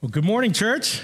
Well, 0.00 0.10
good 0.10 0.24
morning, 0.24 0.52
church. 0.52 1.02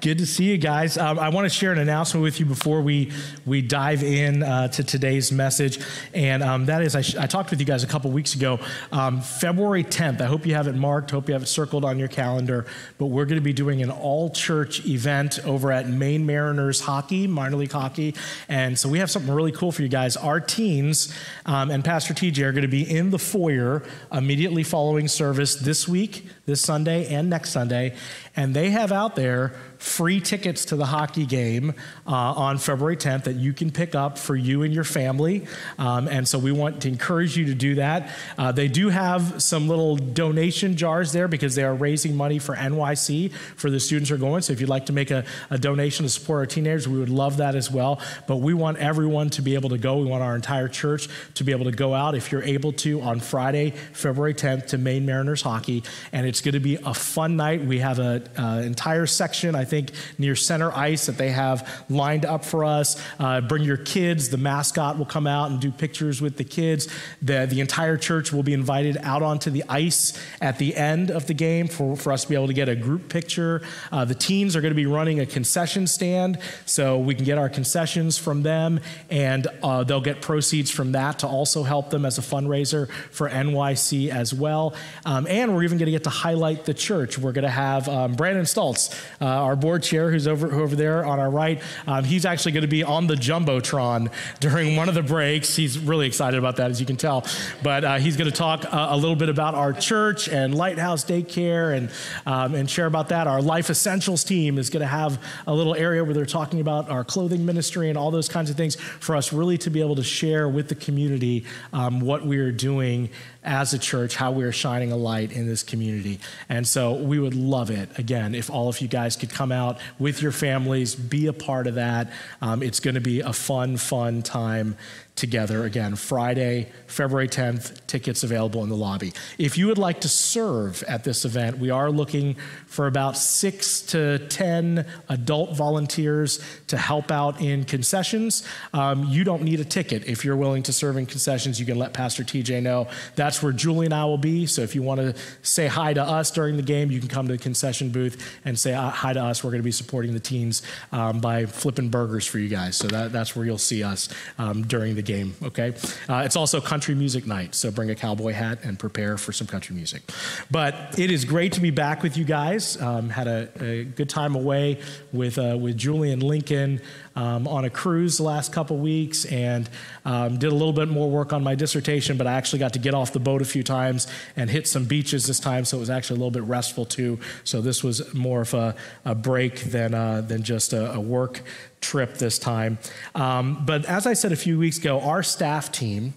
Good 0.00 0.18
to 0.18 0.26
see 0.26 0.44
you 0.44 0.58
guys. 0.58 0.96
Um, 0.96 1.18
I 1.18 1.30
want 1.30 1.46
to 1.46 1.48
share 1.48 1.72
an 1.72 1.78
announcement 1.78 2.22
with 2.22 2.38
you 2.38 2.46
before 2.46 2.82
we 2.82 3.10
we 3.44 3.62
dive 3.62 4.04
in 4.04 4.44
uh, 4.44 4.68
to 4.68 4.84
today's 4.84 5.32
message, 5.32 5.80
and 6.14 6.40
um, 6.40 6.66
that 6.66 6.82
is 6.82 6.94
I, 6.94 7.00
sh- 7.00 7.16
I, 7.16 7.26
talked 7.26 7.50
with 7.50 7.58
you 7.58 7.66
guys 7.66 7.82
a 7.82 7.88
couple 7.88 8.12
weeks 8.12 8.36
ago, 8.36 8.60
um, 8.92 9.20
February 9.20 9.82
10th. 9.82 10.20
I 10.20 10.26
hope 10.26 10.46
you 10.46 10.54
have 10.54 10.68
it 10.68 10.76
marked. 10.76 11.10
Hope 11.10 11.26
you 11.26 11.34
have 11.34 11.42
it 11.42 11.46
circled 11.46 11.84
on 11.84 11.98
your 11.98 12.06
calendar. 12.06 12.64
But 12.98 13.06
we're 13.06 13.24
going 13.24 13.40
to 13.40 13.44
be 13.44 13.52
doing 13.52 13.82
an 13.82 13.90
all 13.90 14.30
church 14.30 14.86
event 14.86 15.44
over 15.44 15.72
at 15.72 15.88
Maine 15.88 16.24
Mariners 16.24 16.80
Hockey, 16.80 17.26
minor 17.26 17.56
league 17.56 17.72
hockey, 17.72 18.14
and 18.48 18.78
so 18.78 18.88
we 18.88 19.00
have 19.00 19.10
something 19.10 19.34
really 19.34 19.52
cool 19.52 19.72
for 19.72 19.82
you 19.82 19.88
guys. 19.88 20.16
Our 20.16 20.38
teens 20.38 21.12
um, 21.44 21.72
and 21.72 21.84
Pastor 21.84 22.14
TJ 22.14 22.44
are 22.44 22.52
going 22.52 22.62
to 22.62 22.68
be 22.68 22.88
in 22.88 23.10
the 23.10 23.18
foyer 23.18 23.82
immediately 24.12 24.62
following 24.62 25.08
service 25.08 25.56
this 25.56 25.88
week, 25.88 26.24
this 26.46 26.60
Sunday, 26.60 27.12
and 27.12 27.28
next 27.28 27.50
Sunday, 27.50 27.96
and 28.36 28.54
they 28.54 28.70
have 28.70 28.92
out 28.92 29.16
there 29.16 29.56
free 29.78 30.20
tickets 30.20 30.66
to 30.66 30.76
the 30.76 30.86
hockey 30.86 31.24
game 31.24 31.72
uh, 32.06 32.10
on 32.10 32.58
February 32.58 32.96
10th 32.96 33.24
that 33.24 33.36
you 33.36 33.52
can 33.52 33.70
pick 33.70 33.94
up 33.94 34.18
for 34.18 34.34
you 34.34 34.62
and 34.62 34.74
your 34.74 34.84
family. 34.84 35.46
Um, 35.78 36.08
and 36.08 36.26
so 36.26 36.38
we 36.38 36.52
want 36.52 36.82
to 36.82 36.88
encourage 36.88 37.36
you 37.36 37.46
to 37.46 37.54
do 37.54 37.76
that. 37.76 38.10
Uh, 38.36 38.52
they 38.52 38.68
do 38.68 38.88
have 38.88 39.40
some 39.42 39.68
little 39.68 39.96
donation 39.96 40.76
jars 40.76 41.12
there 41.12 41.28
because 41.28 41.54
they 41.54 41.62
are 41.62 41.74
raising 41.74 42.16
money 42.16 42.38
for 42.38 42.56
NYC 42.56 43.32
for 43.56 43.70
the 43.70 43.78
students 43.78 44.10
who 44.10 44.16
are 44.16 44.18
going. 44.18 44.42
So 44.42 44.52
if 44.52 44.60
you'd 44.60 44.68
like 44.68 44.86
to 44.86 44.92
make 44.92 45.10
a, 45.10 45.24
a 45.50 45.58
donation 45.58 46.04
to 46.04 46.10
support 46.10 46.40
our 46.40 46.46
teenagers, 46.46 46.88
we 46.88 46.98
would 46.98 47.08
love 47.08 47.36
that 47.36 47.54
as 47.54 47.70
well. 47.70 48.00
But 48.26 48.36
we 48.36 48.54
want 48.54 48.78
everyone 48.78 49.30
to 49.30 49.42
be 49.42 49.54
able 49.54 49.70
to 49.70 49.78
go. 49.78 49.98
We 49.98 50.06
want 50.06 50.22
our 50.22 50.34
entire 50.34 50.68
church 50.68 51.08
to 51.34 51.44
be 51.44 51.52
able 51.52 51.66
to 51.66 51.72
go 51.72 51.94
out 51.94 52.14
if 52.14 52.32
you're 52.32 52.42
able 52.42 52.72
to 52.72 53.00
on 53.00 53.20
Friday, 53.20 53.70
February 53.92 54.34
10th 54.34 54.68
to 54.68 54.78
Maine 54.78 55.06
Mariners 55.06 55.42
hockey. 55.42 55.84
And 56.12 56.26
it's 56.26 56.40
going 56.40 56.54
to 56.54 56.60
be 56.60 56.76
a 56.76 56.94
fun 56.94 57.36
night. 57.36 57.64
We 57.64 57.78
have 57.78 58.00
an 58.00 58.28
entire 58.64 59.06
section, 59.06 59.54
I 59.54 59.67
think, 59.68 59.90
near 60.18 60.34
center 60.34 60.72
ice 60.72 61.06
that 61.06 61.18
they 61.18 61.30
have 61.30 61.84
lined 61.88 62.24
up 62.24 62.44
for 62.44 62.64
us. 62.64 63.00
Uh, 63.18 63.40
bring 63.40 63.62
your 63.62 63.76
kids. 63.76 64.30
The 64.30 64.36
mascot 64.36 64.98
will 64.98 65.06
come 65.06 65.26
out 65.26 65.50
and 65.50 65.60
do 65.60 65.70
pictures 65.70 66.20
with 66.20 66.36
the 66.36 66.44
kids. 66.44 66.88
The, 67.22 67.46
the 67.46 67.60
entire 67.60 67.96
church 67.96 68.32
will 68.32 68.42
be 68.42 68.52
invited 68.52 68.96
out 69.02 69.22
onto 69.22 69.50
the 69.50 69.64
ice 69.68 70.18
at 70.40 70.58
the 70.58 70.76
end 70.76 71.10
of 71.10 71.26
the 71.26 71.34
game 71.34 71.68
for, 71.68 71.96
for 71.96 72.12
us 72.12 72.22
to 72.22 72.28
be 72.28 72.34
able 72.34 72.46
to 72.48 72.52
get 72.52 72.68
a 72.68 72.76
group 72.76 73.08
picture. 73.08 73.62
Uh, 73.92 74.04
the 74.04 74.14
teens 74.14 74.56
are 74.56 74.60
going 74.60 74.72
to 74.72 74.76
be 74.76 74.86
running 74.86 75.20
a 75.20 75.26
concession 75.26 75.86
stand, 75.86 76.38
so 76.66 76.98
we 76.98 77.14
can 77.14 77.24
get 77.24 77.38
our 77.38 77.48
concessions 77.48 78.18
from 78.18 78.42
them, 78.42 78.80
and 79.10 79.46
uh, 79.62 79.84
they'll 79.84 80.00
get 80.00 80.22
proceeds 80.22 80.70
from 80.70 80.92
that 80.92 81.18
to 81.20 81.26
also 81.26 81.62
help 81.62 81.90
them 81.90 82.04
as 82.04 82.18
a 82.18 82.22
fundraiser 82.22 82.90
for 83.10 83.28
NYC 83.28 84.08
as 84.10 84.32
well. 84.34 84.74
Um, 85.04 85.26
and 85.26 85.54
we're 85.54 85.64
even 85.64 85.78
going 85.78 85.86
to 85.86 85.92
get 85.92 86.04
to 86.04 86.10
highlight 86.10 86.64
the 86.64 86.74
church. 86.74 87.18
We're 87.18 87.32
going 87.32 87.44
to 87.44 87.50
have 87.50 87.88
um, 87.88 88.14
Brandon 88.14 88.44
Stoltz, 88.44 88.94
uh, 89.20 89.26
our 89.26 89.56
board 89.58 89.82
chair, 89.82 90.10
who's 90.10 90.26
over, 90.26 90.52
over 90.52 90.74
there 90.74 91.04
on 91.04 91.18
our 91.18 91.30
right. 91.30 91.60
Um, 91.86 92.04
he's 92.04 92.24
actually 92.24 92.52
going 92.52 92.62
to 92.62 92.68
be 92.68 92.82
on 92.82 93.06
the 93.06 93.14
Jumbotron 93.14 94.10
during 94.40 94.76
one 94.76 94.88
of 94.88 94.94
the 94.94 95.02
breaks. 95.02 95.56
He's 95.56 95.78
really 95.78 96.06
excited 96.06 96.38
about 96.38 96.56
that, 96.56 96.70
as 96.70 96.80
you 96.80 96.86
can 96.86 96.96
tell. 96.96 97.26
But 97.62 97.84
uh, 97.84 97.96
he's 97.98 98.16
going 98.16 98.30
to 98.30 98.36
talk 98.36 98.64
uh, 98.64 98.88
a 98.90 98.96
little 98.96 99.16
bit 99.16 99.28
about 99.28 99.54
our 99.54 99.72
church 99.72 100.28
and 100.28 100.54
Lighthouse 100.54 101.04
Daycare 101.04 101.76
and, 101.76 101.90
um, 102.26 102.54
and 102.54 102.70
share 102.70 102.86
about 102.86 103.08
that. 103.10 103.26
Our 103.26 103.42
Life 103.42 103.70
Essentials 103.70 104.24
team 104.24 104.58
is 104.58 104.70
going 104.70 104.80
to 104.80 104.86
have 104.86 105.22
a 105.46 105.54
little 105.54 105.74
area 105.74 106.04
where 106.04 106.14
they're 106.14 106.26
talking 106.26 106.60
about 106.60 106.88
our 106.88 107.04
clothing 107.04 107.44
ministry 107.44 107.88
and 107.88 107.98
all 107.98 108.10
those 108.10 108.28
kinds 108.28 108.50
of 108.50 108.56
things 108.56 108.76
for 108.76 109.16
us 109.16 109.32
really 109.32 109.58
to 109.58 109.70
be 109.70 109.80
able 109.80 109.96
to 109.96 110.04
share 110.04 110.48
with 110.48 110.68
the 110.68 110.74
community 110.74 111.44
um, 111.72 112.00
what 112.00 112.24
we 112.24 112.38
are 112.38 112.52
doing 112.52 113.10
as 113.44 113.72
a 113.72 113.78
church, 113.78 114.14
how 114.14 114.30
we 114.30 114.44
are 114.44 114.52
shining 114.52 114.92
a 114.92 114.96
light 114.96 115.32
in 115.32 115.46
this 115.46 115.62
community. 115.62 116.20
And 116.48 116.66
so 116.66 116.92
we 116.92 117.18
would 117.18 117.34
love 117.34 117.70
it, 117.70 117.98
again, 117.98 118.34
if 118.34 118.50
all 118.50 118.68
of 118.68 118.80
you 118.80 118.88
guys 118.88 119.16
could 119.16 119.30
come 119.30 119.47
out 119.52 119.78
with 119.98 120.22
your 120.22 120.32
families, 120.32 120.94
be 120.94 121.26
a 121.26 121.32
part 121.32 121.66
of 121.66 121.74
that. 121.74 122.10
Um, 122.40 122.62
it's 122.62 122.80
going 122.80 122.94
to 122.94 123.00
be 123.00 123.20
a 123.20 123.32
fun, 123.32 123.76
fun 123.76 124.22
time 124.22 124.76
together. 125.18 125.64
Again, 125.64 125.96
Friday, 125.96 126.68
February 126.86 127.28
10th, 127.28 127.86
tickets 127.86 128.22
available 128.22 128.62
in 128.62 128.68
the 128.68 128.76
lobby. 128.76 129.12
If 129.36 129.58
you 129.58 129.66
would 129.66 129.78
like 129.78 130.00
to 130.02 130.08
serve 130.08 130.82
at 130.84 131.04
this 131.04 131.24
event, 131.24 131.58
we 131.58 131.70
are 131.70 131.90
looking 131.90 132.36
for 132.66 132.86
about 132.86 133.16
six 133.16 133.80
to 133.82 134.18
10 134.28 134.86
adult 135.08 135.56
volunteers 135.56 136.40
to 136.68 136.76
help 136.76 137.10
out 137.10 137.40
in 137.40 137.64
concessions. 137.64 138.46
Um, 138.72 139.04
you 139.04 139.24
don't 139.24 139.42
need 139.42 139.60
a 139.60 139.64
ticket. 139.64 140.06
If 140.06 140.24
you're 140.24 140.36
willing 140.36 140.62
to 140.64 140.72
serve 140.72 140.96
in 140.96 141.06
concessions, 141.06 141.58
you 141.58 141.66
can 141.66 141.78
let 141.78 141.92
Pastor 141.92 142.22
TJ 142.22 142.62
know. 142.62 142.88
That's 143.16 143.42
where 143.42 143.52
Julie 143.52 143.86
and 143.86 143.94
I 143.94 144.04
will 144.04 144.18
be. 144.18 144.46
So 144.46 144.62
if 144.62 144.74
you 144.74 144.82
want 144.82 145.00
to 145.00 145.14
say 145.42 145.66
hi 145.66 145.92
to 145.92 146.02
us 146.02 146.30
during 146.30 146.56
the 146.56 146.62
game, 146.62 146.90
you 146.90 147.00
can 147.00 147.08
come 147.08 147.26
to 147.26 147.32
the 147.32 147.42
concession 147.42 147.90
booth 147.90 148.38
and 148.44 148.58
say 148.58 148.74
uh, 148.74 148.90
hi 148.90 149.12
to 149.12 149.22
us. 149.22 149.42
We're 149.42 149.50
going 149.50 149.62
to 149.62 149.64
be 149.64 149.72
supporting 149.72 150.12
the 150.12 150.20
teens 150.20 150.62
um, 150.92 151.20
by 151.20 151.46
flipping 151.46 151.88
burgers 151.88 152.26
for 152.26 152.38
you 152.38 152.48
guys. 152.48 152.76
So 152.76 152.86
that, 152.88 153.12
that's 153.12 153.34
where 153.34 153.44
you'll 153.44 153.58
see 153.58 153.82
us 153.82 154.08
um, 154.38 154.62
during 154.62 154.94
the 154.94 155.02
game, 155.08 155.34
okay? 155.42 155.72
Uh, 156.08 156.22
it's 156.24 156.36
also 156.36 156.60
country 156.60 156.94
music 156.94 157.26
night, 157.26 157.54
so 157.54 157.70
bring 157.70 157.90
a 157.90 157.94
cowboy 157.94 158.32
hat 158.32 158.58
and 158.62 158.78
prepare 158.78 159.16
for 159.16 159.32
some 159.32 159.46
country 159.46 159.74
music. 159.74 160.02
But 160.50 160.98
it 160.98 161.10
is 161.10 161.24
great 161.24 161.54
to 161.54 161.60
be 161.60 161.70
back 161.70 162.02
with 162.02 162.16
you 162.16 162.24
guys. 162.24 162.80
Um, 162.80 163.08
had 163.08 163.26
a, 163.26 163.48
a, 163.60 163.84
good 163.84 164.10
time 164.10 164.34
away 164.34 164.82
with, 165.10 165.38
uh, 165.38 165.56
with 165.58 165.78
Julie 165.78 166.12
and 166.12 166.22
Lincoln 166.22 166.82
um, 167.18 167.48
on 167.48 167.64
a 167.64 167.70
cruise 167.70 168.16
the 168.16 168.22
last 168.22 168.52
couple 168.52 168.76
weeks 168.76 169.24
and 169.24 169.68
um, 170.04 170.38
did 170.38 170.52
a 170.52 170.54
little 170.54 170.72
bit 170.72 170.88
more 170.88 171.10
work 171.10 171.32
on 171.32 171.42
my 171.42 171.56
dissertation, 171.56 172.16
but 172.16 172.28
I 172.28 172.34
actually 172.34 172.60
got 172.60 172.74
to 172.74 172.78
get 172.78 172.94
off 172.94 173.12
the 173.12 173.18
boat 173.18 173.42
a 173.42 173.44
few 173.44 173.64
times 173.64 174.06
and 174.36 174.48
hit 174.48 174.68
some 174.68 174.84
beaches 174.84 175.26
this 175.26 175.40
time, 175.40 175.64
so 175.64 175.78
it 175.78 175.80
was 175.80 175.90
actually 175.90 176.14
a 176.14 176.20
little 176.20 176.30
bit 176.30 176.44
restful 176.44 176.84
too. 176.84 177.18
So 177.42 177.60
this 177.60 177.82
was 177.82 178.14
more 178.14 178.42
of 178.42 178.54
a, 178.54 178.76
a 179.04 179.16
break 179.16 179.62
than, 179.62 179.94
uh, 179.94 180.20
than 180.20 180.44
just 180.44 180.72
a, 180.72 180.92
a 180.92 181.00
work 181.00 181.42
trip 181.80 182.18
this 182.18 182.38
time. 182.38 182.78
Um, 183.16 183.64
but 183.66 183.84
as 183.86 184.06
I 184.06 184.12
said 184.12 184.30
a 184.30 184.36
few 184.36 184.56
weeks 184.56 184.78
ago, 184.78 185.00
our 185.00 185.24
staff 185.24 185.72
team, 185.72 186.14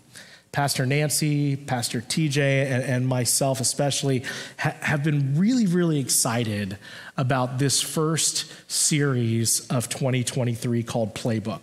Pastor 0.52 0.86
Nancy, 0.86 1.56
Pastor 1.56 2.02
TJ, 2.02 2.66
and, 2.66 2.84
and 2.84 3.08
myself 3.08 3.62
especially, 3.62 4.26
ha- 4.60 4.76
have 4.82 5.02
been 5.02 5.38
really, 5.38 5.66
really 5.66 6.00
excited 6.00 6.78
about 7.16 7.58
this 7.58 7.82
first 7.82 8.52
series 8.70 9.66
of 9.68 9.88
2023 9.88 10.84
called 10.84 11.16
Playbook. 11.16 11.62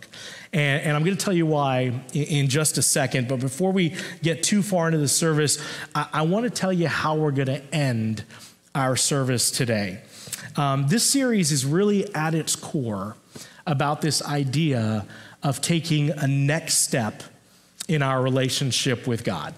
And, 0.54 0.82
and 0.82 0.96
I'm 0.96 1.04
going 1.04 1.16
to 1.16 1.22
tell 1.22 1.34
you 1.34 1.44
why 1.44 2.00
in, 2.14 2.22
in, 2.22 2.48
just 2.48 2.78
a 2.78 2.82
second. 2.82 3.28
But 3.28 3.40
before 3.40 3.72
we 3.72 3.94
get 4.22 4.42
too 4.42 4.62
far 4.62 4.86
into 4.86 4.98
the 4.98 5.08
service, 5.08 5.62
I, 5.94 6.06
I 6.14 6.22
want 6.22 6.44
to 6.44 6.50
tell 6.50 6.72
you 6.72 6.88
how 6.88 7.16
we're 7.16 7.32
going 7.32 7.48
to 7.48 7.74
end 7.74 8.24
our 8.74 8.96
service 8.96 9.50
today. 9.50 10.00
Um, 10.56 10.88
this 10.88 11.08
series 11.08 11.52
is 11.52 11.66
really 11.66 12.12
at 12.14 12.34
its 12.34 12.56
core 12.56 13.16
about 13.66 14.00
this 14.00 14.22
idea 14.22 15.04
of 15.42 15.60
taking 15.60 16.10
a 16.10 16.26
next 16.26 16.78
step 16.78 17.22
in 17.88 18.02
our 18.02 18.22
relationship 18.22 19.06
with 19.06 19.24
God. 19.24 19.54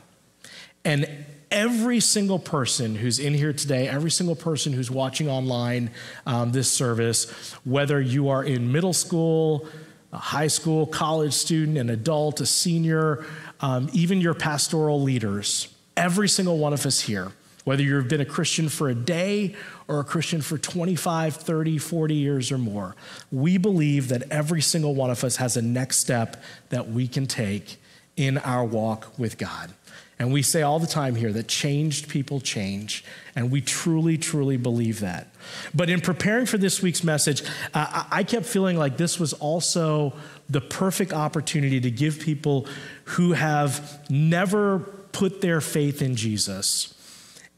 And 0.85 1.27
every 1.51 2.01
single 2.01 2.39
person 2.39 2.95
who's 2.95 3.19
in 3.19 3.35
here 3.35 3.53
today, 3.53 3.89
every 3.89 4.11
single 4.11 4.37
person 4.37 4.73
who's 4.73 4.91
watching 4.91 5.29
online 5.29 5.91
um, 6.27 6.53
this 6.53 6.71
service, 6.71 7.31
whether 7.65 8.01
you 8.01 8.29
are 8.29 8.45
in 8.45 8.71
middle 8.71 8.93
school, 8.93 9.67
a 10.13 10.19
high 10.19 10.47
school, 10.47 10.87
college 10.87 11.33
student, 11.33 11.77
an 11.77 11.91
adult, 11.91 12.41
a 12.41 12.47
senior, 12.47 13.25
um, 13.61 13.91
even 13.93 14.21
your 14.21 14.35
pastoral 14.35 15.03
leaders, 15.03 15.75
every 15.97 16.29
single 16.29 16.59
one 16.59 16.73
of 16.73 16.87
us 16.87 17.01
here, 17.01 17.33
whether 17.65 17.83
you've 17.83 18.09
been 18.09 18.21
a 18.21 18.27
Christian 18.27 18.69
for 18.69 18.89
a 18.89 18.95
day 18.95 19.55
or 19.87 20.01
a 20.01 20.05
Christian 20.05 20.41
for 20.41 20.57
25, 20.57 21.37
30, 21.37 21.79
40 21.79 22.15
years 22.15 22.51
or 22.51 22.59
more, 22.59 22.97
we 23.31 23.59
believe 23.59 24.09
that 24.09 24.23
every 24.31 24.63
single 24.63 24.95
one 24.95 25.11
of 25.11 25.23
us 25.25 25.37
has 25.37 25.57
a 25.57 25.63
next 25.63 25.99
step 25.99 26.43
that 26.71 26.89
we 26.89 27.07
can 27.07 27.27
take 27.27 27.80
in 28.21 28.37
our 28.37 28.63
walk 28.63 29.19
with 29.19 29.39
God. 29.39 29.71
And 30.19 30.31
we 30.31 30.43
say 30.43 30.61
all 30.61 30.79
the 30.79 30.87
time 30.87 31.15
here 31.15 31.33
that 31.33 31.49
changed 31.49 32.11
people 32.11 32.39
change, 32.39 33.03
and 33.35 33.51
we 33.51 33.63
truly, 33.63 34.19
truly 34.19 34.59
believe 34.59 35.01
that. 35.01 35.29
But 35.75 35.89
in 35.89 36.03
preparing 36.03 36.45
for 36.45 36.59
this 36.59 36.83
week's 36.83 37.03
message, 37.03 37.43
uh, 37.73 38.05
I 38.11 38.23
kept 38.25 38.45
feeling 38.45 38.77
like 38.77 38.99
this 38.99 39.19
was 39.19 39.33
also 39.33 40.13
the 40.51 40.61
perfect 40.61 41.15
opportunity 41.15 41.81
to 41.81 41.91
give 41.91 42.21
people 42.21 42.67
who 43.05 43.33
have 43.33 43.99
never 44.11 44.81
put 45.13 45.41
their 45.41 45.63
faith 45.63 46.03
in 46.03 46.15
Jesus 46.15 46.93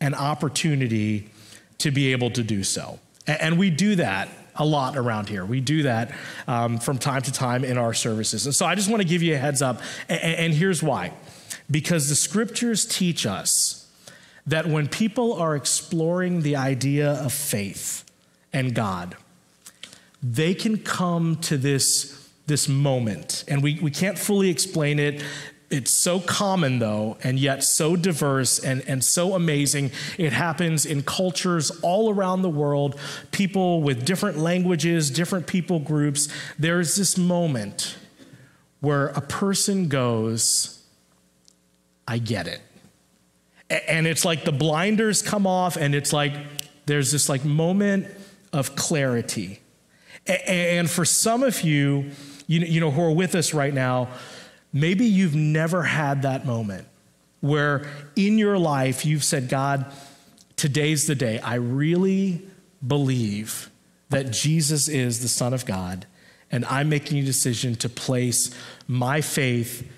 an 0.00 0.14
opportunity 0.14 1.28
to 1.78 1.90
be 1.90 2.12
able 2.12 2.30
to 2.30 2.44
do 2.44 2.62
so. 2.62 3.00
And 3.26 3.58
we 3.58 3.70
do 3.70 3.96
that 3.96 4.28
a 4.56 4.64
lot 4.64 4.96
around 4.96 5.28
here. 5.28 5.44
We 5.44 5.60
do 5.60 5.84
that 5.84 6.12
um, 6.46 6.78
from 6.78 6.98
time 6.98 7.22
to 7.22 7.32
time 7.32 7.64
in 7.64 7.78
our 7.78 7.94
services. 7.94 8.46
And 8.46 8.54
so 8.54 8.66
I 8.66 8.74
just 8.74 8.90
want 8.90 9.02
to 9.02 9.08
give 9.08 9.22
you 9.22 9.34
a 9.34 9.38
heads 9.38 9.62
up. 9.62 9.80
And, 10.08 10.20
and 10.20 10.54
here's 10.54 10.82
why 10.82 11.12
because 11.70 12.08
the 12.08 12.14
scriptures 12.14 12.84
teach 12.84 13.24
us 13.24 13.88
that 14.46 14.66
when 14.66 14.88
people 14.88 15.34
are 15.34 15.56
exploring 15.56 16.42
the 16.42 16.56
idea 16.56 17.12
of 17.12 17.32
faith 17.32 18.04
and 18.52 18.74
God, 18.74 19.16
they 20.22 20.54
can 20.54 20.78
come 20.78 21.36
to 21.36 21.56
this, 21.56 22.28
this 22.46 22.68
moment. 22.68 23.44
And 23.48 23.62
we, 23.62 23.78
we 23.80 23.90
can't 23.90 24.18
fully 24.18 24.50
explain 24.50 24.98
it 24.98 25.24
it's 25.72 25.90
so 25.90 26.20
common 26.20 26.78
though 26.78 27.16
and 27.24 27.38
yet 27.38 27.64
so 27.64 27.96
diverse 27.96 28.58
and, 28.58 28.82
and 28.86 29.02
so 29.02 29.34
amazing. 29.34 29.90
It 30.18 30.32
happens 30.32 30.84
in 30.84 31.02
cultures 31.02 31.70
all 31.82 32.12
around 32.12 32.42
the 32.42 32.50
world 32.50 33.00
people 33.30 33.82
with 33.82 34.04
different 34.04 34.38
languages 34.38 35.10
different 35.10 35.46
people 35.46 35.78
groups. 35.78 36.28
There's 36.58 36.94
this 36.94 37.16
moment 37.16 37.96
where 38.80 39.08
a 39.08 39.20
person 39.20 39.88
goes 39.88 40.78
i 42.06 42.18
get 42.18 42.46
it. 42.46 42.60
And 43.88 44.06
it's 44.06 44.24
like 44.24 44.44
the 44.44 44.52
blinders 44.52 45.22
come 45.22 45.46
off 45.46 45.76
and 45.76 45.94
it's 45.94 46.12
like 46.12 46.34
there's 46.84 47.10
this 47.10 47.28
like 47.28 47.44
moment 47.44 48.08
of 48.52 48.76
clarity. 48.76 49.60
And 50.26 50.90
for 50.90 51.06
some 51.06 51.42
of 51.42 51.62
you 51.62 52.10
you 52.46 52.80
know 52.80 52.90
who 52.90 53.00
are 53.00 53.12
with 53.12 53.34
us 53.34 53.54
right 53.54 53.72
now 53.72 54.08
Maybe 54.72 55.04
you've 55.04 55.34
never 55.34 55.82
had 55.82 56.22
that 56.22 56.46
moment 56.46 56.86
where 57.40 57.86
in 58.16 58.38
your 58.38 58.58
life 58.58 59.04
you've 59.04 59.24
said, 59.24 59.48
God, 59.48 59.92
today's 60.56 61.06
the 61.06 61.14
day. 61.14 61.38
I 61.40 61.56
really 61.56 62.46
believe 62.86 63.68
that 64.08 64.30
Jesus 64.30 64.88
is 64.88 65.20
the 65.20 65.28
Son 65.28 65.52
of 65.52 65.66
God, 65.66 66.06
and 66.50 66.64
I'm 66.66 66.88
making 66.88 67.18
a 67.18 67.24
decision 67.24 67.74
to 67.76 67.88
place 67.88 68.54
my 68.86 69.20
faith 69.20 69.90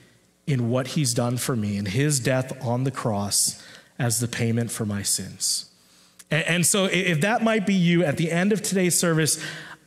in 0.46 0.70
what 0.70 0.88
He's 0.88 1.14
done 1.14 1.36
for 1.36 1.56
me 1.56 1.76
and 1.76 1.88
His 1.88 2.20
death 2.20 2.52
on 2.64 2.84
the 2.84 2.90
cross 2.90 3.62
as 3.98 4.20
the 4.20 4.28
payment 4.28 4.70
for 4.70 4.86
my 4.86 5.02
sins. 5.02 5.70
And, 6.30 6.66
so, 6.66 6.86
if 6.86 7.20
that 7.20 7.42
might 7.44 7.66
be 7.66 7.74
you 7.74 8.04
at 8.04 8.16
the 8.16 8.30
end 8.30 8.52
of 8.52 8.62
today's 8.62 8.98
service, 8.98 9.44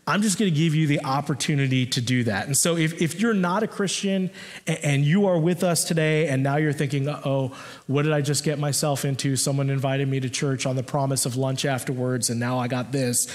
I'm 0.09 0.21
just 0.21 0.39
going 0.39 0.51
to 0.51 0.57
give 0.57 0.73
you 0.73 0.87
the 0.87 1.03
opportunity 1.03 1.85
to 1.85 1.99
do 1.99 2.23
that. 2.23 2.47
And 2.47 2.55
so, 2.55 2.77
if, 2.77 3.01
if 3.01 3.19
you're 3.19 3.33
not 3.33 3.61
a 3.61 3.67
Christian 3.67 4.31
and, 4.65 4.79
and 4.81 5.05
you 5.05 5.27
are 5.27 5.37
with 5.37 5.63
us 5.63 5.83
today, 5.83 6.29
and 6.29 6.41
now 6.41 6.55
you're 6.55 6.71
thinking, 6.71 7.09
oh, 7.09 7.53
what 7.87 8.03
did 8.03 8.13
I 8.13 8.21
just 8.21 8.45
get 8.45 8.57
myself 8.57 9.03
into? 9.03 9.35
Someone 9.35 9.69
invited 9.69 10.07
me 10.07 10.21
to 10.21 10.29
church 10.29 10.65
on 10.65 10.77
the 10.77 10.83
promise 10.83 11.25
of 11.25 11.35
lunch 11.35 11.65
afterwards, 11.65 12.29
and 12.29 12.39
now 12.39 12.57
I 12.57 12.69
got 12.69 12.93
this. 12.93 13.27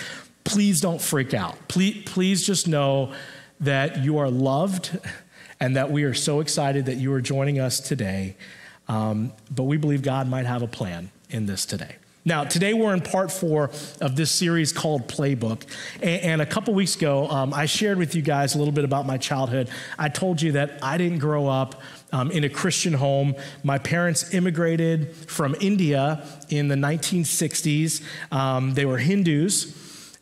Please 0.44 0.80
don't 0.80 1.00
freak 1.00 1.34
out. 1.34 1.56
Please, 1.68 2.02
please 2.06 2.44
just 2.44 2.66
know 2.66 3.12
that 3.60 3.98
you 3.98 4.18
are 4.18 4.30
loved 4.30 4.98
and 5.60 5.76
that 5.76 5.90
we 5.90 6.04
are 6.04 6.14
so 6.14 6.40
excited 6.40 6.86
that 6.86 6.96
you 6.96 7.12
are 7.12 7.20
joining 7.20 7.60
us 7.60 7.78
today. 7.78 8.36
Um, 8.88 9.32
but 9.50 9.64
we 9.64 9.76
believe 9.76 10.02
God 10.02 10.26
might 10.26 10.46
have 10.46 10.62
a 10.62 10.66
plan 10.66 11.10
in 11.30 11.46
this 11.46 11.64
today. 11.64 11.96
Now, 12.24 12.44
today 12.44 12.72
we're 12.72 12.94
in 12.94 13.00
part 13.00 13.32
four 13.32 13.70
of 14.00 14.14
this 14.14 14.30
series 14.30 14.72
called 14.72 15.08
Playbook. 15.08 15.64
And, 16.00 16.22
and 16.22 16.42
a 16.42 16.46
couple 16.46 16.72
weeks 16.72 16.94
ago, 16.94 17.28
um, 17.28 17.52
I 17.52 17.66
shared 17.66 17.98
with 17.98 18.14
you 18.14 18.22
guys 18.22 18.54
a 18.54 18.58
little 18.58 18.72
bit 18.72 18.84
about 18.84 19.06
my 19.06 19.18
childhood. 19.18 19.68
I 19.98 20.08
told 20.08 20.40
you 20.40 20.52
that 20.52 20.78
I 20.82 20.98
didn't 20.98 21.18
grow 21.18 21.48
up 21.48 21.82
um, 22.12 22.30
in 22.30 22.44
a 22.44 22.48
Christian 22.48 22.92
home. 22.92 23.34
My 23.64 23.78
parents 23.78 24.32
immigrated 24.32 25.16
from 25.16 25.56
India 25.60 26.24
in 26.48 26.68
the 26.68 26.76
1960s, 26.76 28.02
um, 28.30 28.74
they 28.74 28.84
were 28.84 28.98
Hindus. 28.98 29.78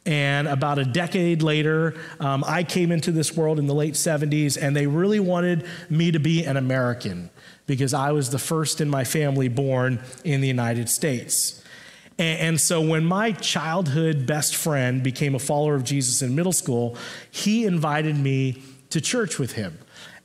And 0.06 0.48
about 0.48 0.78
a 0.78 0.86
decade 0.86 1.42
later, 1.42 1.94
um, 2.18 2.42
I 2.46 2.64
came 2.64 2.90
into 2.90 3.12
this 3.12 3.36
world 3.36 3.58
in 3.58 3.66
the 3.66 3.74
late 3.74 3.92
70s, 3.92 4.56
and 4.60 4.74
they 4.74 4.86
really 4.86 5.20
wanted 5.20 5.66
me 5.90 6.10
to 6.12 6.18
be 6.18 6.46
an 6.46 6.56
American 6.56 7.28
because 7.66 7.92
I 7.92 8.12
was 8.12 8.30
the 8.30 8.38
first 8.38 8.80
in 8.80 8.88
my 8.88 9.04
family 9.04 9.48
born 9.48 10.00
in 10.24 10.40
the 10.40 10.48
United 10.48 10.88
States. 10.88 11.59
And, 12.20 12.60
so 12.60 12.82
when 12.82 13.06
my 13.06 13.32
childhood 13.32 14.26
best 14.26 14.54
friend 14.54 15.02
became 15.02 15.34
a 15.34 15.38
follower 15.38 15.74
of 15.74 15.84
Jesus 15.84 16.20
in 16.20 16.34
middle 16.34 16.52
school, 16.52 16.98
he 17.30 17.64
invited 17.64 18.14
me 18.14 18.62
to 18.90 19.00
church 19.00 19.38
with 19.38 19.52
him. 19.52 19.78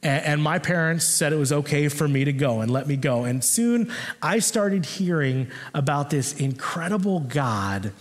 And 0.04 0.44
my 0.44 0.60
parents 0.60 1.08
said 1.08 1.32
it 1.32 1.38
was 1.38 1.54
okay 1.54 1.88
for 1.88 2.08
me 2.08 2.26
to 2.26 2.34
go 2.34 2.60
and 2.60 2.70
let 2.70 2.86
me 2.86 2.98
go. 2.98 3.24
And 3.24 3.42
soon 3.42 3.92
I 4.22 4.40
started 4.40 4.86
hearing 4.86 5.48
about 5.74 6.10
this 6.10 6.34
incredible 6.34 7.22
God 7.22 7.94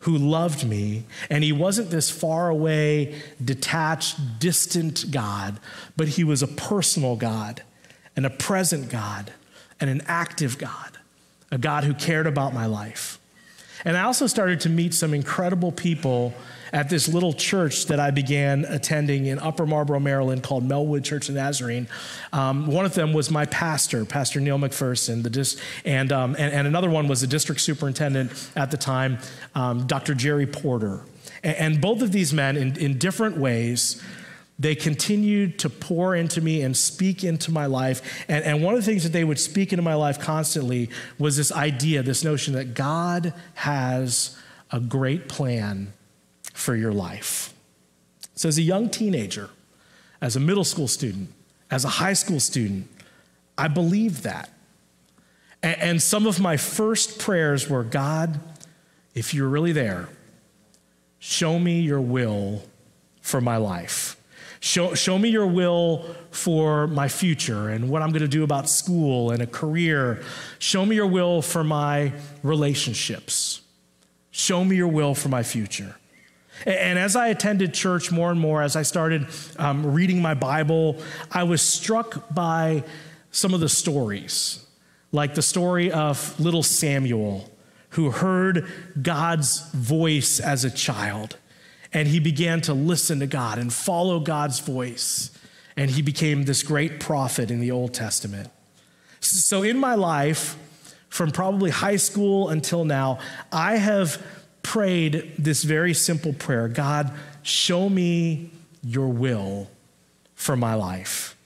who 0.00 0.16
loved 0.16 0.68
me. 0.68 1.04
And 1.30 1.42
he 1.42 1.52
wasn't 1.52 1.90
this 1.90 2.10
far 2.10 2.50
away, 2.50 3.20
detached, 3.42 4.38
distant 4.38 5.10
God, 5.10 5.58
but 5.96 6.08
he 6.08 6.22
was 6.22 6.42
a 6.42 6.46
personal 6.46 7.16
God 7.16 7.62
and 8.14 8.26
a 8.26 8.30
present 8.30 8.90
God 8.90 9.32
and 9.80 9.88
an 9.88 10.02
active 10.06 10.58
God, 10.58 10.98
a 11.50 11.58
God 11.58 11.84
who 11.84 11.94
cared 11.94 12.26
about 12.26 12.52
my 12.52 12.66
life. 12.66 13.17
And 13.84 13.96
I 13.96 14.02
also 14.02 14.26
started 14.26 14.60
to 14.60 14.68
meet 14.68 14.94
some 14.94 15.14
incredible 15.14 15.72
people 15.72 16.34
at 16.72 16.90
this 16.90 17.08
little 17.08 17.32
church 17.32 17.86
that 17.86 17.98
I 17.98 18.10
began 18.10 18.64
attending 18.66 19.26
in 19.26 19.38
Upper 19.38 19.66
Marlboro, 19.66 20.00
Maryland, 20.00 20.42
called 20.42 20.68
Melwood 20.68 21.04
Church 21.04 21.28
of 21.28 21.34
Nazarene. 21.34 21.88
Um, 22.32 22.66
one 22.66 22.84
of 22.84 22.94
them 22.94 23.12
was 23.12 23.30
my 23.30 23.46
pastor, 23.46 24.04
Pastor 24.04 24.40
Neil 24.40 24.58
McPherson, 24.58 25.22
the 25.22 25.30
dis- 25.30 25.58
and, 25.84 26.12
um, 26.12 26.36
and, 26.38 26.52
and, 26.52 26.66
another 26.66 26.90
one 26.90 27.08
was 27.08 27.20
the 27.20 27.26
district 27.26 27.60
superintendent 27.60 28.50
at 28.54 28.70
the 28.70 28.76
time, 28.76 29.18
um, 29.54 29.86
Dr. 29.86 30.14
Jerry 30.14 30.46
Porter. 30.46 31.00
And, 31.42 31.56
and, 31.56 31.80
both 31.80 32.02
of 32.02 32.12
these 32.12 32.32
men, 32.32 32.56
in, 32.56 32.76
in 32.76 32.98
different 32.98 33.38
ways, 33.38 34.02
they 34.58 34.74
continued 34.74 35.58
to 35.60 35.70
pour 35.70 36.16
into 36.16 36.40
me 36.40 36.62
and 36.62 36.76
speak 36.76 37.22
into 37.22 37.52
my 37.52 37.66
life. 37.66 38.24
And, 38.28 38.44
and 38.44 38.62
one 38.62 38.74
of 38.74 38.80
the 38.80 38.86
things 38.86 39.04
that 39.04 39.12
they 39.12 39.22
would 39.22 39.38
speak 39.38 39.72
into 39.72 39.82
my 39.82 39.94
life 39.94 40.18
constantly 40.18 40.90
was 41.18 41.36
this 41.36 41.52
idea, 41.52 42.02
this 42.02 42.24
notion 42.24 42.54
that 42.54 42.74
God 42.74 43.32
has 43.54 44.36
a 44.72 44.80
great 44.80 45.28
plan 45.28 45.92
for 46.52 46.74
your 46.74 46.92
life. 46.92 47.54
So, 48.34 48.48
as 48.48 48.58
a 48.58 48.62
young 48.62 48.90
teenager, 48.90 49.50
as 50.20 50.34
a 50.34 50.40
middle 50.40 50.64
school 50.64 50.88
student, 50.88 51.32
as 51.70 51.84
a 51.84 51.88
high 51.88 52.12
school 52.12 52.40
student, 52.40 52.88
I 53.56 53.68
believed 53.68 54.24
that. 54.24 54.50
And, 55.62 55.80
and 55.80 56.02
some 56.02 56.26
of 56.26 56.40
my 56.40 56.56
first 56.56 57.18
prayers 57.20 57.68
were 57.68 57.84
God, 57.84 58.40
if 59.14 59.34
you're 59.34 59.48
really 59.48 59.72
there, 59.72 60.08
show 61.20 61.58
me 61.58 61.80
your 61.80 62.00
will 62.00 62.62
for 63.20 63.40
my 63.40 63.56
life. 63.56 64.17
Show, 64.60 64.94
show 64.94 65.18
me 65.18 65.28
your 65.28 65.46
will 65.46 66.04
for 66.30 66.86
my 66.86 67.08
future 67.08 67.68
and 67.68 67.88
what 67.88 68.02
I'm 68.02 68.10
going 68.10 68.22
to 68.22 68.28
do 68.28 68.42
about 68.42 68.68
school 68.68 69.30
and 69.30 69.40
a 69.42 69.46
career. 69.46 70.22
Show 70.58 70.84
me 70.84 70.96
your 70.96 71.06
will 71.06 71.42
for 71.42 71.62
my 71.62 72.12
relationships. 72.42 73.60
Show 74.30 74.64
me 74.64 74.76
your 74.76 74.88
will 74.88 75.14
for 75.14 75.28
my 75.28 75.42
future. 75.42 75.96
And 76.66 76.98
as 76.98 77.14
I 77.14 77.28
attended 77.28 77.72
church 77.72 78.10
more 78.10 78.30
and 78.30 78.40
more, 78.40 78.62
as 78.62 78.74
I 78.74 78.82
started 78.82 79.26
um, 79.58 79.92
reading 79.92 80.20
my 80.20 80.34
Bible, 80.34 81.00
I 81.30 81.44
was 81.44 81.62
struck 81.62 82.34
by 82.34 82.82
some 83.30 83.54
of 83.54 83.60
the 83.60 83.68
stories, 83.68 84.66
like 85.12 85.34
the 85.34 85.42
story 85.42 85.92
of 85.92 86.38
little 86.40 86.64
Samuel, 86.64 87.48
who 87.90 88.10
heard 88.10 88.66
God's 89.00 89.70
voice 89.70 90.40
as 90.40 90.64
a 90.64 90.70
child 90.70 91.36
and 91.92 92.08
he 92.08 92.20
began 92.20 92.60
to 92.62 92.74
listen 92.74 93.20
to 93.20 93.26
God 93.26 93.58
and 93.58 93.72
follow 93.72 94.20
God's 94.20 94.60
voice. 94.60 95.30
And 95.76 95.90
he 95.90 96.02
became 96.02 96.44
this 96.44 96.62
great 96.62 97.00
prophet 97.00 97.50
in 97.50 97.60
the 97.60 97.70
Old 97.70 97.94
Testament. 97.94 98.50
So, 99.20 99.62
in 99.62 99.78
my 99.78 99.94
life, 99.94 100.56
from 101.08 101.30
probably 101.30 101.70
high 101.70 101.96
school 101.96 102.48
until 102.48 102.84
now, 102.84 103.18
I 103.52 103.76
have 103.76 104.22
prayed 104.62 105.32
this 105.38 105.62
very 105.62 105.94
simple 105.94 106.32
prayer 106.32 106.68
God, 106.68 107.12
show 107.42 107.88
me 107.88 108.50
your 108.82 109.08
will 109.08 109.70
for 110.34 110.56
my 110.56 110.74
life. 110.74 111.36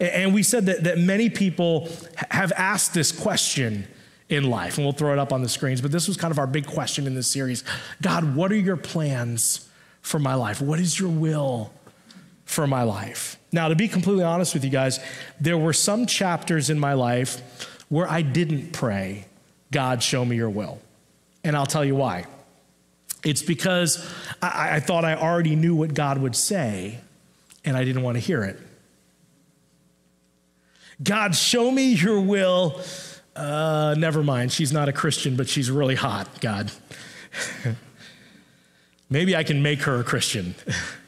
And 0.00 0.34
we 0.34 0.42
said 0.42 0.66
that, 0.66 0.84
that 0.84 0.98
many 0.98 1.30
people 1.30 1.88
have 2.30 2.52
asked 2.52 2.94
this 2.94 3.12
question 3.12 3.86
in 4.28 4.44
life, 4.44 4.76
and 4.76 4.84
we'll 4.84 4.92
throw 4.92 5.12
it 5.12 5.18
up 5.18 5.32
on 5.32 5.42
the 5.42 5.48
screens, 5.48 5.80
but 5.80 5.92
this 5.92 6.08
was 6.08 6.16
kind 6.16 6.32
of 6.32 6.38
our 6.38 6.46
big 6.46 6.66
question 6.66 7.06
in 7.06 7.14
this 7.14 7.28
series 7.28 7.62
God, 8.02 8.34
what 8.34 8.50
are 8.50 8.56
your 8.56 8.76
plans 8.76 9.68
for 10.04 10.20
my 10.20 10.34
life? 10.34 10.60
What 10.60 10.78
is 10.78 11.00
your 11.00 11.08
will 11.08 11.72
for 12.44 12.66
my 12.66 12.82
life? 12.82 13.38
Now, 13.50 13.68
to 13.68 13.74
be 13.74 13.88
completely 13.88 14.22
honest 14.22 14.54
with 14.54 14.62
you 14.62 14.70
guys, 14.70 15.00
there 15.40 15.58
were 15.58 15.72
some 15.72 16.06
chapters 16.06 16.70
in 16.70 16.78
my 16.78 16.92
life 16.92 17.70
where 17.88 18.08
I 18.08 18.22
didn't 18.22 18.72
pray, 18.72 19.24
God, 19.72 20.02
show 20.02 20.24
me 20.24 20.36
your 20.36 20.50
will. 20.50 20.80
And 21.42 21.56
I'll 21.56 21.66
tell 21.66 21.84
you 21.84 21.96
why. 21.96 22.26
It's 23.24 23.42
because 23.42 24.06
I, 24.42 24.76
I 24.76 24.80
thought 24.80 25.04
I 25.04 25.14
already 25.14 25.56
knew 25.56 25.74
what 25.74 25.94
God 25.94 26.18
would 26.18 26.36
say, 26.36 27.00
and 27.64 27.76
I 27.76 27.84
didn't 27.84 28.02
want 28.02 28.16
to 28.16 28.20
hear 28.20 28.44
it. 28.44 28.58
God, 31.02 31.34
show 31.34 31.70
me 31.70 31.94
your 31.94 32.20
will. 32.20 32.80
Uh, 33.34 33.94
never 33.96 34.22
mind. 34.22 34.52
She's 34.52 34.72
not 34.72 34.88
a 34.88 34.92
Christian, 34.92 35.36
but 35.36 35.48
she's 35.48 35.70
really 35.70 35.96
hot, 35.96 36.40
God. 36.40 36.70
Maybe 39.14 39.36
I 39.36 39.44
can 39.44 39.62
make 39.62 39.82
her 39.82 40.00
a 40.00 40.02
Christian. 40.02 40.56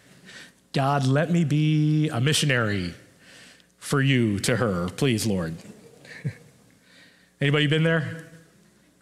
God, 0.73 1.09
let 1.09 1.29
me 1.29 1.43
be 1.43 2.09
a 2.09 2.21
missionary 2.21 2.95
for 3.81 4.01
you 4.01 4.39
to 4.41 4.55
her, 4.55 4.89
please, 4.91 5.27
Lord. 5.27 5.57
Anybody 7.41 7.67
been 7.67 7.83
there? 7.83 8.29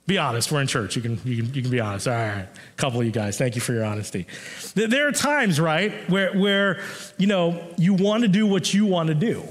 Be 0.07 0.17
honest. 0.17 0.51
We're 0.51 0.63
in 0.63 0.69
church. 0.69 0.97
You 0.97 1.03
can, 1.03 1.21
you 1.23 1.43
can, 1.43 1.53
you 1.53 1.61
can 1.61 1.71
be 1.71 1.81
honest. 1.81 2.09
All 2.09 2.15
right. 2.15 2.49
A 2.49 2.77
couple 2.79 2.99
of 2.99 3.05
you 3.05 3.13
guys. 3.13 3.37
Thank 3.37 3.57
you 3.57 3.61
for 3.61 3.75
your 3.75 3.85
honesty. 3.85 4.27
There 4.75 5.07
are 5.07 5.13
times, 5.13 5.61
right, 5.61 5.93
where, 6.09 6.33
where 6.33 6.83
you 7.19 7.27
know, 7.27 7.63
you 7.77 7.93
want 7.93 8.23
to 8.23 8.29
do 8.29 8.47
what 8.47 8.73
you 8.73 8.87
want 8.87 9.09
to 9.09 9.15
do. 9.15 9.43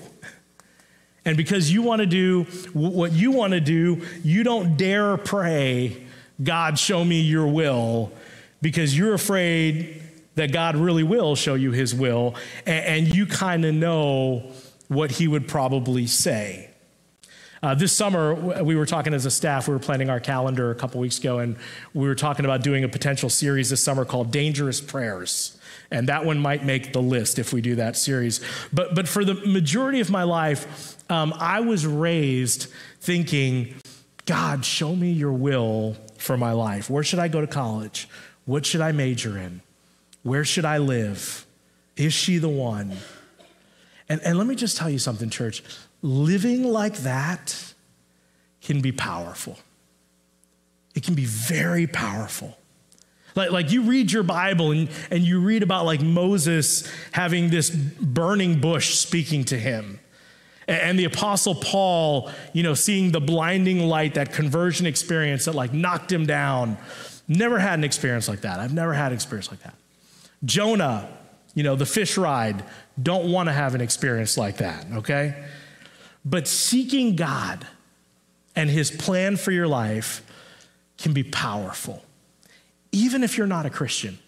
And 1.26 1.38
because 1.38 1.72
you 1.72 1.84
want 1.84 2.00
to 2.00 2.08
do 2.08 2.46
what 2.74 3.12
you 3.12 3.30
want 3.30 3.54
to 3.54 3.62
do, 3.62 4.02
you 4.24 4.44
don't 4.44 4.78
dare 4.78 5.16
pray, 5.16 6.08
God, 6.44 6.80
show 6.80 7.06
me 7.06 7.22
your 7.22 7.46
will, 7.46 8.12
because 8.64 8.98
you're 8.98 9.14
afraid 9.14 10.02
that 10.36 10.54
God 10.54 10.78
really 10.78 11.04
will 11.04 11.36
show 11.36 11.54
you 11.54 11.72
his 11.72 11.94
will, 11.94 12.36
and, 12.66 13.14
you 13.14 13.28
kind 13.28 13.66
of 13.66 13.76
know 13.76 14.52
what 14.88 15.12
he 15.12 15.28
would 15.28 15.48
probably 15.48 16.08
say. 16.08 16.70
Uh, 17.62 17.76
this 17.76 17.92
summer, 17.92 18.64
we 18.64 18.76
were 18.76 18.86
talking 18.86 19.14
as 19.14 19.26
a 19.26 19.32
staff, 19.32 19.68
we 19.68 19.74
were 19.74 19.80
planning 19.80 20.10
our 20.10 20.20
calendar 20.20 20.72
a 20.72 20.76
couple 20.76 21.00
weeks 21.00 21.20
ago, 21.20 21.40
and 21.40 21.58
we 21.94 22.08
were 22.08 22.16
talking 22.16 22.46
about 22.46 22.64
doing 22.64 22.84
a 22.84 22.90
potential 22.90 23.30
series 23.30 23.70
this 23.70 23.84
summer 23.84 24.06
called 24.06 24.32
Dangerous 24.32 24.82
Prayers. 24.82 25.60
And 25.92 26.08
that 26.08 26.26
one 26.26 26.40
might 26.40 26.66
make 26.66 26.94
the 26.94 27.02
list 27.02 27.38
if 27.40 27.54
we 27.54 27.62
do 27.62 27.76
that 27.76 27.96
series. 27.96 28.40
But, 28.72 28.96
but 28.96 29.08
for 29.08 29.24
the 29.24 29.36
majority 29.36 30.00
of 30.00 30.10
my 30.10 30.24
life, 30.24 30.98
um, 31.12 31.34
I 31.38 31.60
was 31.60 31.86
raised 31.86 32.68
thinking, 33.02 33.76
God, 34.26 34.66
show 34.66 34.96
me 34.96 35.12
your 35.12 35.34
will 35.34 35.96
for 36.18 36.38
my 36.38 36.54
life. 36.54 36.90
Where 36.90 37.04
should 37.04 37.20
I 37.20 37.28
go 37.28 37.42
to 37.42 37.48
college? 37.48 38.08
What 38.46 38.66
should 38.66 38.82
I 38.82 38.92
major 38.92 39.38
in? 39.38 39.62
Where 40.24 40.46
should 40.46 40.66
I 40.66 40.78
live? 40.78 41.46
Is 41.96 42.14
she 42.14 42.38
the 42.38 42.50
one? 42.50 42.98
And, 44.10 44.22
and 44.22 44.38
let 44.38 44.48
me 44.48 44.56
just 44.56 44.78
tell 44.78 44.90
you 44.90 45.00
something, 45.00 45.30
church. 45.30 45.64
Living 46.02 46.64
like 46.64 46.98
that 46.98 47.74
can 48.62 48.82
be 48.82 48.92
powerful. 48.92 49.58
It 50.96 51.04
can 51.04 51.16
be 51.16 51.26
very 51.26 51.88
powerful. 51.88 52.58
Like, 53.36 53.52
like 53.52 53.72
you 53.72 53.84
read 53.84 54.12
your 54.12 54.24
Bible 54.24 54.72
and, 54.72 54.90
and 55.10 55.24
you 55.24 55.40
read 55.40 55.64
about 55.64 55.86
like 55.86 56.02
Moses 56.02 56.90
having 57.12 57.50
this 57.50 57.70
burning 57.70 58.60
bush 58.60 58.94
speaking 58.96 59.44
to 59.46 59.58
him. 59.58 60.00
And 60.68 60.98
the 60.98 61.06
apostle 61.06 61.56
Paul, 61.56 62.32
you 62.54 62.64
know, 62.64 62.74
seeing 62.74 63.12
the 63.12 63.20
blinding 63.20 63.80
light, 63.80 64.14
that 64.14 64.32
conversion 64.32 64.86
experience 64.86 65.46
that 65.46 65.56
like 65.56 65.74
knocked 65.74 66.12
him 66.12 66.26
down. 66.26 66.78
Never 67.28 67.60
had 67.60 67.80
an 67.80 67.84
experience 67.84 68.28
like 68.28 68.42
that. 68.42 68.60
I've 68.60 68.74
never 68.74 68.94
had 68.94 69.08
an 69.08 69.14
experience 69.14 69.50
like 69.50 69.62
that. 69.64 69.76
Jonah, 70.44 71.10
you 71.54 71.64
know, 71.64 71.76
the 71.76 71.86
fish 71.86 72.18
ride, 72.18 72.64
don't 73.02 73.32
want 73.32 73.48
to 73.48 73.54
have 73.54 73.76
an 73.76 73.82
experience 73.82 74.38
like 74.38 74.58
that, 74.58 74.86
okay? 74.94 75.46
But 76.26 76.48
seeking 76.48 77.16
God 77.16 77.66
and 78.56 78.70
his 78.70 78.92
plan 78.92 79.38
for 79.38 79.52
your 79.52 79.68
life 79.68 80.24
can 80.98 81.14
be 81.14 81.24
powerful, 81.24 82.04
even 82.92 83.24
if 83.24 83.38
you're 83.38 83.48
not 83.48 83.66
a 83.66 83.70
Christian. 83.70 84.20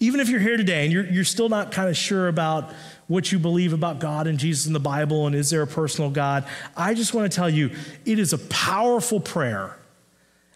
Even 0.00 0.20
if 0.20 0.28
you're 0.28 0.40
here 0.40 0.56
today 0.56 0.84
and 0.84 0.92
you're, 0.92 1.06
you're 1.06 1.24
still 1.24 1.48
not 1.48 1.72
kind 1.72 1.88
of 1.88 1.96
sure 1.96 2.28
about 2.28 2.72
what 3.06 3.30
you 3.30 3.38
believe 3.38 3.72
about 3.72 4.00
God 4.00 4.26
and 4.26 4.38
Jesus 4.38 4.66
in 4.66 4.72
the 4.72 4.80
Bible 4.80 5.26
and 5.26 5.34
is 5.34 5.50
there 5.50 5.62
a 5.62 5.66
personal 5.66 6.10
God, 6.10 6.44
I 6.76 6.94
just 6.94 7.14
want 7.14 7.30
to 7.30 7.34
tell 7.34 7.48
you 7.48 7.70
it 8.04 8.18
is 8.18 8.32
a 8.32 8.38
powerful 8.38 9.20
prayer 9.20 9.78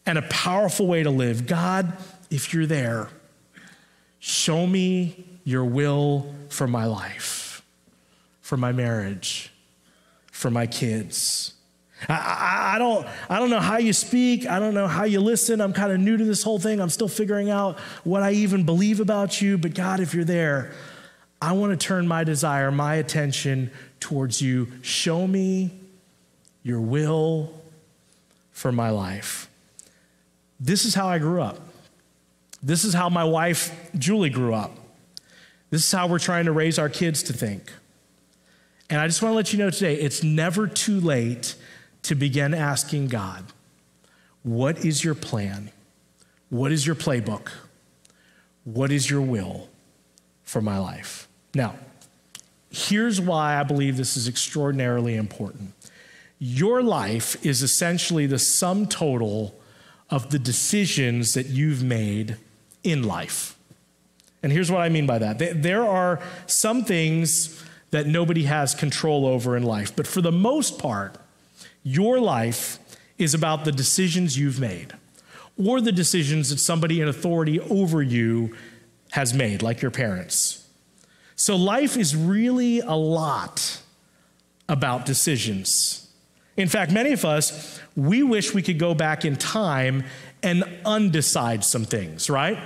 and 0.08 0.16
a 0.16 0.22
powerful 0.22 0.86
way 0.86 1.02
to 1.02 1.10
live. 1.10 1.46
God, 1.46 1.92
if 2.30 2.54
you're 2.54 2.66
there, 2.66 3.10
show 4.18 4.66
me 4.66 5.24
your 5.44 5.66
will 5.66 6.34
for 6.48 6.66
my 6.66 6.86
life, 6.86 7.62
for 8.40 8.56
my 8.56 8.72
marriage, 8.72 9.52
for 10.32 10.50
my 10.50 10.66
kids. 10.66 11.52
I, 12.08 12.14
I, 12.14 12.74
I, 12.76 12.78
don't, 12.78 13.06
I 13.28 13.38
don't 13.38 13.50
know 13.50 13.60
how 13.60 13.76
you 13.76 13.92
speak. 13.92 14.46
I 14.46 14.58
don't 14.58 14.72
know 14.72 14.86
how 14.86 15.04
you 15.04 15.20
listen. 15.20 15.60
I'm 15.60 15.74
kind 15.74 15.92
of 15.92 16.00
new 16.00 16.16
to 16.16 16.24
this 16.24 16.42
whole 16.42 16.58
thing. 16.58 16.80
I'm 16.80 16.90
still 16.90 17.08
figuring 17.08 17.50
out 17.50 17.78
what 18.04 18.22
I 18.22 18.32
even 18.32 18.64
believe 18.64 19.00
about 19.00 19.42
you. 19.42 19.58
But 19.58 19.74
God, 19.74 20.00
if 20.00 20.14
you're 20.14 20.24
there, 20.24 20.72
I 21.42 21.52
want 21.52 21.78
to 21.78 21.86
turn 21.86 22.08
my 22.08 22.24
desire, 22.24 22.70
my 22.70 22.94
attention 22.94 23.70
towards 24.00 24.40
you. 24.40 24.68
Show 24.80 25.26
me 25.26 25.70
your 26.62 26.80
will 26.80 27.52
for 28.52 28.72
my 28.72 28.88
life. 28.88 29.48
This 30.60 30.84
is 30.84 30.94
how 30.94 31.08
I 31.08 31.18
grew 31.18 31.40
up. 31.40 31.58
This 32.62 32.84
is 32.84 32.94
how 32.94 33.08
my 33.08 33.24
wife, 33.24 33.90
Julie, 33.96 34.30
grew 34.30 34.54
up. 34.54 34.76
This 35.70 35.84
is 35.84 35.92
how 35.92 36.06
we're 36.06 36.18
trying 36.18 36.46
to 36.46 36.52
raise 36.52 36.78
our 36.78 36.88
kids 36.88 37.22
to 37.24 37.32
think. 37.32 37.72
And 38.90 39.00
I 39.00 39.06
just 39.06 39.22
want 39.22 39.32
to 39.32 39.36
let 39.36 39.52
you 39.52 39.58
know 39.58 39.70
today 39.70 39.94
it's 39.94 40.22
never 40.22 40.66
too 40.66 40.98
late 40.98 41.54
to 42.02 42.14
begin 42.14 42.54
asking 42.54 43.08
God, 43.08 43.44
What 44.42 44.84
is 44.84 45.04
your 45.04 45.14
plan? 45.14 45.70
What 46.48 46.72
is 46.72 46.86
your 46.86 46.96
playbook? 46.96 47.50
What 48.64 48.90
is 48.90 49.10
your 49.10 49.20
will 49.20 49.68
for 50.42 50.62
my 50.62 50.78
life? 50.78 51.28
Now, 51.54 51.74
here's 52.70 53.20
why 53.20 53.60
I 53.60 53.62
believe 53.62 53.96
this 53.96 54.16
is 54.16 54.26
extraordinarily 54.26 55.16
important. 55.16 55.74
Your 56.38 56.82
life 56.82 57.44
is 57.44 57.62
essentially 57.62 58.26
the 58.26 58.38
sum 58.38 58.86
total 58.86 59.57
of 60.10 60.30
the 60.30 60.38
decisions 60.38 61.34
that 61.34 61.46
you've 61.46 61.82
made 61.82 62.36
in 62.82 63.02
life. 63.02 63.56
And 64.42 64.52
here's 64.52 64.70
what 64.70 64.80
I 64.80 64.88
mean 64.88 65.06
by 65.06 65.18
that 65.18 65.62
there 65.62 65.84
are 65.84 66.20
some 66.46 66.84
things 66.84 67.62
that 67.90 68.06
nobody 68.06 68.44
has 68.44 68.74
control 68.74 69.26
over 69.26 69.56
in 69.56 69.62
life, 69.62 69.94
but 69.94 70.06
for 70.06 70.20
the 70.20 70.32
most 70.32 70.78
part, 70.78 71.16
your 71.82 72.20
life 72.20 72.78
is 73.16 73.34
about 73.34 73.64
the 73.64 73.72
decisions 73.72 74.38
you've 74.38 74.60
made 74.60 74.92
or 75.56 75.80
the 75.80 75.92
decisions 75.92 76.50
that 76.50 76.58
somebody 76.58 77.00
in 77.00 77.08
authority 77.08 77.58
over 77.60 78.02
you 78.02 78.54
has 79.10 79.34
made, 79.34 79.62
like 79.62 79.82
your 79.82 79.90
parents. 79.90 80.66
So 81.34 81.56
life 81.56 81.96
is 81.96 82.14
really 82.14 82.80
a 82.80 82.94
lot 82.94 83.80
about 84.68 85.06
decisions. 85.06 86.07
In 86.58 86.68
fact, 86.68 86.90
many 86.90 87.12
of 87.12 87.24
us, 87.24 87.80
we 87.94 88.24
wish 88.24 88.52
we 88.52 88.62
could 88.62 88.80
go 88.80 88.92
back 88.92 89.24
in 89.24 89.36
time 89.36 90.04
and 90.42 90.64
undecide 90.84 91.62
some 91.62 91.84
things, 91.84 92.28
right? 92.28 92.58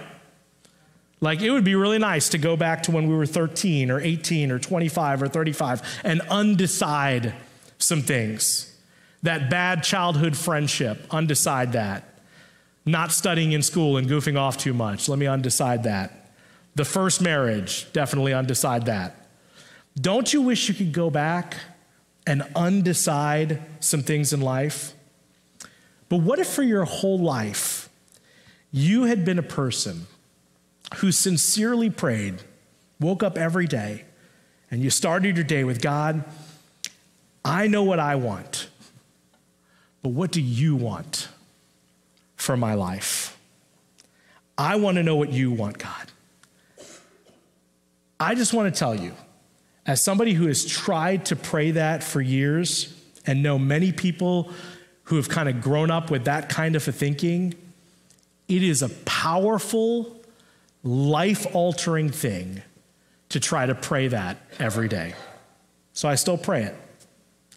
Like 1.21 1.43
it 1.43 1.51
would 1.51 1.63
be 1.63 1.75
really 1.75 1.99
nice 1.99 2.31
to 2.31 2.39
go 2.39 2.57
back 2.57 2.83
to 2.85 2.91
when 2.91 3.07
we 3.07 3.15
were 3.15 3.27
13 3.27 3.91
or 3.91 4.01
18 4.01 4.51
or 4.51 4.59
25 4.59 5.23
or 5.23 5.29
35 5.29 6.01
and 6.05 6.23
undecide 6.23 7.35
some 7.77 8.01
things. 8.01 8.75
That 9.23 9.51
bad 9.51 9.85
childhood 9.85 10.39
friendship, 10.39 11.07
undecide 11.09 11.73
that. 11.73 12.19
Not 12.87 13.13
studying 13.13 13.53
in 13.53 13.63
school 13.63 13.99
and 13.99 14.09
goofing 14.09 14.39
off 14.39 14.57
too 14.57 14.73
much, 14.73 15.07
let 15.09 15.19
me 15.19 15.27
undecide 15.27 15.83
that. 15.83 16.33
The 16.77 16.87
first 16.87 17.21
marriage, 17.21 17.93
definitely 17.93 18.33
undecide 18.33 18.87
that. 18.87 19.29
Don't 20.01 20.33
you 20.33 20.41
wish 20.41 20.69
you 20.69 20.75
could 20.75 20.93
go 20.93 21.11
back 21.11 21.57
and 22.27 22.43
undecide 22.55 23.61
some 23.81 24.03
things 24.03 24.33
in 24.33 24.41
life? 24.41 24.95
But 26.09 26.19
what 26.19 26.39
if 26.39 26.49
for 26.49 26.63
your 26.63 26.85
whole 26.85 27.19
life 27.19 27.89
you 28.71 29.05
had 29.05 29.25
been 29.25 29.39
a 29.39 29.43
person 29.43 30.07
who 30.97 31.13
sincerely 31.13 31.91
prayed, 31.91 32.43
woke 33.01 33.23
up 33.23 33.37
every 33.39 33.67
day, 33.67 34.05
and 34.71 34.83
you 34.83 34.91
started 34.91 35.37
your 35.37 35.45
day 35.45 35.65
with 35.65 35.81
God, 35.83 36.25
I 37.45 37.67
know 37.67 37.83
what 37.83 37.99
I 37.99 38.17
want, 38.17 38.69
but 40.03 40.11
what 40.11 40.33
do 40.33 40.41
you 40.41 40.77
want 40.77 41.29
for 42.37 42.57
my 42.57 42.75
life? 42.75 43.39
I 44.57 44.77
want 44.77 44.97
to 44.97 45.03
know 45.03 45.17
what 45.17 45.33
you 45.33 45.51
want, 45.51 45.79
God. 45.79 46.13
I 48.21 48.35
just 48.35 48.55
want 48.55 48.73
to 48.73 48.79
tell 48.79 48.95
you, 48.95 49.13
as 49.87 50.05
somebody 50.05 50.33
who 50.33 50.47
has 50.47 50.65
tried 50.65 51.27
to 51.27 51.37
pray 51.37 51.73
that 51.73 52.05
for 52.05 52.21
years 52.21 52.99
and 53.27 53.43
know 53.43 53.59
many 53.59 53.93
people 53.93 54.51
who 55.05 55.17
have 55.17 55.29
kind 55.29 55.49
of 55.49 55.61
grown 55.61 55.91
up 55.91 56.11
with 56.11 56.25
that 56.25 56.49
kind 56.49 56.77
of 56.77 56.87
a 56.87 56.93
thinking, 56.93 57.55
it 58.49 58.63
is 58.63 58.83
a 58.83 58.89
powerful, 58.89 60.21
life 60.83 61.47
altering 61.55 62.11
thing 62.11 62.63
to 63.31 63.41
try 63.41 63.67
to 63.67 63.75
pray 63.75 64.09
that 64.09 64.39
every 64.59 64.89
day. 64.89 65.15
So 65.93 66.09
I 66.09 66.15
still 66.15 66.39
pray 66.39 66.65
it. 66.65 66.77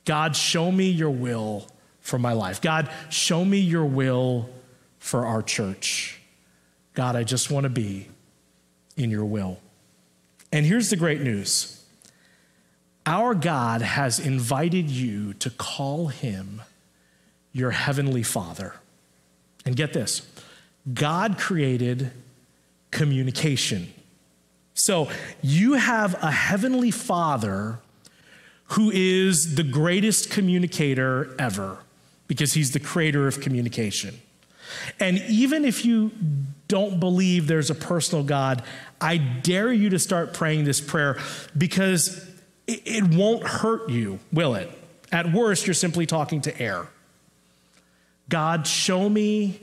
God, 0.06 0.36
show 0.36 0.72
me 0.72 0.90
your 0.90 1.10
will 1.10 1.68
for 2.00 2.20
my 2.20 2.34
life. 2.34 2.62
God, 2.62 2.90
show 3.10 3.44
me 3.44 3.60
your 3.60 3.86
will 3.86 4.50
for 5.00 5.26
our 5.26 5.42
church. 5.42 6.20
God, 6.94 7.16
I 7.16 7.24
just 7.24 7.52
want 7.52 7.66
to 7.66 7.70
be 7.70 8.08
in 8.96 9.12
your 9.12 9.26
will. 9.26 9.60
And 10.52 10.66
here's 10.66 10.90
the 10.90 10.96
great 10.96 11.22
news 11.22 11.85
our 13.06 13.36
God 13.36 13.82
has 13.82 14.20
invited 14.20 14.90
you 14.90 15.34
to 15.36 15.50
call 15.50 16.08
him 16.08 16.62
your 17.52 17.72
heavenly 17.72 18.24
Father. 18.24 18.76
And 19.66 19.76
get 19.76 19.94
this 19.94 20.28
God 20.94 21.38
created 21.38 22.12
communication. 22.92 23.94
So 24.74 25.10
you 25.42 25.74
have 25.74 26.22
a 26.22 26.32
heavenly 26.32 26.92
Father 26.92 27.80
who 28.70 28.92
is 28.92 29.56
the 29.56 29.64
greatest 29.64 30.30
communicator 30.30 31.36
ever 31.40 31.80
because 32.28 32.54
he's 32.54 32.72
the 32.72 32.80
creator 32.80 33.28
of 33.28 33.40
communication. 33.40 34.20
And 35.00 35.20
even 35.30 35.64
if 35.64 35.86
you 35.86 36.12
don't 36.68 37.00
believe 37.00 37.48
there's 37.48 37.70
a 37.70 37.76
personal 37.76 38.24
God, 38.24 38.64
I 39.00 39.18
dare 39.18 39.72
you 39.72 39.90
to 39.92 40.00
start 40.00 40.34
praying 40.34 40.66
this 40.66 40.82
prayer 40.82 41.20
because 41.58 42.35
it, 42.68 43.04
won't 43.14 43.46
hurt 43.46 43.90
you, 43.90 44.20
will 44.32 44.56
it? 44.56 44.72
At 45.12 45.32
worst, 45.32 45.68
you're 45.68 45.74
simply 45.74 46.06
talking 46.06 46.42
to 46.42 46.62
air. 46.62 46.88
God, 48.30 48.66
show 48.66 49.08
me 49.08 49.62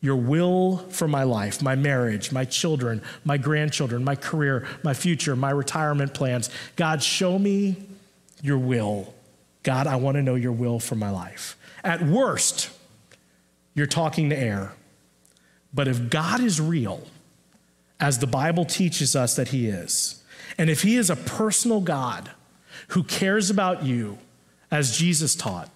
your 0.00 0.16
will 0.16 0.76
for 0.90 1.08
my 1.08 1.24
life, 1.24 1.62
my 1.62 1.74
marriage, 1.74 2.30
my 2.30 2.44
children, 2.44 3.02
my 3.24 3.36
grandchildren, 3.36 4.04
my 4.04 4.14
career, 4.14 4.66
my 4.84 4.94
future, 4.94 5.34
my 5.34 5.50
retirement 5.50 6.14
plans. 6.14 6.50
God, 6.76 7.02
show 7.02 7.38
me 7.38 7.76
your 8.42 8.58
will. 8.58 9.14
God, 9.62 9.86
I 9.86 9.96
want 9.96 10.16
to 10.16 10.22
know 10.22 10.36
your 10.36 10.52
will 10.52 10.78
for 10.78 10.94
my 10.94 11.10
life. 11.10 11.56
At 11.82 12.02
worst, 12.02 12.70
you're 13.74 13.86
talking 13.86 14.30
to 14.30 14.38
air. 14.38 14.72
But 15.74 15.88
if 15.88 16.10
God 16.10 16.40
is 16.40 16.60
real, 16.60 17.06
as 18.00 18.18
the 18.18 18.26
Bible 18.26 18.64
teaches 18.64 19.16
us 19.16 19.36
that 19.36 19.48
He 19.48 19.66
is, 19.66 20.17
and 20.58 20.68
if 20.68 20.82
He 20.82 20.96
is 20.96 21.08
a 21.08 21.16
personal 21.16 21.80
God 21.80 22.30
who 22.88 23.04
cares 23.04 23.48
about 23.48 23.84
you, 23.84 24.18
as 24.70 24.96
Jesus 24.98 25.34
taught, 25.34 25.70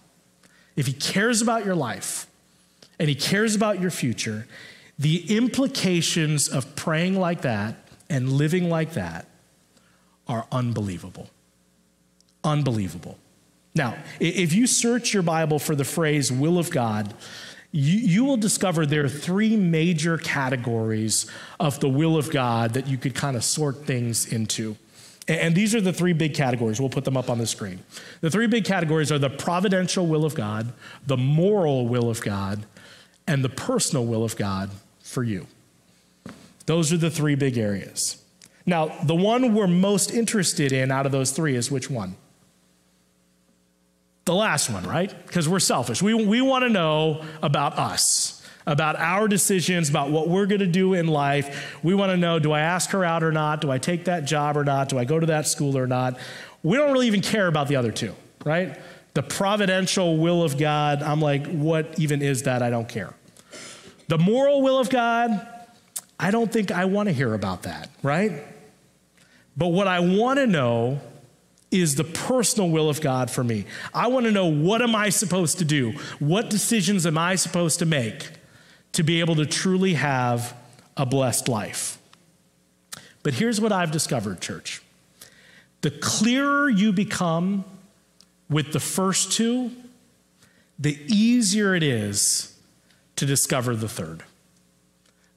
if 0.77 0.87
He 0.87 0.93
cares 0.93 1.41
about 1.41 1.65
your 1.65 1.75
life 1.75 2.27
and 2.99 3.09
He 3.09 3.15
cares 3.15 3.55
about 3.55 3.81
your 3.81 3.91
future, 3.91 4.47
the 4.99 5.35
implications 5.35 6.49
of 6.49 6.77
praying 6.77 7.19
like 7.19 7.43
that 7.43 7.77
and 8.11 8.31
living 8.33 8.69
like 8.69 8.93
that 8.93 9.27
are 10.29 10.47
unbelievable. 10.53 11.31
Unbelievable. 12.45 13.19
Now, 13.75 13.97
if 14.21 14.53
you 14.53 14.67
search 14.67 15.15
your 15.15 15.23
Bible 15.23 15.59
for 15.59 15.75
the 15.75 15.85
phrase 15.85 16.31
will 16.31 16.59
of 16.59 16.71
God, 16.71 17.15
you, 17.73 17.99
you, 17.99 18.25
will 18.25 18.37
discover 18.37 18.85
there 18.85 19.05
are 19.05 19.09
three 19.09 19.57
major 19.57 20.19
categories 20.19 21.27
of 21.59 21.81
the 21.81 21.89
will 21.89 22.17
of 22.19 22.31
God 22.31 22.75
that 22.75 22.87
you 22.87 22.99
could 22.99 23.15
kind 23.15 23.37
of 23.37 23.43
sort 23.43 23.87
things 23.87 24.31
into. 24.31 24.77
And 25.27 25.55
these 25.55 25.75
are 25.75 25.81
the 25.81 25.93
three 25.93 26.13
big 26.13 26.35
categories. 26.35 26.81
We'll 26.81 26.91
put 26.91 27.05
them 27.05 27.17
up 27.17 27.31
on 27.31 27.39
the 27.39 27.47
screen. 27.47 27.81
The 28.21 28.31
three 28.31 28.47
big 28.47 28.65
categories 28.65 29.11
are 29.11 29.19
the 29.19 29.31
providential 29.31 30.07
will 30.07 30.25
of 30.25 30.35
God, 30.35 30.73
the 31.07 31.17
moral 31.17 31.89
will 31.89 32.11
of 32.11 32.21
God, 32.21 32.67
and 33.27 33.45
the 33.45 33.49
personal 33.49 34.05
will 34.05 34.25
of 34.25 34.37
God 34.37 34.71
for 35.01 35.23
you. 35.23 35.47
Those 36.67 36.93
are 36.93 36.97
the 36.97 37.11
three 37.11 37.37
big 37.37 37.57
areas. 37.57 38.23
Now, 38.67 38.97
the 39.05 39.15
one 39.15 39.55
we're 39.55 39.67
most 39.67 40.11
interested 40.11 40.73
in 40.73 40.91
out 40.91 41.07
of 41.07 41.13
those 41.13 41.31
three 41.33 41.57
is 41.57 41.71
which 41.71 41.91
one? 41.91 42.17
The 44.25 44.35
last 44.35 44.71
one, 44.71 44.85
right? 44.85 45.15
Because 45.27 45.49
we're 45.49 45.59
selfish. 45.59 46.01
We, 46.01 46.15
we 46.15 46.41
want 46.41 46.63
to 46.63 46.69
know 46.69 47.25
about 47.43 47.77
us, 47.79 48.47
about 48.67 48.97
our 48.97 49.27
decisions, 49.27 49.89
about 49.89 50.11
what 50.11 50.29
we're 50.29 50.47
going 50.47 50.61
to 50.61 50.67
do 50.67 50.95
in 50.95 51.09
life. 51.09 51.77
We 51.83 51.95
want 51.95 52.11
to 52.11 52.17
know 52.17 52.39
do 52.39 52.53
I 52.53 52.61
ask 52.61 52.91
her 52.91 53.05
out 53.05 53.25
or 53.25 53.33
not? 53.33 53.61
Do 53.61 53.71
I 53.71 53.79
take 53.79 54.05
that 54.05 54.25
job 54.25 54.57
or 54.57 54.65
not? 54.65 54.89
Do 54.89 54.99
I 54.99 55.05
go 55.05 55.19
to 55.19 55.27
that 55.27 55.49
school 55.49 55.77
or 55.77 55.89
not? 55.89 56.19
We 56.63 56.77
don't 56.77 56.93
really 56.93 57.09
even 57.09 57.21
care 57.21 57.49
about 57.49 57.67
the 57.67 57.77
other 57.77 57.91
two, 57.91 58.15
right? 58.45 58.79
The 59.15 59.23
providential 59.23 60.17
will 60.17 60.43
of 60.45 60.57
God, 60.57 61.03
I'm 61.03 61.21
like, 61.21 61.47
what 61.49 61.99
even 61.99 62.23
is 62.23 62.45
that? 62.45 62.63
I 62.63 62.71
don't 62.71 62.89
care. 62.89 63.13
The 64.07 64.19
moral 64.19 64.63
will 64.63 64.79
of 64.79 64.89
God, 64.89 65.49
I 66.19 66.31
don't 66.31 66.53
think 66.53 66.71
I 66.71 66.85
want 66.85 67.09
to 67.09 67.13
hear 67.13 67.35
about 67.35 67.65
that, 67.65 67.91
right? 68.03 68.45
But 69.57 69.69
what 69.69 69.89
I 69.89 70.01
want 70.01 70.39
to 70.39 70.47
know 70.47 71.01
is 71.73 71.95
the 71.95 72.05
personal 72.05 72.69
will 72.69 72.89
of 72.89 73.01
God 73.01 73.31
for 73.31 73.43
me. 73.43 73.65
I 73.93 74.07
want 74.09 74.27
to 74.27 74.33
know 74.33 74.47
what 74.47 74.83
am 74.83 74.95
I 74.95 75.09
supposed 75.09 75.59
to 75.59 75.65
do? 75.65 75.93
What 76.19 76.51
decisions 76.51 77.07
am 77.07 77.17
I 77.17 77.35
supposed 77.35 77.79
to 77.81 77.87
make 77.87 78.31
to 78.93 79.03
be 79.03 79.21
able 79.21 79.35
to 79.37 79.47
truly 79.47 79.95
have 79.95 80.55
a 80.97 81.07
blessed 81.07 81.49
life? 81.49 81.99
But 83.23 83.35
here's 83.35 83.61
what 83.61 83.73
I've 83.73 83.91
discovered, 83.91 84.41
church. 84.41 84.83
The 85.81 85.91
clearer 85.91 86.69
you 86.69 86.93
become 86.93 87.65
with 88.49 88.73
the 88.73 88.81
first 88.81 89.33
two, 89.33 89.71
the 90.79 90.99
easier 91.09 91.75
it 91.75 91.83
is 91.83 92.59
to 93.17 93.27
discover 93.27 93.75
the 93.75 93.89
third. 93.89 94.25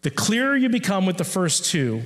The 0.01 0.11
clearer 0.11 0.55
you 0.55 0.69
become 0.69 1.05
with 1.05 1.17
the 1.17 1.23
first 1.23 1.65
two, 1.65 2.03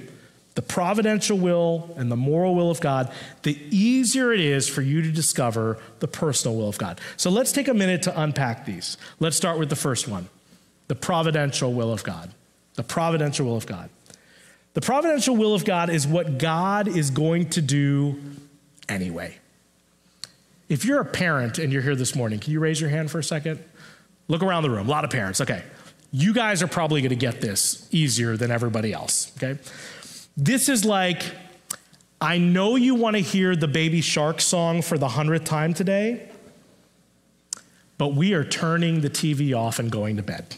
the 0.60 0.64
providential 0.64 1.38
will 1.38 1.90
and 1.96 2.12
the 2.12 2.18
moral 2.18 2.54
will 2.54 2.70
of 2.70 2.82
God, 2.82 3.10
the 3.44 3.58
easier 3.72 4.34
it 4.34 4.42
is 4.42 4.68
for 4.68 4.82
you 4.82 5.02
to 5.02 5.10
discover 5.10 5.78
the 6.02 6.08
personal 6.10 6.58
will 6.58 6.68
of 6.68 6.78
God. 6.78 7.00
So 7.16 7.30
let's 7.30 7.54
take 7.54 7.70
a 7.70 7.74
minute 7.74 8.02
to 8.04 8.22
unpack 8.22 8.66
these. 8.66 8.98
Let's 9.22 9.38
start 9.38 9.58
with 9.58 9.70
the 9.70 9.78
first 9.78 10.10
one 10.10 10.28
the 10.90 10.96
providential 10.96 11.72
will 11.72 11.94
of 11.94 12.04
God. 12.04 12.34
The 12.74 12.84
providential 12.84 13.46
will 13.46 13.56
of 13.56 13.68
God. 13.68 13.90
The 14.74 14.82
providential 14.82 15.34
will 15.38 15.56
of 15.56 15.64
God 15.64 15.90
is 15.90 16.06
what 16.06 16.38
God 16.38 16.90
is 16.90 17.10
going 17.10 17.52
to 17.52 17.62
do 17.62 18.20
anyway. 18.90 19.38
If 20.68 20.84
you're 20.84 21.00
a 21.00 21.06
parent 21.06 21.58
and 21.58 21.72
you're 21.72 21.84
here 21.84 21.96
this 21.96 22.18
morning, 22.18 22.40
can 22.40 22.52
you 22.52 22.60
raise 22.60 22.82
your 22.82 22.90
hand 22.90 23.12
for 23.12 23.20
a 23.20 23.24
second? 23.24 23.64
Look 24.28 24.44
around 24.44 24.64
the 24.64 24.72
room. 24.72 24.90
A 24.90 24.92
lot 24.92 25.06
of 25.06 25.10
parents. 25.10 25.40
Okay. 25.40 25.64
You 26.12 26.34
guys 26.34 26.62
are 26.62 26.68
probably 26.68 27.00
going 27.00 27.12
to 27.12 27.16
get 27.16 27.40
this 27.40 27.88
easier 27.92 28.36
than 28.36 28.52
everybody 28.52 28.92
else. 28.92 29.32
Okay. 29.38 29.58
This 30.36 30.70
is 30.70 30.86
like, 30.86 31.24
I 32.22 32.38
know 32.38 32.76
you 32.76 32.96
want 32.96 33.16
to 33.16 33.22
hear 33.22 33.56
the 33.56 33.68
Baby 33.68 34.02
Shark 34.02 34.42
song 34.42 34.82
for 34.82 34.98
the 34.98 35.10
hundredth 35.10 35.46
time 35.46 35.74
today, 35.74 36.30
but 37.98 38.10
we 38.10 38.34
are 38.34 38.44
turning 38.44 39.02
the 39.02 39.10
TV 39.10 39.58
off 39.58 39.80
and 39.80 39.92
going 39.92 40.18
to 40.18 40.24
bed. 40.24 40.56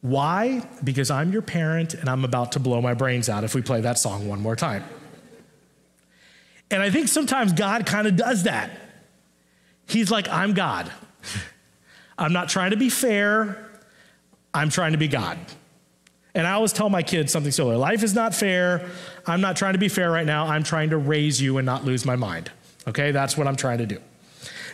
Why? 0.00 0.68
Because 0.84 1.10
I'm 1.10 1.32
your 1.32 1.42
parent 1.42 1.94
and 1.94 2.08
I'm 2.08 2.24
about 2.24 2.52
to 2.52 2.60
blow 2.60 2.80
my 2.80 2.94
brains 2.94 3.28
out 3.28 3.44
if 3.44 3.54
we 3.54 3.62
play 3.62 3.80
that 3.80 3.98
song 3.98 4.28
one 4.28 4.40
more 4.40 4.54
time. 4.54 4.84
And 6.70 6.82
I 6.82 6.90
think 6.90 7.08
sometimes 7.08 7.52
God 7.52 7.86
kind 7.86 8.06
of 8.06 8.16
does 8.16 8.44
that. 8.44 8.70
He's 9.86 10.10
like, 10.10 10.28
I'm 10.28 10.54
God. 10.54 10.92
I'm 12.18 12.32
not 12.32 12.48
trying 12.48 12.70
to 12.70 12.76
be 12.76 12.88
fair, 12.88 13.70
I'm 14.54 14.70
trying 14.70 14.92
to 14.92 14.98
be 14.98 15.08
God. 15.08 15.38
And 16.36 16.46
I 16.46 16.52
always 16.52 16.74
tell 16.74 16.90
my 16.90 17.02
kids 17.02 17.32
something 17.32 17.50
similar 17.50 17.78
life 17.78 18.02
is 18.02 18.14
not 18.14 18.34
fair. 18.34 18.86
I'm 19.26 19.40
not 19.40 19.56
trying 19.56 19.72
to 19.72 19.78
be 19.78 19.88
fair 19.88 20.10
right 20.10 20.26
now. 20.26 20.46
I'm 20.46 20.62
trying 20.62 20.90
to 20.90 20.98
raise 20.98 21.40
you 21.40 21.56
and 21.56 21.64
not 21.64 21.86
lose 21.86 22.04
my 22.04 22.14
mind. 22.14 22.50
Okay, 22.86 23.10
that's 23.10 23.38
what 23.38 23.46
I'm 23.46 23.56
trying 23.56 23.78
to 23.78 23.86
do. 23.86 23.98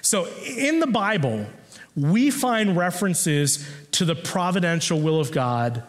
So 0.03 0.27
in 0.44 0.81
the 0.81 0.88
Bible, 0.88 1.46
we 1.94 2.33
find 2.33 2.77
references 2.77 3.64
to 3.92 4.05
the 4.05 4.16
providential 4.16 5.01
will 5.01 5.20
of 5.20 5.31
God 5.31 5.85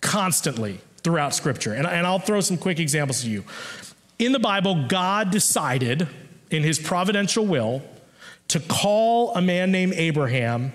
constantly 0.00 0.80
throughout 1.02 1.34
Scripture. 1.34 1.72
And, 1.72 1.88
and 1.88 2.06
I'll 2.06 2.20
throw 2.20 2.40
some 2.40 2.56
quick 2.56 2.78
examples 2.78 3.22
to 3.22 3.28
you. 3.28 3.42
In 4.20 4.30
the 4.30 4.38
Bible, 4.38 4.86
God 4.86 5.32
decided 5.32 6.06
in 6.52 6.62
his 6.62 6.78
providential 6.78 7.44
will 7.44 7.82
to 8.46 8.60
call 8.60 9.34
a 9.34 9.42
man 9.42 9.72
named 9.72 9.94
Abraham 9.94 10.72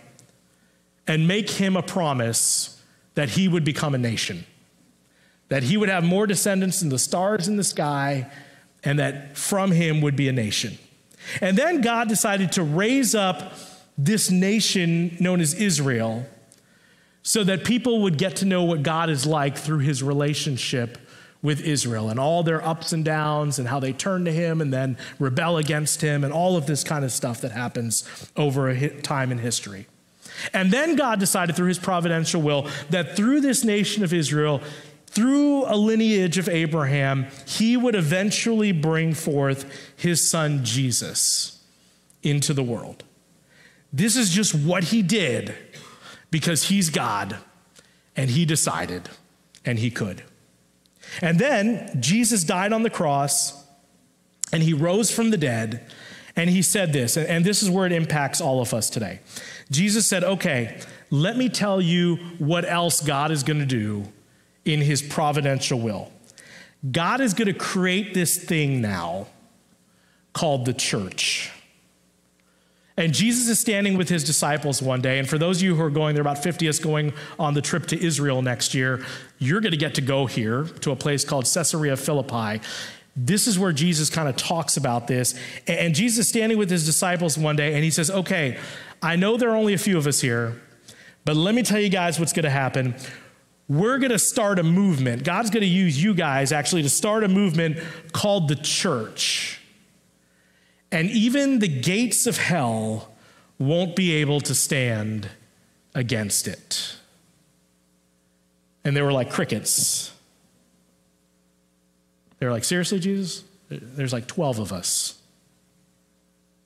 and 1.08 1.26
make 1.26 1.50
him 1.50 1.78
a 1.78 1.82
promise 1.82 2.81
that 3.16 3.30
he 3.30 3.48
would 3.48 3.64
become 3.64 3.94
a 3.94 3.98
nation, 3.98 4.46
that 5.50 5.64
he 5.64 5.78
would 5.78 5.90
have 5.90 6.04
more 6.04 6.28
descendants 6.28 6.80
than 6.80 6.90
the 6.90 7.00
stars 7.00 7.48
in 7.48 7.58
the 7.58 7.64
sky, 7.64 8.32
and 8.84 9.00
that 9.00 9.38
from 9.38 9.72
him 9.72 10.02
would 10.02 10.16
be 10.16 10.28
a 10.28 10.32
nation. 10.32 10.78
And 11.40 11.58
then 11.58 11.82
God 11.82 12.08
decided 12.08 12.54
to 12.54 12.64
raise 12.64 13.14
up 13.14 13.54
this 13.98 14.32
nation 14.32 15.16
known 15.20 15.42
as 15.42 15.54
Israel 15.54 16.26
so 17.24 17.44
that 17.44 17.64
people 17.64 18.02
would 18.02 18.18
get 18.18 18.38
to 18.38 18.46
know 18.46 18.64
what 18.64 18.82
God 18.82 19.10
is 19.10 19.26
like 19.26 19.58
through 19.58 19.80
his 19.80 20.02
relationship 20.02 20.98
with 21.42 21.62
Israel 21.62 22.10
and 22.10 22.20
all 22.20 22.44
their 22.44 22.64
ups 22.66 22.94
and 22.94 23.04
downs 23.04 23.60
and 23.60 23.68
how 23.68 23.80
they 23.80 23.94
turn 23.94 24.26
to 24.26 24.32
him 24.32 24.62
and 24.62 24.72
then 24.72 24.98
rebel 25.20 25.58
against 25.58 26.02
him 26.02 26.24
and 26.24 26.32
all 26.32 26.56
of 26.56 26.66
this 26.66 26.84
kind 26.84 27.04
of 27.04 27.12
stuff 27.12 27.42
that 27.42 27.52
happens 27.52 28.08
over 28.38 28.70
a 28.70 29.02
time 29.02 29.32
in 29.32 29.38
history. 29.40 29.88
And 30.54 30.72
then 30.72 30.96
God 30.96 31.20
decided 31.20 31.56
through 31.56 31.68
his 31.68 31.80
providential 31.80 32.42
will 32.42 32.68
that 32.90 33.16
through 33.16 33.42
this 33.42 33.64
nation 33.64 34.04
of 34.04 34.14
Israel, 34.14 34.62
through 35.08 35.66
a 35.66 35.76
lineage 35.76 36.38
of 36.38 36.48
Abraham, 36.48 37.28
he 37.46 37.76
would 37.76 37.96
eventually 37.96 38.72
bring 38.72 39.14
forth 39.14 39.66
his 39.98 40.30
son 40.30 40.64
Jesus 40.64 41.62
into 42.24 42.54
the 42.54 42.64
world. 42.64 43.04
This 43.92 44.16
is 44.16 44.30
just 44.30 44.56
what 44.56 44.86
he 44.86 45.02
did 45.02 45.54
because 46.30 46.64
he's 46.64 46.90
God 46.90 47.38
and 48.16 48.30
he 48.30 48.46
decided 48.46 49.10
and 49.66 49.80
he 49.80 49.92
could. 49.92 50.24
And 51.22 51.40
then 51.40 52.00
Jesus 52.00 52.44
died 52.44 52.72
on 52.72 52.84
the 52.84 52.90
cross 52.90 53.66
and 54.54 54.64
he 54.64 54.74
rose 54.74 55.12
from 55.12 55.30
the 55.30 55.38
dead 55.38 55.86
and 56.36 56.50
he 56.50 56.62
said 56.62 56.94
this, 56.94 57.18
and 57.18 57.44
this 57.44 57.62
is 57.62 57.70
where 57.70 57.86
it 57.86 57.92
impacts 57.92 58.40
all 58.40 58.62
of 58.62 58.74
us 58.74 58.90
today. 58.90 59.20
Jesus 59.72 60.06
said, 60.06 60.24
Okay, 60.24 60.80
let 61.10 61.38
me 61.38 61.50
tell 61.50 61.82
you 61.82 62.18
what 62.38 62.66
else 62.66 63.02
God 63.02 63.32
is 63.32 63.42
going 63.42 63.60
to 63.60 63.66
do 63.66 64.06
in 64.66 64.82
his 64.82 65.02
providential 65.02 65.80
will. 65.80 66.12
God 66.90 67.22
is 67.22 67.34
going 67.34 67.48
to 67.48 67.54
create 67.54 68.14
this 68.14 68.38
thing 68.38 68.82
now 68.82 69.28
called 70.34 70.66
the 70.66 70.74
church. 70.74 71.52
And 72.98 73.14
Jesus 73.14 73.48
is 73.48 73.60
standing 73.60 73.98
with 73.98 74.10
his 74.10 74.24
disciples 74.24 74.82
one 74.82 75.02
day. 75.02 75.18
And 75.18 75.28
for 75.28 75.38
those 75.38 75.58
of 75.58 75.64
you 75.64 75.76
who 75.76 75.82
are 75.82 75.90
going, 75.90 76.14
there 76.14 76.22
are 76.22 76.28
about 76.28 76.44
50 76.44 76.68
of 76.68 76.70
us 76.70 76.80
going 76.80 77.14
on 77.40 77.54
the 77.54 77.62
trip 77.62 77.88
to 77.88 78.04
Israel 78.04 78.42
next 78.42 78.74
year. 78.74 79.04
You're 79.40 79.62
going 79.62 79.72
to 79.72 79.78
get 79.78 79.96
to 79.96 80.02
go 80.02 80.26
here 80.26 80.66
to 80.82 80.92
a 80.92 80.96
place 80.96 81.24
called 81.24 81.46
Caesarea 81.52 81.96
Philippi. 81.96 82.62
This 83.16 83.48
is 83.48 83.60
where 83.60 83.74
Jesus 83.74 84.10
kind 84.10 84.30
of 84.30 84.38
talks 84.38 84.78
about 84.78 85.08
this. 85.08 85.36
And 85.68 85.94
Jesus 85.94 86.30
standing 86.30 86.58
with 86.58 86.70
his 86.70 86.86
disciples 86.86 87.38
one 87.38 87.56
day 87.56 87.74
and 87.74 87.84
he 87.84 87.92
says, 87.92 88.10
Okay, 88.10 88.58
I 89.02 89.16
know 89.16 89.38
there 89.38 89.50
are 89.50 89.56
only 89.56 89.74
a 89.74 89.78
few 89.78 89.98
of 89.98 90.08
us 90.08 90.22
here, 90.22 90.62
but 91.26 91.36
let 91.36 91.56
me 91.56 91.64
tell 91.64 91.80
you 91.80 91.90
guys 91.90 92.20
what's 92.20 92.34
going 92.34 92.44
to 92.44 92.50
happen. 92.50 92.96
We're 93.68 94.00
going 94.00 94.12
to 94.12 94.20
start 94.20 94.60
a 94.60 94.64
movement. 94.64 95.24
God's 95.24 95.50
going 95.50 95.62
to 95.62 95.68
use 95.68 96.02
you 96.02 96.14
guys 96.14 96.52
actually 96.52 96.84
to 96.84 96.90
start 96.90 97.24
a 97.24 97.28
movement 97.28 97.78
called 98.12 98.48
the 98.48 98.56
church. 98.56 99.62
And 100.92 101.10
even 101.10 101.60
the 101.60 101.70
gates 101.70 102.28
of 102.28 102.38
hell 102.38 103.14
won't 103.58 103.96
be 103.96 104.14
able 104.16 104.42
to 104.42 104.54
stand 104.54 105.30
against 105.96 106.48
it. 106.48 106.96
And 108.84 108.96
they 108.96 109.02
were 109.02 109.14
like 109.14 109.32
crickets. 109.32 110.12
They 112.42 112.48
were 112.48 112.52
like, 112.52 112.64
Seriously, 112.64 113.00
Jesus? 113.00 113.44
There's 113.70 114.12
like 114.12 114.26
12 114.26 114.60
of 114.60 114.74
us. 114.74 115.22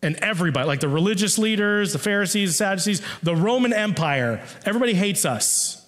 And 0.01 0.15
everybody, 0.17 0.65
like 0.65 0.79
the 0.79 0.87
religious 0.87 1.37
leaders, 1.37 1.91
the 1.91 1.99
Pharisees, 1.99 2.51
the 2.51 2.55
Sadducees, 2.55 3.01
the 3.21 3.35
Roman 3.35 3.73
Empire, 3.73 4.41
everybody 4.65 4.93
hates 4.93 5.25
us. 5.25 5.85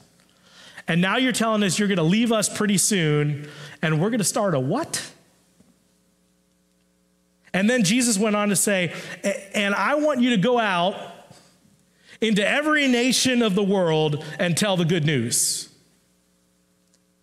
And 0.90 1.00
now 1.00 1.18
you're 1.18 1.32
telling 1.32 1.64
us 1.64 1.80
you're 1.80 1.88
going 1.88 1.98
to 1.98 2.04
leave 2.04 2.34
us 2.34 2.50
pretty 2.50 2.78
soon, 2.78 3.48
and 3.82 4.02
we're 4.02 4.10
going 4.10 4.20
to 4.20 4.26
start 4.26 4.56
a 4.56 4.60
what? 4.60 5.10
And 7.54 7.70
then 7.70 7.84
Jesus 7.84 8.18
went 8.18 8.36
on 8.36 8.50
to 8.50 8.56
say, 8.58 8.94
and 9.54 9.74
I 9.74 9.96
want 9.96 10.20
you 10.20 10.32
to 10.32 10.38
go 10.38 10.60
out 10.60 10.96
into 12.20 12.46
every 12.46 12.88
nation 12.88 13.42
of 13.42 13.56
the 13.56 13.64
world 13.64 14.24
and 14.38 14.58
tell 14.58 14.76
the 14.76 14.86
good 14.86 15.06
news. 15.06 15.70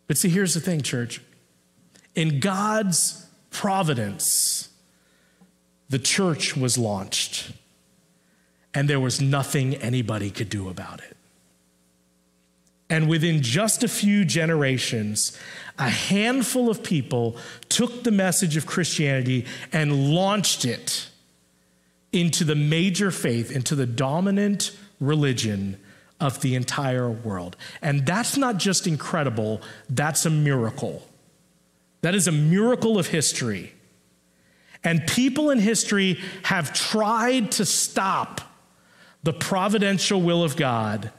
But 0.06 0.16
see, 0.16 0.30
here's 0.30 0.54
the 0.54 0.60
thing, 0.60 0.80
church. 0.80 1.20
In 2.14 2.40
God's 2.40 3.26
providence, 3.50 4.68
the 5.88 5.98
church 5.98 6.56
was 6.56 6.78
launched, 6.78 7.52
and 8.72 8.88
there 8.88 9.00
was 9.00 9.20
nothing 9.20 9.74
anybody 9.76 10.30
could 10.30 10.48
do 10.48 10.68
about 10.68 11.00
it. 11.00 11.16
And 12.90 13.08
within 13.08 13.42
just 13.42 13.82
a 13.82 13.88
few 13.88 14.24
generations, 14.24 15.38
a 15.78 15.88
handful 15.88 16.70
of 16.70 16.82
people 16.82 17.36
took 17.68 18.04
the 18.04 18.10
message 18.10 18.56
of 18.56 18.66
Christianity 18.66 19.46
and 19.72 20.14
launched 20.14 20.64
it 20.64 21.08
into 22.12 22.44
the 22.44 22.54
major 22.54 23.10
faith, 23.10 23.50
into 23.50 23.74
the 23.74 23.86
dominant 23.86 24.76
religion 25.00 25.78
of 26.20 26.40
the 26.42 26.54
entire 26.54 27.10
world. 27.10 27.56
And 27.82 28.06
that's 28.06 28.36
not 28.36 28.58
just 28.58 28.86
incredible, 28.86 29.60
that's 29.90 30.24
a 30.24 30.30
miracle. 30.30 31.08
That 32.04 32.14
is 32.14 32.28
a 32.28 32.32
miracle 32.32 32.98
of 32.98 33.06
history. 33.06 33.72
And 34.84 35.06
people 35.06 35.48
in 35.48 35.58
history 35.58 36.20
have 36.42 36.74
tried 36.74 37.52
to 37.52 37.64
stop 37.64 38.42
the 39.22 39.32
providential 39.32 40.20
will 40.20 40.44
of 40.44 40.54
God, 40.54 41.10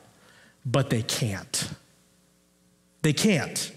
but 0.64 0.92
they 0.92 1.02
can't. 1.02 1.70
They 3.02 3.14
can't. 3.14 3.72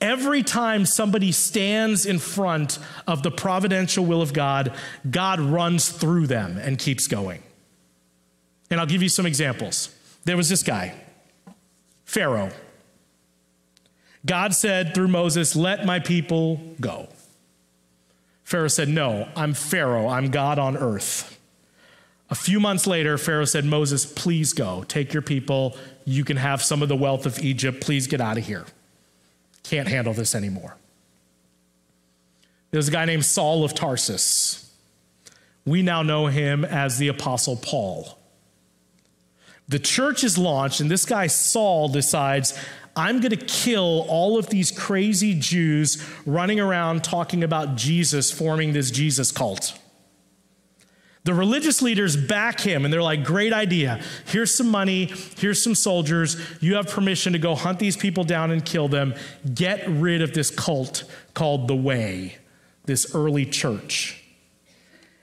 Every 0.00 0.42
time 0.42 0.86
somebody 0.86 1.30
stands 1.30 2.04
in 2.04 2.18
front 2.18 2.80
of 3.06 3.22
the 3.22 3.30
providential 3.30 4.04
will 4.04 4.22
of 4.22 4.32
God, 4.32 4.74
God 5.08 5.38
runs 5.38 5.88
through 5.88 6.26
them 6.26 6.58
and 6.58 6.80
keeps 6.80 7.06
going. 7.06 7.44
And 8.72 8.80
I'll 8.80 8.86
give 8.86 9.04
you 9.04 9.08
some 9.08 9.24
examples. 9.24 9.94
There 10.24 10.36
was 10.36 10.48
this 10.48 10.64
guy, 10.64 10.94
Pharaoh. 12.04 12.50
God 14.24 14.54
said 14.54 14.94
through 14.94 15.08
Moses, 15.08 15.56
Let 15.56 15.84
my 15.84 15.98
people 15.98 16.60
go. 16.80 17.08
Pharaoh 18.44 18.68
said, 18.68 18.88
No, 18.88 19.28
I'm 19.34 19.54
Pharaoh. 19.54 20.08
I'm 20.08 20.30
God 20.30 20.58
on 20.58 20.76
earth. 20.76 21.38
A 22.30 22.34
few 22.34 22.60
months 22.60 22.86
later, 22.86 23.18
Pharaoh 23.18 23.44
said, 23.44 23.64
Moses, 23.64 24.06
please 24.06 24.52
go. 24.52 24.84
Take 24.84 25.12
your 25.12 25.22
people. 25.22 25.76
You 26.06 26.24
can 26.24 26.38
have 26.38 26.62
some 26.62 26.82
of 26.82 26.88
the 26.88 26.96
wealth 26.96 27.26
of 27.26 27.38
Egypt. 27.40 27.82
Please 27.82 28.06
get 28.06 28.20
out 28.20 28.38
of 28.38 28.46
here. 28.46 28.64
Can't 29.64 29.86
handle 29.86 30.14
this 30.14 30.34
anymore. 30.34 30.76
There's 32.70 32.88
a 32.88 32.90
guy 32.90 33.04
named 33.04 33.26
Saul 33.26 33.64
of 33.64 33.74
Tarsus. 33.74 34.70
We 35.66 35.82
now 35.82 36.02
know 36.02 36.26
him 36.26 36.64
as 36.64 36.96
the 36.96 37.08
Apostle 37.08 37.56
Paul. 37.56 38.18
The 39.68 39.78
church 39.78 40.24
is 40.24 40.36
launched, 40.36 40.80
and 40.80 40.90
this 40.90 41.04
guy, 41.04 41.26
Saul, 41.26 41.88
decides, 41.88 42.58
I'm 42.94 43.20
going 43.20 43.30
to 43.30 43.36
kill 43.36 44.06
all 44.08 44.38
of 44.38 44.48
these 44.48 44.70
crazy 44.70 45.38
Jews 45.38 46.04
running 46.26 46.60
around 46.60 47.04
talking 47.04 47.42
about 47.42 47.76
Jesus, 47.76 48.30
forming 48.30 48.72
this 48.72 48.90
Jesus 48.90 49.30
cult. 49.32 49.78
The 51.24 51.34
religious 51.34 51.82
leaders 51.82 52.16
back 52.16 52.60
him 52.60 52.84
and 52.84 52.92
they're 52.92 53.02
like, 53.02 53.24
Great 53.24 53.52
idea. 53.52 54.02
Here's 54.26 54.54
some 54.54 54.68
money. 54.68 55.06
Here's 55.36 55.62
some 55.62 55.74
soldiers. 55.74 56.36
You 56.60 56.74
have 56.74 56.88
permission 56.88 57.32
to 57.32 57.38
go 57.38 57.54
hunt 57.54 57.78
these 57.78 57.96
people 57.96 58.24
down 58.24 58.50
and 58.50 58.64
kill 58.64 58.88
them. 58.88 59.14
Get 59.54 59.88
rid 59.88 60.20
of 60.20 60.34
this 60.34 60.50
cult 60.50 61.04
called 61.32 61.68
the 61.68 61.76
Way, 61.76 62.38
this 62.86 63.14
early 63.14 63.46
church. 63.46 64.22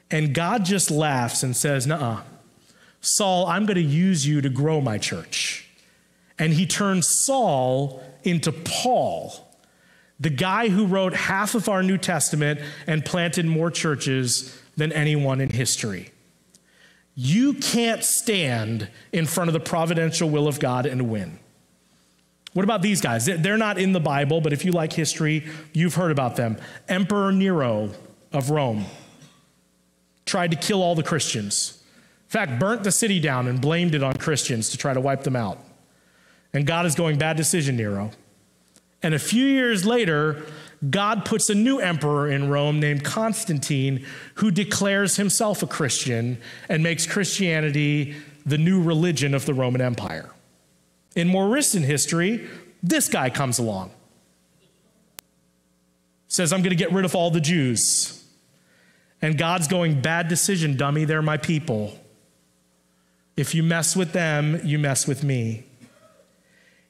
And 0.09 0.33
God 0.33 0.65
just 0.65 0.89
laughs 0.89 1.43
and 1.43 1.55
says, 1.55 1.85
Nuh 1.85 2.21
Saul, 3.01 3.45
I'm 3.47 3.65
going 3.65 3.75
to 3.75 3.81
use 3.81 4.27
you 4.27 4.41
to 4.41 4.49
grow 4.49 4.81
my 4.81 4.97
church. 4.97 5.68
And 6.39 6.53
he 6.53 6.65
turned 6.65 7.05
Saul 7.05 8.01
into 8.23 8.51
Paul, 8.51 9.33
the 10.19 10.29
guy 10.29 10.69
who 10.69 10.85
wrote 10.85 11.13
half 11.13 11.53
of 11.53 11.69
our 11.69 11.83
New 11.83 11.97
Testament 11.97 12.61
and 12.87 13.05
planted 13.05 13.45
more 13.45 13.69
churches 13.69 14.57
than 14.75 14.91
anyone 14.93 15.41
in 15.41 15.49
history. 15.49 16.11
You 17.13 17.53
can't 17.55 18.03
stand 18.03 18.89
in 19.11 19.25
front 19.25 19.49
of 19.49 19.53
the 19.53 19.59
providential 19.59 20.29
will 20.29 20.47
of 20.47 20.59
God 20.59 20.85
and 20.85 21.09
win. 21.09 21.37
What 22.53 22.63
about 22.63 22.81
these 22.81 23.01
guys? 23.01 23.25
They're 23.25 23.57
not 23.57 23.77
in 23.77 23.91
the 23.91 23.99
Bible, 23.99 24.41
but 24.41 24.53
if 24.53 24.65
you 24.65 24.71
like 24.71 24.93
history, 24.93 25.45
you've 25.73 25.95
heard 25.95 26.11
about 26.11 26.35
them. 26.35 26.57
Emperor 26.87 27.31
Nero 27.31 27.91
of 28.31 28.49
Rome 28.49 28.85
tried 30.25 30.51
to 30.51 30.57
kill 30.57 30.81
all 30.81 30.95
the 30.95 31.03
Christians. 31.03 31.83
In 32.27 32.29
fact, 32.29 32.59
burnt 32.59 32.83
the 32.83 32.91
city 32.91 33.19
down 33.19 33.47
and 33.47 33.59
blamed 33.59 33.95
it 33.95 34.03
on 34.03 34.13
Christians 34.13 34.69
to 34.69 34.77
try 34.77 34.93
to 34.93 35.01
wipe 35.01 35.23
them 35.23 35.35
out. 35.35 35.59
And 36.53 36.65
God 36.65 36.85
is 36.85 36.95
going, 36.95 37.17
bad 37.17 37.37
decision, 37.37 37.77
Nero. 37.77 38.11
And 39.01 39.13
a 39.13 39.19
few 39.19 39.45
years 39.45 39.85
later, 39.85 40.43
God 40.89 41.25
puts 41.25 41.49
a 41.49 41.55
new 41.55 41.79
emperor 41.79 42.29
in 42.29 42.49
Rome 42.49 42.79
named 42.79 43.03
Constantine 43.03 44.05
who 44.35 44.51
declares 44.51 45.17
himself 45.17 45.61
a 45.61 45.67
Christian 45.67 46.39
and 46.67 46.81
makes 46.81 47.05
Christianity 47.05 48.15
the 48.45 48.57
new 48.57 48.81
religion 48.81 49.33
of 49.33 49.45
the 49.45 49.53
Roman 49.53 49.81
Empire. 49.81 50.29
In 51.15 51.27
more 51.27 51.47
recent 51.49 51.85
history, 51.85 52.47
this 52.81 53.09
guy 53.09 53.29
comes 53.29 53.59
along. 53.59 53.91
Says, 56.27 56.53
I'm 56.53 56.61
going 56.61 56.69
to 56.69 56.75
get 56.75 56.91
rid 56.91 57.05
of 57.05 57.15
all 57.15 57.31
the 57.31 57.41
Jews. 57.41 58.23
And 59.21 59.37
God's 59.37 59.67
going, 59.67 60.01
bad 60.01 60.27
decision, 60.27 60.77
dummy, 60.77 61.03
they're 61.05 61.21
my 61.21 61.37
people. 61.37 61.99
If 63.35 63.53
you 63.53 63.63
mess 63.63 63.95
with 63.95 64.13
them, 64.13 64.61
you 64.63 64.79
mess 64.79 65.07
with 65.07 65.23
me. 65.23 65.65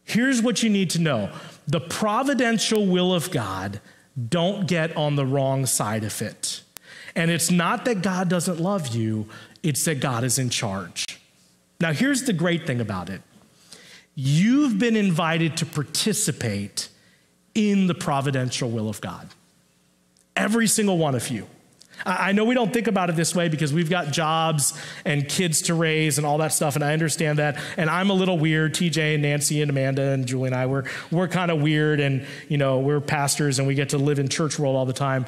Here's 0.10 0.42
what 0.42 0.64
you 0.64 0.72
need 0.72 0.90
to 0.92 1.00
know 1.00 1.30
the 1.68 1.80
providential 1.80 2.88
will 2.88 3.14
of 3.14 3.30
God, 3.30 3.80
don't 4.28 4.68
get 4.68 4.98
on 4.98 5.16
the 5.16 5.26
wrong 5.26 5.68
side 5.68 6.04
of 6.04 6.20
it. 6.24 6.64
And 7.16 7.30
it's 7.30 7.52
not 7.52 7.86
that 7.86 8.02
God 8.02 8.28
doesn't 8.28 8.60
love 8.60 8.88
you, 8.88 9.28
it's 9.62 9.86
that 9.86 10.00
God 10.00 10.24
is 10.24 10.40
in 10.40 10.50
charge. 10.50 11.06
Now, 11.80 11.94
here's 11.94 12.24
the 12.24 12.34
great 12.34 12.66
thing 12.66 12.82
about 12.82 13.10
it 13.10 13.22
you've 14.16 14.80
been 14.80 14.96
invited 14.96 15.56
to 15.58 15.66
participate 15.66 16.90
in 17.54 17.86
the 17.86 17.94
providential 17.94 18.70
will 18.70 18.90
of 18.90 19.00
God. 19.02 19.30
Every 20.36 20.68
single 20.68 20.98
one 20.98 21.14
of 21.14 21.30
you. 21.30 21.48
I 22.06 22.32
know 22.32 22.46
we 22.46 22.56
don't 22.56 22.74
think 22.74 22.88
about 22.88 23.10
it 23.10 23.16
this 23.16 23.36
way 23.36 23.50
because 23.50 23.74
we've 23.74 23.90
got 23.90 24.12
jobs 24.12 24.80
and 25.06 25.28
kids 25.28 25.64
to 25.64 25.74
raise 25.74 26.18
and 26.18 26.26
all 26.26 26.38
that 26.40 26.54
stuff, 26.54 26.76
and 26.76 26.84
I 26.84 26.94
understand 26.94 27.40
that. 27.40 27.58
And 27.78 27.90
I'm 27.90 28.10
a 28.10 28.14
little 28.14 28.38
weird. 28.38 28.74
TJ 28.74 29.16
and 29.16 29.24
Nancy 29.24 29.62
and 29.62 29.70
Amanda 29.70 30.02
and 30.02 30.26
Julie 30.26 30.48
and 30.48 30.56
I, 30.56 30.66
we're, 30.66 30.86
we're 31.12 31.28
kind 31.28 31.52
of 31.52 31.62
weird, 31.62 32.00
and 32.00 32.26
you 32.48 32.58
know, 32.58 32.80
we're 32.80 33.02
pastors 33.02 33.60
and 33.60 33.68
we 33.68 33.76
get 33.76 33.90
to 33.90 33.98
live 33.98 34.20
in 34.20 34.30
church 34.30 34.58
world 34.58 34.76
all 34.76 34.86
the 34.86 34.94
time. 34.94 35.26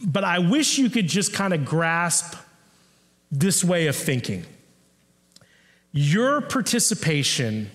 But 0.00 0.24
I 0.24 0.38
wish 0.38 0.78
you 0.78 0.90
could 0.90 1.06
just 1.06 1.32
kind 1.32 1.54
of 1.54 1.64
grasp 1.64 2.36
this 3.30 3.64
way 3.64 3.86
of 3.86 3.96
thinking. 3.96 4.44
Your 5.92 6.40
participation 6.40 7.70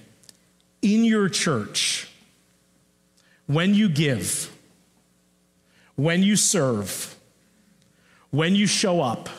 in 0.82 1.04
your 1.04 1.30
church, 1.30 2.10
when 3.48 3.74
you 3.74 3.90
give, 3.90 4.56
when 5.96 6.24
you 6.24 6.36
serve, 6.36 7.11
when 8.32 8.56
you 8.56 8.66
show 8.66 9.02
up, 9.02 9.30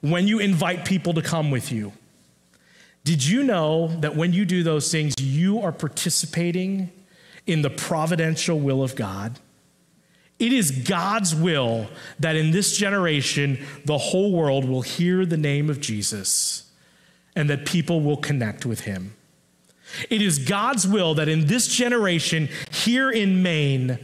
when 0.00 0.26
you 0.26 0.38
invite 0.38 0.84
people 0.84 1.14
to 1.14 1.22
come 1.22 1.50
with 1.50 1.70
you. 1.70 1.92
Did 3.04 3.24
you 3.24 3.42
know 3.42 3.88
that 4.00 4.16
when 4.16 4.32
you 4.32 4.44
do 4.44 4.62
those 4.62 4.90
things, 4.90 5.14
you 5.18 5.60
are 5.60 5.72
participating 5.72 6.90
in 7.46 7.62
the 7.62 7.70
providential 7.70 8.58
will 8.58 8.82
of 8.82 8.94
God? 8.94 9.38
It 10.38 10.52
is 10.52 10.70
God's 10.70 11.34
will 11.34 11.88
that 12.18 12.34
in 12.34 12.50
this 12.50 12.76
generation, 12.76 13.64
the 13.84 13.98
whole 13.98 14.32
world 14.32 14.64
will 14.64 14.82
hear 14.82 15.26
the 15.26 15.36
name 15.36 15.68
of 15.68 15.80
Jesus 15.80 16.70
and 17.36 17.48
that 17.50 17.66
people 17.66 18.00
will 18.00 18.16
connect 18.16 18.64
with 18.64 18.80
him. 18.80 19.14
It 20.08 20.22
is 20.22 20.38
God's 20.38 20.86
will 20.86 21.14
that 21.14 21.28
in 21.28 21.46
this 21.46 21.68
generation, 21.68 22.48
here 22.70 23.10
in 23.10 23.42
Maine, 23.42 23.98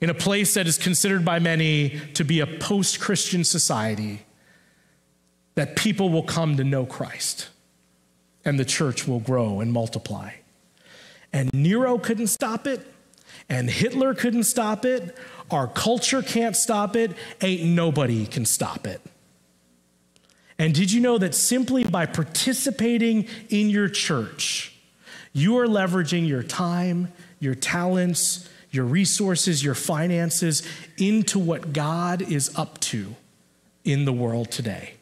in 0.00 0.10
a 0.10 0.14
place 0.14 0.54
that 0.54 0.66
is 0.66 0.78
considered 0.78 1.24
by 1.24 1.38
many 1.38 2.00
to 2.14 2.24
be 2.24 2.40
a 2.40 2.46
post 2.46 3.00
Christian 3.00 3.44
society, 3.44 4.22
that 5.54 5.76
people 5.76 6.10
will 6.10 6.22
come 6.22 6.56
to 6.56 6.64
know 6.64 6.84
Christ 6.84 7.48
and 8.44 8.60
the 8.60 8.64
church 8.64 9.08
will 9.08 9.20
grow 9.20 9.60
and 9.60 9.72
multiply. 9.72 10.30
And 11.32 11.52
Nero 11.52 11.98
couldn't 11.98 12.28
stop 12.28 12.66
it, 12.66 12.86
and 13.48 13.68
Hitler 13.68 14.14
couldn't 14.14 14.44
stop 14.44 14.84
it, 14.84 15.16
our 15.50 15.66
culture 15.66 16.22
can't 16.22 16.56
stop 16.56 16.96
it, 16.96 17.12
ain't 17.42 17.64
nobody 17.64 18.24
can 18.26 18.44
stop 18.44 18.86
it. 18.86 19.00
And 20.58 20.74
did 20.74 20.90
you 20.90 21.00
know 21.00 21.18
that 21.18 21.34
simply 21.34 21.84
by 21.84 22.06
participating 22.06 23.26
in 23.50 23.68
your 23.68 23.88
church, 23.88 24.74
you 25.32 25.58
are 25.58 25.66
leveraging 25.66 26.26
your 26.26 26.42
time, 26.42 27.12
your 27.40 27.54
talents, 27.54 28.48
your 28.70 28.84
resources, 28.84 29.64
your 29.64 29.74
finances 29.74 30.62
into 30.98 31.38
what 31.38 31.72
God 31.72 32.22
is 32.22 32.56
up 32.56 32.78
to 32.80 33.14
in 33.84 34.04
the 34.04 34.12
world 34.12 34.50
today. 34.50 34.94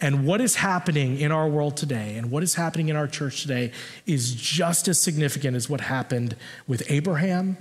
And 0.00 0.26
what 0.26 0.40
is 0.40 0.56
happening 0.56 1.18
in 1.18 1.32
our 1.32 1.48
world 1.48 1.76
today 1.76 2.16
and 2.16 2.30
what 2.30 2.42
is 2.42 2.54
happening 2.54 2.88
in 2.88 2.96
our 2.96 3.08
church 3.08 3.42
today 3.42 3.72
is 4.06 4.32
just 4.34 4.86
as 4.86 5.00
significant 5.00 5.56
as 5.56 5.68
what 5.68 5.80
happened 5.80 6.36
with 6.68 6.88
Abraham 6.90 7.56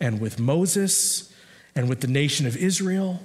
and 0.00 0.20
with 0.20 0.40
Moses 0.40 1.32
and 1.76 1.88
with 1.88 2.00
the 2.00 2.08
nation 2.08 2.46
of 2.46 2.56
Israel 2.56 3.20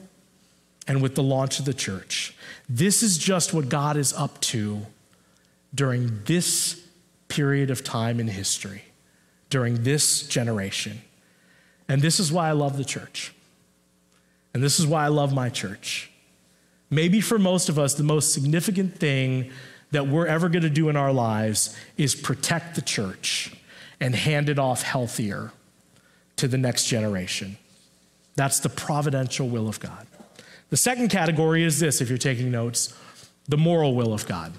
and 0.88 1.02
with 1.02 1.16
the 1.16 1.24
launch 1.24 1.58
of 1.58 1.66
the 1.66 1.74
church. 1.74 2.36
This 2.70 3.02
is 3.02 3.18
just 3.18 3.54
what 3.54 3.68
God 3.68 3.98
is 3.98 4.14
up 4.14 4.40
to 4.42 4.86
during 5.74 6.22
this 6.26 6.84
period 7.28 7.72
of 7.72 7.84
time 7.84 8.20
in 8.20 8.28
history, 8.28 8.84
during 9.50 9.84
this 9.84 10.28
generation. 10.28 11.02
And 11.88 12.02
this 12.02 12.20
is 12.20 12.32
why 12.32 12.50
I 12.50 12.54
love 12.54 12.78
the 12.78 12.86
church. 12.86 13.34
And 14.54 14.64
this 14.64 14.80
is 14.80 14.88
why 14.88 15.06
I 15.06 15.10
love 15.10 15.34
my 15.34 15.50
church. 15.50 16.12
Maybe 16.90 17.22
for 17.22 17.38
most 17.38 17.70
of 17.70 17.78
us, 17.78 17.94
the 17.94 18.04
most 18.04 18.34
significant 18.34 18.98
thing 18.98 19.52
that 19.92 20.08
we're 20.08 20.28
ever 20.28 20.50
going 20.50 20.64
to 20.64 20.70
do 20.70 20.90
in 20.90 20.96
our 20.96 21.12
lives 21.12 21.76
is 21.98 22.16
protect 22.16 22.76
the 22.76 22.82
church 22.82 23.54
and 24.00 24.16
hand 24.16 24.50
it 24.50 24.60
off 24.60 24.82
healthier 24.82 25.52
to 26.38 26.48
the 26.48 26.58
next 26.58 26.86
generation. 26.88 27.58
That's 28.36 28.60
the 28.60 28.70
providential 28.70 29.48
will 29.48 29.68
of 29.68 29.80
God. 29.80 30.08
The 30.70 30.78
second 30.78 31.10
category 31.10 31.64
is 31.64 31.80
this, 31.80 32.02
if 32.02 32.10
you're 32.10 32.18
taking 32.18 32.52
notes 32.52 32.94
the 33.48 33.58
moral 33.58 33.94
will 33.94 34.14
of 34.14 34.26
God. 34.26 34.54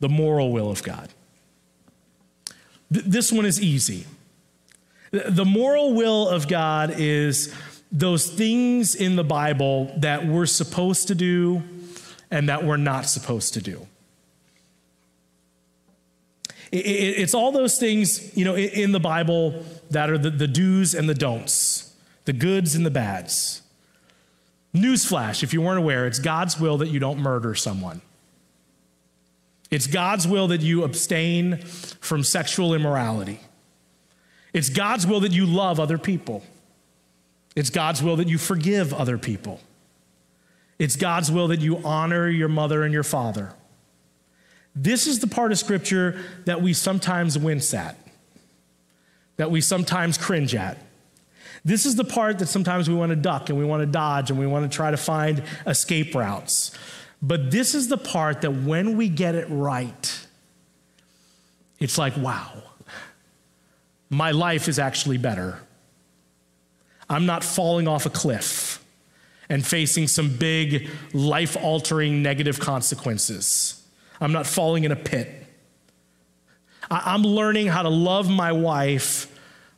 The 0.00 0.08
moral 0.08 0.52
will 0.52 0.70
of 0.70 0.82
God. 0.82 1.08
Th- 2.92 3.04
this 3.04 3.32
one 3.32 3.44
is 3.44 3.60
easy. 3.60 4.06
The 5.14 5.44
moral 5.44 5.94
will 5.94 6.28
of 6.28 6.48
God 6.48 6.94
is 6.98 7.54
those 7.92 8.26
things 8.26 8.96
in 8.96 9.14
the 9.14 9.22
Bible 9.22 9.94
that 9.98 10.26
we're 10.26 10.46
supposed 10.46 11.06
to 11.06 11.14
do 11.14 11.62
and 12.32 12.48
that 12.48 12.64
we're 12.64 12.76
not 12.76 13.06
supposed 13.06 13.54
to 13.54 13.62
do. 13.62 13.86
It's 16.72 17.32
all 17.32 17.52
those 17.52 17.78
things, 17.78 18.36
you 18.36 18.44
know, 18.44 18.56
in 18.56 18.90
the 18.90 18.98
Bible 18.98 19.64
that 19.90 20.10
are 20.10 20.18
the, 20.18 20.30
the 20.30 20.48
do's 20.48 20.94
and 20.94 21.08
the 21.08 21.14
don'ts, 21.14 21.94
the 22.24 22.32
goods 22.32 22.74
and 22.74 22.84
the 22.84 22.90
bads. 22.90 23.62
Newsflash, 24.74 25.44
if 25.44 25.52
you 25.52 25.62
weren't 25.62 25.78
aware, 25.78 26.08
it's 26.08 26.18
God's 26.18 26.58
will 26.58 26.78
that 26.78 26.88
you 26.88 26.98
don't 26.98 27.20
murder 27.20 27.54
someone. 27.54 28.00
It's 29.70 29.86
God's 29.86 30.26
will 30.26 30.48
that 30.48 30.62
you 30.62 30.82
abstain 30.82 31.58
from 31.58 32.24
sexual 32.24 32.74
immorality. 32.74 33.38
It's 34.54 34.70
God's 34.70 35.06
will 35.06 35.20
that 35.20 35.32
you 35.32 35.44
love 35.44 35.78
other 35.78 35.98
people. 35.98 36.42
It's 37.54 37.70
God's 37.70 38.02
will 38.02 38.16
that 38.16 38.28
you 38.28 38.38
forgive 38.38 38.94
other 38.94 39.18
people. 39.18 39.60
It's 40.78 40.96
God's 40.96 41.30
will 41.30 41.48
that 41.48 41.60
you 41.60 41.78
honor 41.78 42.28
your 42.28 42.48
mother 42.48 42.82
and 42.82 42.92
your 42.92 43.02
father. 43.02 43.52
This 44.74 45.06
is 45.06 45.20
the 45.20 45.26
part 45.26 45.52
of 45.52 45.58
Scripture 45.58 46.20
that 46.46 46.62
we 46.62 46.72
sometimes 46.72 47.38
wince 47.38 47.74
at, 47.74 47.96
that 49.36 49.50
we 49.50 49.60
sometimes 49.60 50.18
cringe 50.18 50.54
at. 50.54 50.78
This 51.64 51.86
is 51.86 51.96
the 51.96 52.04
part 52.04 52.40
that 52.40 52.46
sometimes 52.46 52.88
we 52.88 52.94
want 52.94 53.10
to 53.10 53.16
duck 53.16 53.48
and 53.48 53.58
we 53.58 53.64
want 53.64 53.82
to 53.82 53.86
dodge 53.86 54.30
and 54.30 54.38
we 54.38 54.46
want 54.46 54.70
to 54.70 54.74
try 54.74 54.90
to 54.90 54.96
find 54.96 55.42
escape 55.66 56.14
routes. 56.14 56.76
But 57.22 57.50
this 57.50 57.74
is 57.74 57.88
the 57.88 57.96
part 57.96 58.42
that 58.42 58.50
when 58.50 58.96
we 58.96 59.08
get 59.08 59.34
it 59.34 59.46
right, 59.48 60.26
it's 61.78 61.96
like, 61.96 62.16
wow, 62.16 62.62
my 64.14 64.30
life 64.30 64.68
is 64.68 64.78
actually 64.78 65.18
better. 65.18 65.58
I'm 67.08 67.26
not 67.26 67.44
falling 67.44 67.88
off 67.88 68.06
a 68.06 68.10
cliff 68.10 68.84
and 69.48 69.64
facing 69.64 70.08
some 70.08 70.36
big 70.36 70.88
life 71.12 71.56
altering 71.56 72.22
negative 72.22 72.58
consequences. 72.58 73.82
I'm 74.20 74.32
not 74.32 74.46
falling 74.46 74.84
in 74.84 74.92
a 74.92 74.96
pit. 74.96 75.30
I'm 76.90 77.22
learning 77.22 77.68
how 77.68 77.82
to 77.82 77.88
love 77.88 78.30
my 78.30 78.52
wife 78.52 79.30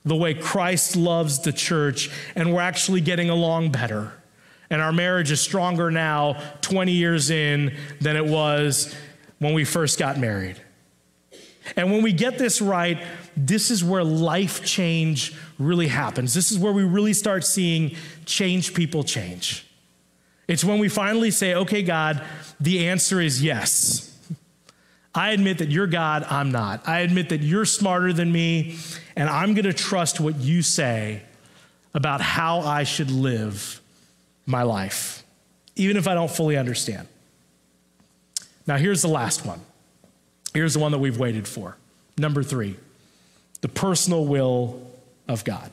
the 0.05 0.15
way 0.15 0.35
Christ 0.35 0.97
loves 0.97 1.41
the 1.41 1.53
church, 1.53 2.11
and 2.37 2.55
we're 2.55 2.61
actually 2.61 3.01
getting 3.01 3.29
along 3.29 3.73
better. 3.73 4.13
And 4.71 4.81
our 4.81 4.93
marriage 4.93 5.31
is 5.31 5.41
stronger 5.41 5.91
now, 5.91 6.41
20 6.61 6.93
years 6.93 7.31
in, 7.31 7.77
than 8.01 8.17
it 8.17 8.25
was 8.25 8.95
when 9.39 9.53
we 9.53 9.65
first 9.65 9.99
got 9.99 10.19
married. 10.19 10.61
And 11.77 11.91
when 11.91 12.03
we 12.03 12.13
get 12.13 12.39
this 12.39 12.61
right, 12.61 12.99
this 13.37 13.71
is 13.71 13.85
where 13.85 14.03
life 14.03 14.65
change 14.65 15.35
really 15.59 15.89
happens. 15.89 16.33
This 16.35 16.51
is 16.51 16.59
where 16.59 16.73
we 16.73 16.85
really 16.85 17.13
start 17.13 17.45
seeing 17.45 17.95
change 18.25 18.75
people 18.75 19.05
change. 19.05 19.67
It's 20.49 20.65
when 20.65 20.79
we 20.79 20.89
finally 20.89 21.31
say, 21.31 21.55
okay, 21.55 21.83
God, 21.83 22.23
the 22.61 22.89
answer 22.89 23.21
is 23.21 23.43
yes. 23.43 24.17
I 25.15 25.31
admit 25.31 25.59
that 25.59 25.71
you're 25.71 25.87
God, 25.87 26.25
I'm 26.29 26.53
not. 26.53 26.87
I 26.87 27.01
admit 27.01 27.31
that 27.31 27.41
you're 27.41 27.65
smarter 27.65 28.13
than 28.13 28.31
me, 28.31 28.77
and 29.17 29.29
I'm 29.29 29.55
going 29.55 29.65
to 29.65 29.73
trust 29.73 30.21
what 30.21 30.37
you 30.37 30.63
say 30.63 31.23
about 31.95 32.21
how 32.21 32.61
I 32.61 32.85
should 32.85 33.11
live 33.11 33.81
my 34.45 34.63
life, 34.63 35.25
even 35.75 35.97
if 35.97 36.07
I 36.07 36.15
don't 36.15 36.31
fully 36.31 36.57
understand. 36.57 37.09
Now, 38.67 38.77
here's 38.77 39.03
the 39.03 39.09
last 39.09 39.47
one. 39.47 39.61
Here's 40.53 40.75
the 40.75 40.81
one 40.81 40.93
that 40.93 40.99
we've 40.99 41.19
waited 41.19 41.49
for. 41.49 41.77
Number 42.19 42.43
three, 42.43 42.77
the 43.67 43.73
personal 43.73 44.25
will 44.25 44.81
of 45.27 45.43
God. 45.43 45.73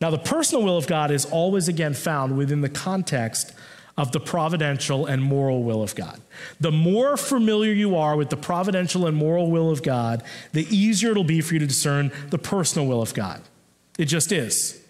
Now, 0.00 0.10
the 0.10 0.18
personal 0.18 0.62
will 0.62 0.76
of 0.76 0.86
God 0.86 1.10
is 1.10 1.24
always 1.24 1.66
again 1.66 1.94
found 1.94 2.36
within 2.36 2.60
the 2.60 2.68
context 2.68 3.52
of 3.96 4.12
the 4.12 4.20
providential 4.20 5.04
and 5.06 5.20
moral 5.20 5.64
will 5.64 5.82
of 5.82 5.96
God. 5.96 6.20
The 6.60 6.70
more 6.70 7.16
familiar 7.16 7.72
you 7.72 7.96
are 7.96 8.14
with 8.14 8.30
the 8.30 8.36
providential 8.36 9.04
and 9.08 9.16
moral 9.16 9.50
will 9.50 9.68
of 9.68 9.82
God, 9.82 10.22
the 10.52 10.64
easier 10.70 11.10
it'll 11.10 11.24
be 11.24 11.40
for 11.40 11.54
you 11.54 11.58
to 11.58 11.66
discern 11.66 12.12
the 12.30 12.38
personal 12.38 12.86
will 12.86 13.02
of 13.02 13.14
God. 13.14 13.42
It 13.98 14.04
just 14.04 14.30
is. 14.30 14.80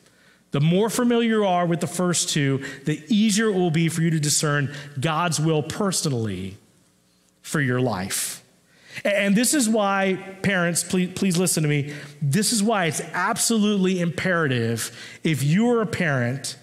The 0.50 0.60
more 0.60 0.90
familiar 0.90 1.38
you 1.38 1.46
are 1.46 1.64
with 1.64 1.80
the 1.80 1.86
first 1.86 2.28
two, 2.28 2.62
the 2.84 3.02
easier 3.08 3.48
it 3.48 3.54
will 3.54 3.70
be 3.70 3.88
for 3.88 4.02
you 4.02 4.10
to 4.10 4.20
discern 4.20 4.70
God's 5.00 5.40
will 5.40 5.62
personally 5.62 6.58
for 7.40 7.62
your 7.62 7.80
life. 7.80 8.43
And 9.04 9.34
this 9.34 9.54
is 9.54 9.68
why, 9.68 10.36
parents, 10.42 10.84
please, 10.84 11.12
please 11.14 11.36
listen 11.36 11.62
to 11.62 11.68
me. 11.68 11.92
This 12.20 12.52
is 12.52 12.62
why 12.62 12.84
it's 12.86 13.00
absolutely 13.00 14.00
imperative 14.00 14.96
if 15.24 15.42
you 15.42 15.70
are 15.70 15.80
a 15.80 15.86
parent 15.86 16.56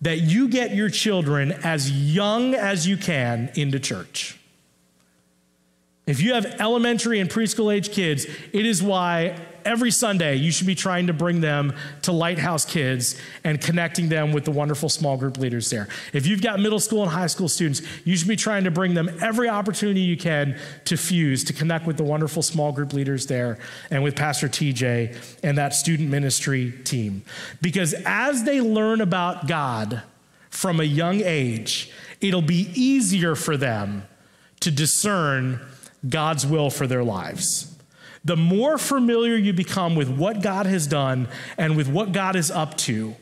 that 0.00 0.18
you 0.20 0.48
get 0.48 0.74
your 0.74 0.88
children 0.88 1.52
as 1.62 1.90
young 1.90 2.54
as 2.54 2.86
you 2.86 2.96
can 2.96 3.50
into 3.54 3.78
church. 3.78 4.38
If 6.06 6.20
you 6.20 6.34
have 6.34 6.46
elementary 6.58 7.20
and 7.20 7.30
preschool 7.30 7.72
age 7.72 7.92
kids, 7.92 8.26
it 8.52 8.66
is 8.66 8.82
why 8.82 9.36
every 9.64 9.90
Sunday 9.90 10.36
you 10.36 10.50
should 10.52 10.66
be 10.66 10.74
trying 10.74 11.06
to 11.06 11.12
bring 11.12 11.40
them 11.40 11.74
to 12.02 12.12
Lighthouse 12.12 12.64
Kids 12.64 13.16
and 13.44 13.60
connecting 13.60 14.08
them 14.08 14.32
with 14.32 14.44
the 14.44 14.50
wonderful 14.50 14.88
small 14.88 15.16
group 15.16 15.38
leaders 15.38 15.70
there. 15.70 15.88
If 16.12 16.26
you've 16.26 16.42
got 16.42 16.60
middle 16.60 16.80
school 16.80 17.02
and 17.02 17.10
high 17.10 17.26
school 17.26 17.48
students, 17.48 17.82
you 18.04 18.16
should 18.16 18.28
be 18.28 18.36
trying 18.36 18.64
to 18.64 18.70
bring 18.70 18.94
them 18.94 19.10
every 19.20 19.48
opportunity 19.48 20.00
you 20.00 20.16
can 20.16 20.58
to 20.86 20.96
fuse, 20.96 21.44
to 21.44 21.52
connect 21.52 21.86
with 21.86 21.96
the 21.96 22.04
wonderful 22.04 22.42
small 22.42 22.72
group 22.72 22.92
leaders 22.92 23.26
there 23.26 23.58
and 23.90 24.02
with 24.02 24.16
Pastor 24.16 24.48
TJ 24.48 25.16
and 25.42 25.58
that 25.58 25.74
student 25.74 26.08
ministry 26.08 26.72
team. 26.84 27.22
Because 27.60 27.94
as 28.04 28.44
they 28.44 28.60
learn 28.60 29.00
about 29.00 29.46
God 29.46 30.02
from 30.50 30.80
a 30.80 30.84
young 30.84 31.20
age, 31.20 31.92
it'll 32.20 32.42
be 32.42 32.70
easier 32.74 33.34
for 33.34 33.56
them 33.56 34.04
to 34.60 34.70
discern 34.70 35.60
God's 36.08 36.46
will 36.46 36.70
for 36.70 36.86
their 36.86 37.04
lives. 37.04 37.74
The 38.24 38.36
more 38.36 38.78
familiar 38.78 39.36
you 39.36 39.52
become 39.52 39.94
with 39.96 40.08
what 40.08 40.42
God 40.42 40.66
has 40.66 40.86
done 40.86 41.28
and 41.56 41.76
with 41.76 41.88
what 41.88 42.12
God 42.12 42.36
is 42.36 42.50
up 42.50 42.76
to, 42.78 43.16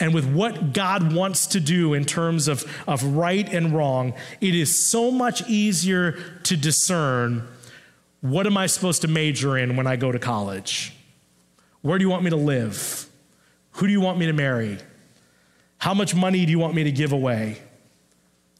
and 0.00 0.14
with 0.14 0.24
what 0.24 0.72
God 0.72 1.12
wants 1.12 1.46
to 1.48 1.60
do 1.60 1.92
in 1.92 2.06
terms 2.06 2.48
of, 2.48 2.64
of 2.88 3.04
right 3.04 3.46
and 3.52 3.74
wrong, 3.74 4.14
it 4.40 4.54
is 4.54 4.74
so 4.74 5.10
much 5.10 5.46
easier 5.48 6.12
to 6.44 6.56
discern 6.56 7.46
what 8.22 8.46
am 8.46 8.56
I 8.56 8.66
supposed 8.66 9.02
to 9.02 9.08
major 9.08 9.56
in 9.56 9.76
when 9.76 9.86
I 9.86 9.96
go 9.96 10.10
to 10.10 10.18
college? 10.18 10.94
Where 11.82 11.98
do 11.98 12.04
you 12.04 12.10
want 12.10 12.24
me 12.24 12.30
to 12.30 12.36
live? 12.36 13.06
Who 13.72 13.86
do 13.86 13.92
you 13.92 14.00
want 14.00 14.18
me 14.18 14.26
to 14.26 14.32
marry? 14.32 14.78
How 15.78 15.94
much 15.94 16.14
money 16.14 16.44
do 16.44 16.50
you 16.50 16.58
want 16.58 16.74
me 16.74 16.84
to 16.84 16.92
give 16.92 17.12
away? 17.12 17.58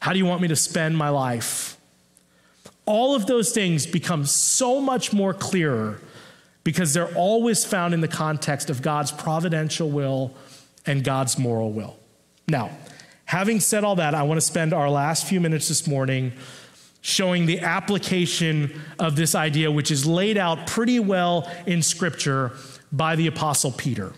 How 0.00 0.12
do 0.12 0.18
you 0.18 0.26
want 0.26 0.40
me 0.40 0.48
to 0.48 0.56
spend 0.56 0.96
my 0.96 1.10
life? 1.10 1.76
All 2.86 3.14
of 3.14 3.26
those 3.26 3.52
things 3.52 3.86
become 3.86 4.26
so 4.26 4.80
much 4.80 5.12
more 5.12 5.32
clearer 5.32 6.00
because 6.64 6.92
they're 6.92 7.14
always 7.14 7.64
found 7.64 7.94
in 7.94 8.00
the 8.00 8.08
context 8.08 8.70
of 8.70 8.82
God's 8.82 9.12
providential 9.12 9.90
will 9.90 10.34
and 10.86 11.04
God's 11.04 11.38
moral 11.38 11.72
will. 11.72 11.98
Now, 12.48 12.70
having 13.24 13.60
said 13.60 13.84
all 13.84 13.96
that, 13.96 14.14
I 14.14 14.22
want 14.24 14.38
to 14.38 14.46
spend 14.46 14.72
our 14.72 14.90
last 14.90 15.26
few 15.26 15.40
minutes 15.40 15.68
this 15.68 15.86
morning 15.86 16.32
showing 17.00 17.46
the 17.46 17.60
application 17.60 18.80
of 18.98 19.16
this 19.16 19.34
idea, 19.34 19.70
which 19.70 19.90
is 19.90 20.04
laid 20.04 20.36
out 20.36 20.66
pretty 20.66 21.00
well 21.00 21.50
in 21.66 21.82
Scripture 21.82 22.52
by 22.92 23.16
the 23.16 23.26
Apostle 23.26 23.72
Peter. 23.72 24.12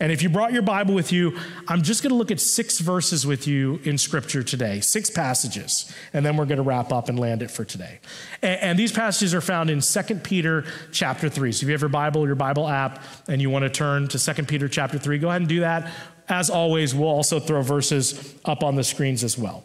And 0.00 0.12
if 0.12 0.22
you 0.22 0.28
brought 0.28 0.52
your 0.52 0.62
Bible 0.62 0.94
with 0.94 1.12
you, 1.12 1.38
I'm 1.68 1.82
just 1.82 2.02
going 2.02 2.10
to 2.10 2.16
look 2.16 2.30
at 2.30 2.40
six 2.40 2.78
verses 2.80 3.26
with 3.26 3.46
you 3.46 3.80
in 3.84 3.98
Scripture 3.98 4.42
today, 4.42 4.80
six 4.80 5.10
passages, 5.10 5.92
and 6.12 6.24
then 6.24 6.36
we're 6.36 6.44
going 6.44 6.58
to 6.58 6.62
wrap 6.62 6.92
up 6.92 7.08
and 7.08 7.18
land 7.18 7.42
it 7.42 7.50
for 7.50 7.64
today. 7.64 8.00
And, 8.42 8.60
and, 8.60 8.78
these 8.78 8.92
passages 8.92 9.34
are 9.34 9.40
found 9.40 9.70
in 9.70 9.80
2 9.80 10.02
Peter 10.16 10.64
chapter 10.92 11.28
3. 11.28 11.52
So 11.52 11.64
if 11.64 11.68
you 11.68 11.72
have 11.72 11.80
your 11.80 11.88
Bible, 11.88 12.26
your 12.26 12.34
Bible 12.34 12.68
app, 12.68 13.02
and 13.28 13.40
you 13.40 13.50
want 13.50 13.62
to 13.62 13.70
turn 13.70 14.08
to 14.08 14.18
2 14.18 14.42
Peter 14.44 14.68
chapter 14.68 14.98
3, 14.98 15.18
go 15.18 15.28
ahead 15.28 15.40
and 15.40 15.48
do 15.48 15.60
that. 15.60 15.90
As 16.28 16.50
always, 16.50 16.94
we'll 16.94 17.08
also 17.08 17.40
throw 17.40 17.62
verses 17.62 18.34
up 18.44 18.62
on 18.62 18.74
the 18.74 18.84
screens 18.84 19.24
as 19.24 19.38
well. 19.38 19.64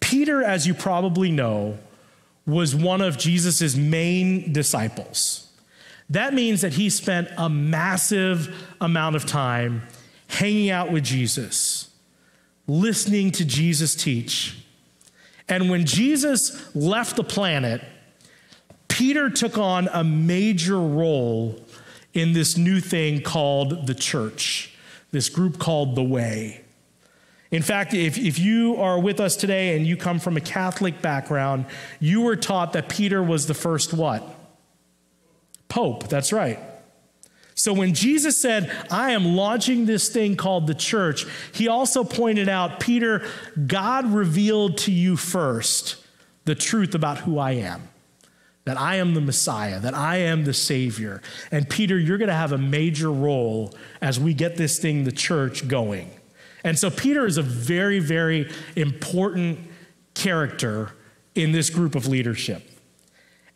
Peter, 0.00 0.42
as 0.42 0.66
you 0.66 0.74
probably 0.74 1.30
know, 1.30 1.78
was 2.46 2.74
one 2.74 3.00
of 3.00 3.18
Jesus' 3.18 3.76
main 3.76 4.52
disciples. 4.52 5.51
That 6.12 6.34
means 6.34 6.60
that 6.60 6.74
he 6.74 6.90
spent 6.90 7.28
a 7.38 7.48
massive 7.48 8.54
amount 8.82 9.16
of 9.16 9.24
time 9.24 9.82
hanging 10.28 10.68
out 10.68 10.92
with 10.92 11.04
Jesus, 11.04 11.90
listening 12.66 13.30
to 13.32 13.46
Jesus 13.46 13.94
teach. 13.94 14.62
And 15.48 15.70
when 15.70 15.86
Jesus 15.86 16.74
left 16.76 17.16
the 17.16 17.24
planet, 17.24 17.82
Peter 18.88 19.30
took 19.30 19.56
on 19.56 19.88
a 19.90 20.04
major 20.04 20.78
role 20.78 21.58
in 22.12 22.34
this 22.34 22.58
new 22.58 22.80
thing 22.80 23.22
called 23.22 23.86
the 23.86 23.94
church, 23.94 24.76
this 25.12 25.30
group 25.30 25.58
called 25.58 25.94
the 25.94 26.02
Way. 26.02 26.60
In 27.50 27.62
fact, 27.62 27.94
if, 27.94 28.18
if 28.18 28.38
you 28.38 28.76
are 28.76 29.00
with 29.00 29.18
us 29.18 29.34
today 29.34 29.78
and 29.78 29.86
you 29.86 29.96
come 29.96 30.18
from 30.18 30.36
a 30.36 30.42
Catholic 30.42 31.00
background, 31.00 31.64
you 32.00 32.20
were 32.20 32.36
taught 32.36 32.74
that 32.74 32.90
Peter 32.90 33.22
was 33.22 33.46
the 33.46 33.54
first 33.54 33.94
what? 33.94 34.40
Pope, 35.72 36.06
that's 36.08 36.34
right. 36.34 36.58
So 37.54 37.72
when 37.72 37.94
Jesus 37.94 38.38
said, 38.38 38.70
I 38.90 39.12
am 39.12 39.36
launching 39.36 39.86
this 39.86 40.10
thing 40.10 40.36
called 40.36 40.66
the 40.66 40.74
church, 40.74 41.24
he 41.54 41.66
also 41.66 42.04
pointed 42.04 42.46
out, 42.46 42.78
Peter, 42.78 43.26
God 43.66 44.04
revealed 44.12 44.76
to 44.78 44.92
you 44.92 45.16
first 45.16 45.96
the 46.44 46.54
truth 46.54 46.94
about 46.94 47.20
who 47.20 47.38
I 47.38 47.52
am. 47.52 47.88
That 48.66 48.78
I 48.78 48.96
am 48.96 49.14
the 49.14 49.22
Messiah, 49.22 49.80
that 49.80 49.94
I 49.94 50.18
am 50.18 50.44
the 50.44 50.52
Savior. 50.52 51.22
And 51.50 51.66
Peter, 51.70 51.98
you're 51.98 52.18
going 52.18 52.28
to 52.28 52.34
have 52.34 52.52
a 52.52 52.58
major 52.58 53.10
role 53.10 53.74
as 54.02 54.20
we 54.20 54.34
get 54.34 54.56
this 54.56 54.78
thing, 54.78 55.04
the 55.04 55.10
church, 55.10 55.68
going. 55.68 56.10
And 56.64 56.78
so 56.78 56.90
Peter 56.90 57.24
is 57.24 57.38
a 57.38 57.42
very, 57.42 57.98
very 57.98 58.52
important 58.76 59.58
character 60.12 60.90
in 61.34 61.52
this 61.52 61.70
group 61.70 61.94
of 61.94 62.06
leadership. 62.06 62.71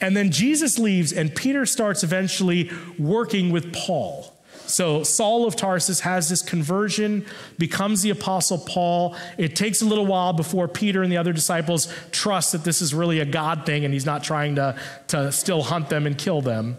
And 0.00 0.16
then 0.16 0.30
Jesus 0.30 0.78
leaves, 0.78 1.12
and 1.12 1.34
Peter 1.34 1.64
starts 1.64 2.02
eventually 2.04 2.70
working 2.98 3.50
with 3.50 3.72
Paul. 3.72 4.36
So 4.66 5.04
Saul 5.04 5.46
of 5.46 5.56
Tarsus 5.56 6.00
has 6.00 6.28
this 6.28 6.42
conversion, 6.42 7.24
becomes 7.56 8.02
the 8.02 8.10
apostle 8.10 8.58
Paul. 8.58 9.16
It 9.38 9.54
takes 9.54 9.80
a 9.80 9.84
little 9.86 10.06
while 10.06 10.32
before 10.32 10.68
Peter 10.68 11.02
and 11.02 11.10
the 11.10 11.16
other 11.16 11.32
disciples 11.32 11.92
trust 12.10 12.52
that 12.52 12.64
this 12.64 12.82
is 12.82 12.92
really 12.92 13.20
a 13.20 13.24
God 13.24 13.64
thing 13.64 13.84
and 13.84 13.94
he's 13.94 14.06
not 14.06 14.24
trying 14.24 14.56
to, 14.56 14.78
to 15.08 15.30
still 15.30 15.62
hunt 15.62 15.88
them 15.88 16.06
and 16.06 16.18
kill 16.18 16.42
them. 16.42 16.78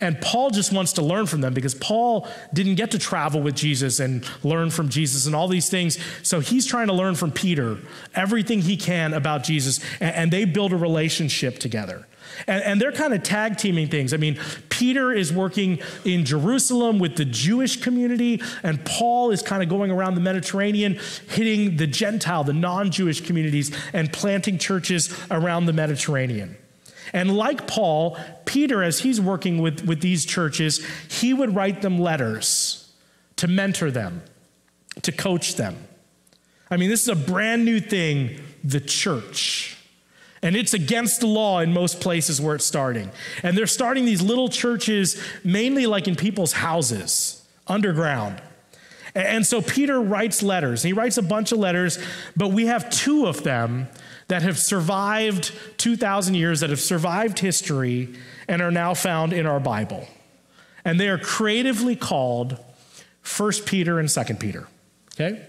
And 0.00 0.20
Paul 0.20 0.50
just 0.50 0.72
wants 0.72 0.94
to 0.94 1.02
learn 1.02 1.26
from 1.26 1.40
them 1.40 1.54
because 1.54 1.74
Paul 1.74 2.28
didn't 2.52 2.74
get 2.74 2.90
to 2.90 2.98
travel 2.98 3.40
with 3.40 3.54
Jesus 3.54 3.98
and 3.98 4.28
learn 4.42 4.70
from 4.70 4.90
Jesus 4.90 5.26
and 5.26 5.34
all 5.34 5.48
these 5.48 5.70
things. 5.70 5.98
So 6.22 6.40
he's 6.40 6.66
trying 6.66 6.88
to 6.88 6.92
learn 6.92 7.14
from 7.14 7.32
Peter 7.32 7.78
everything 8.14 8.60
he 8.60 8.76
can 8.76 9.14
about 9.14 9.42
Jesus. 9.42 9.80
And, 10.00 10.14
and 10.14 10.32
they 10.32 10.44
build 10.44 10.72
a 10.72 10.76
relationship 10.76 11.58
together. 11.58 12.06
And, 12.46 12.62
and, 12.62 12.80
they're 12.80 12.92
kind 12.92 13.14
of 13.14 13.22
tag 13.22 13.56
teaming 13.56 13.88
things. 13.88 14.12
I 14.12 14.16
mean, 14.16 14.38
Peter 14.68 15.12
is 15.12 15.32
working 15.32 15.80
in 16.04 16.24
Jerusalem 16.24 16.98
with 16.98 17.16
the 17.16 17.24
Jewish 17.24 17.80
community, 17.80 18.42
and 18.62 18.84
Paul 18.84 19.30
is 19.30 19.42
kind 19.42 19.62
of 19.62 19.68
going 19.68 19.90
around 19.90 20.14
the 20.14 20.20
Mediterranean, 20.20 20.98
hitting 21.28 21.76
the 21.76 21.86
Gentile, 21.86 22.44
the 22.44 22.52
non 22.52 22.90
Jewish 22.90 23.20
communities, 23.20 23.76
and 23.92 24.12
planting 24.12 24.58
churches 24.58 25.16
around 25.30 25.66
the 25.66 25.72
Mediterranean. 25.72 26.56
And 27.12 27.36
like 27.36 27.66
Paul, 27.66 28.18
Peter, 28.44 28.82
as 28.82 29.00
he's 29.00 29.20
working 29.20 29.58
with, 29.62 29.86
with 29.86 30.00
these 30.00 30.24
churches, 30.24 30.84
he 31.08 31.32
would 31.32 31.54
write 31.54 31.82
them 31.82 31.98
letters 31.98 32.92
to 33.36 33.48
mentor 33.48 33.90
them, 33.90 34.22
to 35.02 35.12
coach 35.12 35.56
them. 35.56 35.76
I 36.70 36.76
mean, 36.76 36.90
this 36.90 37.02
is 37.02 37.08
a 37.08 37.16
brand 37.16 37.64
new 37.64 37.80
thing, 37.80 38.40
the 38.64 38.80
church. 38.80 39.75
And 40.46 40.54
it's 40.54 40.74
against 40.74 41.22
the 41.22 41.26
law 41.26 41.58
in 41.58 41.72
most 41.72 42.00
places 42.00 42.40
where 42.40 42.54
it's 42.54 42.64
starting. 42.64 43.10
And 43.42 43.58
they're 43.58 43.66
starting 43.66 44.04
these 44.04 44.22
little 44.22 44.48
churches 44.48 45.20
mainly 45.42 45.86
like 45.86 46.06
in 46.06 46.14
people's 46.14 46.52
houses, 46.52 47.44
underground. 47.66 48.40
And 49.12 49.44
so 49.44 49.60
Peter 49.60 50.00
writes 50.00 50.44
letters. 50.44 50.84
He 50.84 50.92
writes 50.92 51.18
a 51.18 51.22
bunch 51.22 51.50
of 51.50 51.58
letters, 51.58 51.98
but 52.36 52.52
we 52.52 52.66
have 52.66 52.88
two 52.90 53.26
of 53.26 53.42
them 53.42 53.88
that 54.28 54.42
have 54.42 54.56
survived 54.56 55.50
2,000 55.78 56.36
years, 56.36 56.60
that 56.60 56.70
have 56.70 56.78
survived 56.78 57.40
history, 57.40 58.14
and 58.46 58.62
are 58.62 58.70
now 58.70 58.94
found 58.94 59.32
in 59.32 59.46
our 59.46 59.58
Bible. 59.58 60.06
And 60.84 61.00
they 61.00 61.08
are 61.08 61.18
creatively 61.18 61.96
called 61.96 62.56
1 63.36 63.52
Peter 63.64 63.98
and 63.98 64.08
2 64.08 64.34
Peter. 64.34 64.68
Okay? 65.14 65.44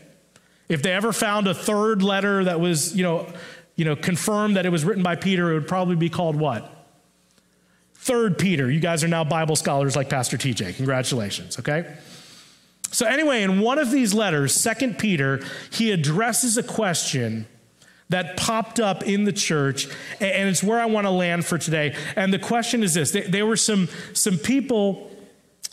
If 0.69 0.81
they 0.81 0.91
ever 0.91 1.13
found 1.13 1.47
a 1.47 1.53
third 1.53 2.01
letter 2.01 2.43
that 2.43 2.59
was, 2.59 2.95
you 2.95 3.03
know, 3.03 3.31
you 3.77 3.85
know, 3.85 3.95
confirm 3.95 4.55
that 4.55 4.65
it 4.65 4.69
was 4.69 4.83
written 4.83 5.03
by 5.03 5.15
Peter, 5.15 5.51
it 5.51 5.53
would 5.53 5.67
probably 5.67 5.95
be 5.95 6.09
called 6.09 6.35
what? 6.35 6.73
Third 7.93 8.37
Peter. 8.37 8.69
You 8.69 8.79
guys 8.79 9.03
are 9.03 9.07
now 9.07 9.23
Bible 9.23 9.55
scholars 9.55 9.95
like 9.95 10.09
Pastor 10.09 10.35
TJ. 10.35 10.75
Congratulations, 10.75 11.59
okay? 11.59 11.95
So, 12.91 13.05
anyway, 13.05 13.43
in 13.43 13.59
one 13.59 13.79
of 13.79 13.91
these 13.91 14.13
letters, 14.13 14.53
Second 14.53 14.97
Peter, 14.97 15.41
he 15.71 15.91
addresses 15.91 16.57
a 16.57 16.63
question 16.63 17.45
that 18.09 18.37
popped 18.37 18.79
up 18.79 19.03
in 19.03 19.25
the 19.25 19.33
church, 19.33 19.87
and 20.19 20.49
it's 20.49 20.63
where 20.63 20.79
I 20.79 20.85
want 20.85 21.05
to 21.05 21.11
land 21.11 21.45
for 21.45 21.57
today. 21.57 21.95
And 22.15 22.33
the 22.33 22.39
question 22.39 22.81
is 22.81 22.93
this 22.93 23.11
there 23.11 23.45
were 23.45 23.57
some, 23.57 23.89
some 24.13 24.37
people 24.37 25.11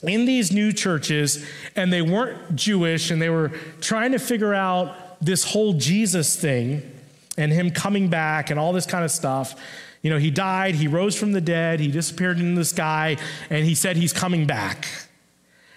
in 0.02 0.26
these 0.26 0.52
new 0.52 0.72
churches, 0.72 1.48
and 1.74 1.90
they 1.90 2.02
weren't 2.02 2.54
Jewish, 2.54 3.10
and 3.10 3.22
they 3.22 3.30
were 3.30 3.52
trying 3.80 4.12
to 4.12 4.18
figure 4.18 4.52
out 4.52 5.24
this 5.24 5.44
whole 5.44 5.72
Jesus 5.74 6.36
thing 6.36 6.90
and 7.36 7.52
him 7.52 7.70
coming 7.70 8.08
back 8.08 8.50
and 8.50 8.58
all 8.58 8.72
this 8.72 8.86
kind 8.86 9.04
of 9.04 9.10
stuff. 9.10 9.54
You 10.02 10.10
know, 10.10 10.18
he 10.18 10.30
died, 10.30 10.74
he 10.74 10.86
rose 10.86 11.16
from 11.16 11.32
the 11.32 11.40
dead, 11.40 11.80
he 11.80 11.90
disappeared 11.90 12.38
into 12.38 12.58
the 12.58 12.64
sky, 12.64 13.16
and 13.48 13.64
he 13.64 13.74
said 13.74 13.96
he's 13.96 14.12
coming 14.12 14.46
back. 14.46 14.86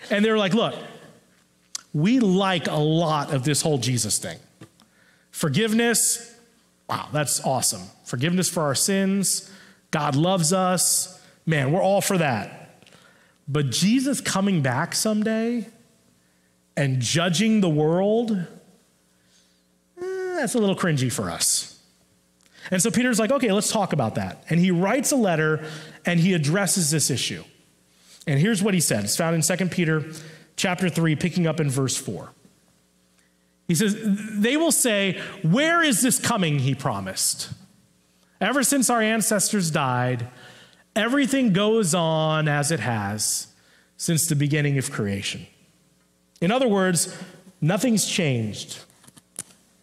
And 0.10 0.24
they're 0.24 0.38
like, 0.38 0.54
look, 0.54 0.76
we 1.94 2.20
like 2.20 2.68
a 2.68 2.76
lot 2.76 3.34
of 3.34 3.44
this 3.44 3.62
whole 3.62 3.78
Jesus 3.78 4.18
thing. 4.18 4.38
Forgiveness, 5.32 6.36
wow, 6.90 7.08
that's 7.12 7.44
awesome. 7.46 7.84
Forgiveness 8.06 8.50
for 8.50 8.64
our 8.64 8.76
sins, 8.76 9.52
God 9.92 10.16
loves 10.16 10.52
us. 10.52 11.22
Man, 11.46 11.72
we're 11.72 11.82
all 11.82 12.02
for 12.02 12.18
that. 12.18 12.84
But 13.48 13.70
Jesus 13.70 14.20
coming 14.20 14.62
back 14.62 14.94
someday 14.94 15.68
and 16.76 17.00
judging 17.00 17.62
the 17.62 17.70
world, 17.70 18.46
that's 20.38 20.56
a 20.56 20.60
little 20.60 20.76
cringy 20.76 21.12
for 21.12 21.30
us. 21.30 21.80
And 22.72 22.82
so 22.82 22.92
Peter's 22.92 23.20
like, 23.20 23.32
okay, 23.32 23.52
let's 23.52 23.72
talk 23.72 23.94
about 23.94 24.16
that. 24.16 24.44
And 24.50 24.60
he 24.60 24.72
writes 24.72 25.12
a 25.12 25.16
letter 25.16 25.66
and 26.06 26.20
he 26.20 26.34
addresses 26.34 26.92
this 26.92 27.10
issue. 27.10 27.44
And 28.26 28.40
here's 28.40 28.62
what 28.62 28.74
he 28.74 28.82
said. 28.82 29.06
It's 29.06 29.16
found 29.16 29.36
in 29.36 29.42
2 29.42 29.68
Peter 29.68 30.04
chapter 30.58 30.90
3, 30.90 31.16
picking 31.16 31.48
up 31.48 31.60
in 31.60 31.70
verse 31.70 31.96
4. 31.96 32.30
He 33.68 33.76
says, 33.76 33.98
They 34.02 34.58
will 34.58 34.72
say, 34.72 35.22
Where 35.44 35.82
is 35.82 36.02
this 36.02 36.20
coming 36.20 36.60
he 36.60 36.76
promised? 36.76 37.52
Ever 38.42 38.64
since 38.64 38.90
our 38.90 39.02
ancestors 39.02 39.72
died, 39.72 40.28
everything 40.96 41.54
goes 41.54 41.94
on 41.94 42.48
as 42.48 42.72
it 42.72 42.80
has 42.82 43.48
since 43.96 44.28
the 44.28 44.36
beginning 44.36 44.78
of 44.78 44.92
creation. 44.92 45.48
In 46.40 46.52
other 46.52 46.68
words, 46.68 47.18
nothing's 47.62 48.06
changed. 48.06 48.80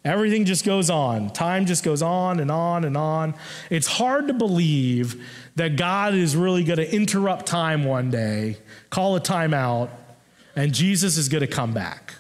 Everything 0.05 0.45
just 0.45 0.67
goes 0.67 0.91
on. 0.91 1.31
Time 1.31 1.65
just 1.65 1.83
goes 1.83 2.03
on 2.03 2.39
and 2.39 2.51
on 2.51 2.85
and 2.85 2.97
on. 2.97 3.35
It's 3.71 3.87
hard 3.87 4.29
to 4.29 4.35
believe 4.35 5.25
that 5.57 5.77
God 5.77 6.15
is 6.15 6.37
really 6.37 6.63
going 6.63 6.77
to 6.77 6.95
interrupt 6.95 7.47
time 7.47 7.85
one 7.85 8.11
day, 8.11 8.59
call 8.91 9.17
a 9.17 9.21
timeout, 9.21 9.89
and 10.55 10.75
Jesus 10.75 11.17
is 11.17 11.29
going 11.29 11.41
to 11.41 11.47
come 11.47 11.73
back. 11.73 12.15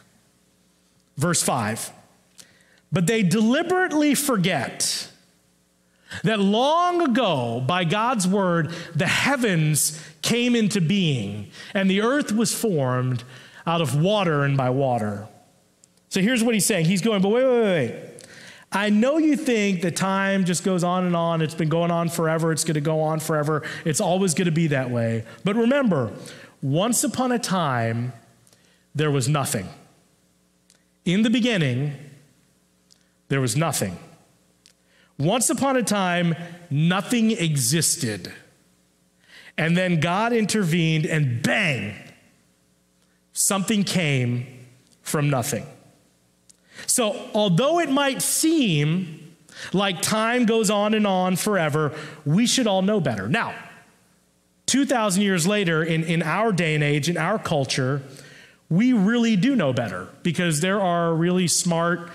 Verse 1.18 1.42
5 1.42 1.92
But 2.90 3.06
they 3.06 3.22
deliberately 3.22 4.14
forget 4.14 5.10
that 6.22 6.38
long 6.38 7.02
ago, 7.02 7.62
by 7.66 7.84
God's 7.84 8.26
word, 8.26 8.72
the 8.94 9.06
heavens 9.06 10.00
came 10.22 10.54
into 10.54 10.80
being, 10.80 11.50
and 11.74 11.90
the 11.90 12.00
earth 12.00 12.32
was 12.32 12.54
formed 12.54 13.24
out 13.66 13.80
of 13.80 14.00
water 14.00 14.42
and 14.42 14.56
by 14.56 14.70
water. 14.70 15.28
So 16.14 16.22
here's 16.22 16.44
what 16.44 16.54
he's 16.54 16.64
saying. 16.64 16.84
He's 16.84 17.02
going, 17.02 17.22
but 17.22 17.30
wait, 17.30 17.44
wait, 17.44 17.60
wait. 17.60 17.90
Wait. 17.90 17.94
I 18.70 18.88
know 18.88 19.18
you 19.18 19.34
think 19.34 19.82
that 19.82 19.96
time 19.96 20.44
just 20.44 20.62
goes 20.62 20.84
on 20.84 21.06
and 21.06 21.16
on. 21.16 21.42
It's 21.42 21.56
been 21.56 21.68
going 21.68 21.90
on 21.90 22.08
forever. 22.08 22.52
It's 22.52 22.62
going 22.62 22.74
to 22.74 22.80
go 22.80 23.00
on 23.00 23.18
forever. 23.18 23.64
It's 23.84 24.00
always 24.00 24.32
going 24.32 24.44
to 24.44 24.52
be 24.52 24.68
that 24.68 24.90
way. 24.90 25.24
But 25.42 25.56
remember, 25.56 26.12
once 26.62 27.02
upon 27.02 27.32
a 27.32 27.38
time, 27.40 28.12
there 28.94 29.10
was 29.10 29.28
nothing. 29.28 29.68
In 31.04 31.22
the 31.22 31.30
beginning, 31.30 31.94
there 33.26 33.40
was 33.40 33.56
nothing. 33.56 33.98
Once 35.18 35.50
upon 35.50 35.76
a 35.76 35.82
time, 35.82 36.36
nothing 36.70 37.32
existed. 37.32 38.32
And 39.58 39.76
then 39.76 39.98
God 39.98 40.32
intervened, 40.32 41.06
and 41.06 41.42
bang, 41.42 41.96
something 43.32 43.82
came 43.82 44.46
from 45.02 45.28
nothing. 45.28 45.66
So, 46.86 47.28
although 47.34 47.80
it 47.80 47.90
might 47.90 48.22
seem 48.22 49.36
like 49.72 50.02
time 50.02 50.46
goes 50.46 50.70
on 50.70 50.94
and 50.94 51.06
on 51.06 51.36
forever, 51.36 51.92
we 52.24 52.46
should 52.46 52.66
all 52.66 52.82
know 52.82 53.00
better. 53.00 53.28
Now, 53.28 53.54
2,000 54.66 55.22
years 55.22 55.46
later, 55.46 55.82
in, 55.82 56.04
in 56.04 56.22
our 56.22 56.52
day 56.52 56.74
and 56.74 56.82
age, 56.82 57.08
in 57.08 57.16
our 57.16 57.38
culture, 57.38 58.02
we 58.68 58.92
really 58.92 59.36
do 59.36 59.54
know 59.54 59.72
better 59.72 60.08
because 60.22 60.60
there 60.60 60.80
are 60.80 61.14
really 61.14 61.48
smart, 61.48 62.10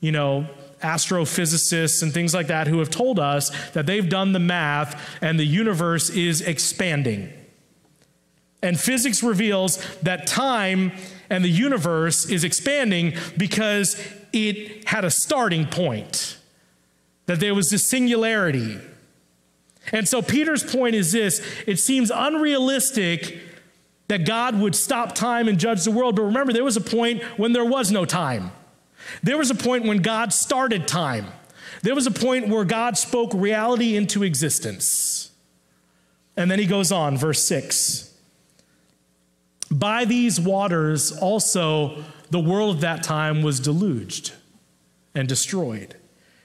you 0.00 0.12
know, 0.12 0.46
astrophysicists 0.80 2.02
and 2.02 2.12
things 2.12 2.34
like 2.34 2.48
that 2.48 2.66
who 2.66 2.78
have 2.78 2.90
told 2.90 3.18
us 3.18 3.50
that 3.70 3.86
they've 3.86 4.08
done 4.08 4.32
the 4.32 4.38
math 4.38 5.00
and 5.22 5.38
the 5.38 5.44
universe 5.44 6.10
is 6.10 6.42
expanding. 6.42 7.32
And 8.64 8.80
physics 8.80 9.22
reveals 9.22 9.76
that 10.00 10.26
time 10.26 10.92
and 11.28 11.44
the 11.44 11.50
universe 11.50 12.24
is 12.30 12.44
expanding 12.44 13.12
because 13.36 14.02
it 14.32 14.88
had 14.88 15.04
a 15.04 15.10
starting 15.10 15.66
point, 15.66 16.38
that 17.26 17.40
there 17.40 17.54
was 17.54 17.70
this 17.70 17.86
singularity. 17.86 18.78
And 19.92 20.08
so 20.08 20.22
Peter's 20.22 20.64
point 20.64 20.94
is 20.94 21.12
this 21.12 21.46
it 21.66 21.76
seems 21.78 22.10
unrealistic 22.10 23.38
that 24.08 24.24
God 24.24 24.58
would 24.58 24.74
stop 24.74 25.14
time 25.14 25.46
and 25.46 25.58
judge 25.58 25.84
the 25.84 25.90
world. 25.90 26.16
But 26.16 26.22
remember, 26.22 26.54
there 26.54 26.64
was 26.64 26.78
a 26.78 26.80
point 26.80 27.22
when 27.38 27.52
there 27.52 27.66
was 27.66 27.92
no 27.92 28.06
time. 28.06 28.50
There 29.22 29.36
was 29.36 29.50
a 29.50 29.54
point 29.54 29.84
when 29.84 29.98
God 29.98 30.32
started 30.32 30.88
time. 30.88 31.26
There 31.82 31.94
was 31.94 32.06
a 32.06 32.10
point 32.10 32.48
where 32.48 32.64
God 32.64 32.96
spoke 32.96 33.32
reality 33.34 33.94
into 33.94 34.22
existence. 34.22 35.32
And 36.34 36.50
then 36.50 36.58
he 36.58 36.66
goes 36.66 36.90
on, 36.90 37.18
verse 37.18 37.44
6. 37.44 38.13
By 39.70 40.04
these 40.04 40.40
waters 40.40 41.12
also 41.12 42.04
the 42.30 42.40
world 42.40 42.76
of 42.76 42.80
that 42.82 43.02
time 43.02 43.42
was 43.42 43.60
deluged 43.60 44.32
and 45.14 45.28
destroyed. 45.28 45.94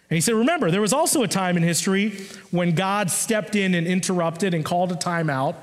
And 0.10 0.16
he 0.18 0.22
said, 0.22 0.36
Remember, 0.36 0.72
there 0.72 0.82
was 0.82 0.94
also 0.94 1.24
a 1.24 1.28
time 1.28 1.58
in 1.58 1.64
history 1.64 2.18
when 2.52 2.74
God 2.74 3.12
stepped 3.12 3.56
in 3.56 3.76
and 3.76 3.86
interrupted 3.88 4.54
and 4.54 4.66
called 4.66 4.92
a 4.92 4.96
timeout, 4.96 5.56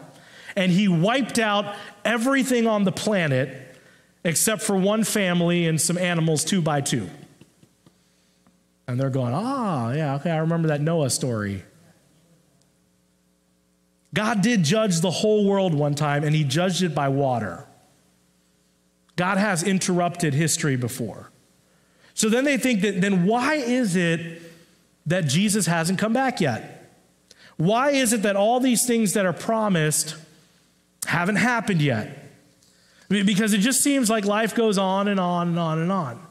and 0.55 0.71
he 0.71 0.89
wiped 0.89 1.39
out 1.39 1.75
everything 2.05 2.67
on 2.67 2.85
the 2.85 2.93
planet 2.93 3.63
except 4.25 4.63
for 4.63 4.77
one 4.77 5.05
family 5.05 5.67
and 5.67 5.81
some 5.81 5.99
animals 5.99 6.45
two 6.45 6.61
by 6.61 6.81
two. 6.81 7.09
And 8.89 9.01
they're 9.01 9.11
going, 9.11 9.35
Ah, 9.35 9.93
yeah, 9.93 10.15
okay, 10.17 10.31
I 10.31 10.39
remember 10.39 10.69
that 10.69 10.81
Noah 10.81 11.11
story. 11.11 11.65
God 14.17 14.41
did 14.41 14.63
judge 14.63 15.01
the 15.03 15.11
whole 15.11 15.45
world 15.45 15.75
one 15.75 15.95
time, 15.95 16.25
and 16.25 16.35
he 16.35 16.43
judged 16.43 16.83
it 16.83 16.95
by 16.95 17.09
water. 17.09 17.67
God 19.15 19.37
has 19.37 19.63
interrupted 19.63 20.33
history 20.33 20.75
before. 20.75 21.31
So 22.15 22.31
then 22.31 22.45
they 22.45 22.57
think 22.57 22.81
that 22.81 23.03
then 23.03 23.27
why 23.27 23.57
is 23.57 23.95
it 23.95 24.41
that 25.05 25.27
Jesus 25.27 25.67
hasn't 25.67 25.99
come 25.99 26.15
back 26.15 26.41
yet? 26.41 26.95
Why 27.59 27.91
is 27.91 28.15
it 28.15 28.23
that 28.23 28.37
all 28.37 28.59
these 28.59 28.87
things 28.87 29.13
that 29.13 29.27
are 29.27 29.35
promised 29.35 30.17
haven't 31.05 31.37
happened 31.37 31.83
yet? 31.83 32.31
Because 33.11 33.53
it 33.53 33.59
just 33.59 33.83
seems 33.83 34.09
like 34.09 34.25
life 34.25 34.55
goes 34.55 34.79
on 34.79 35.09
and 35.09 35.21
on 35.21 35.49
and 35.49 35.59
on 35.59 35.79
and 35.79 35.93
on. 35.93 36.27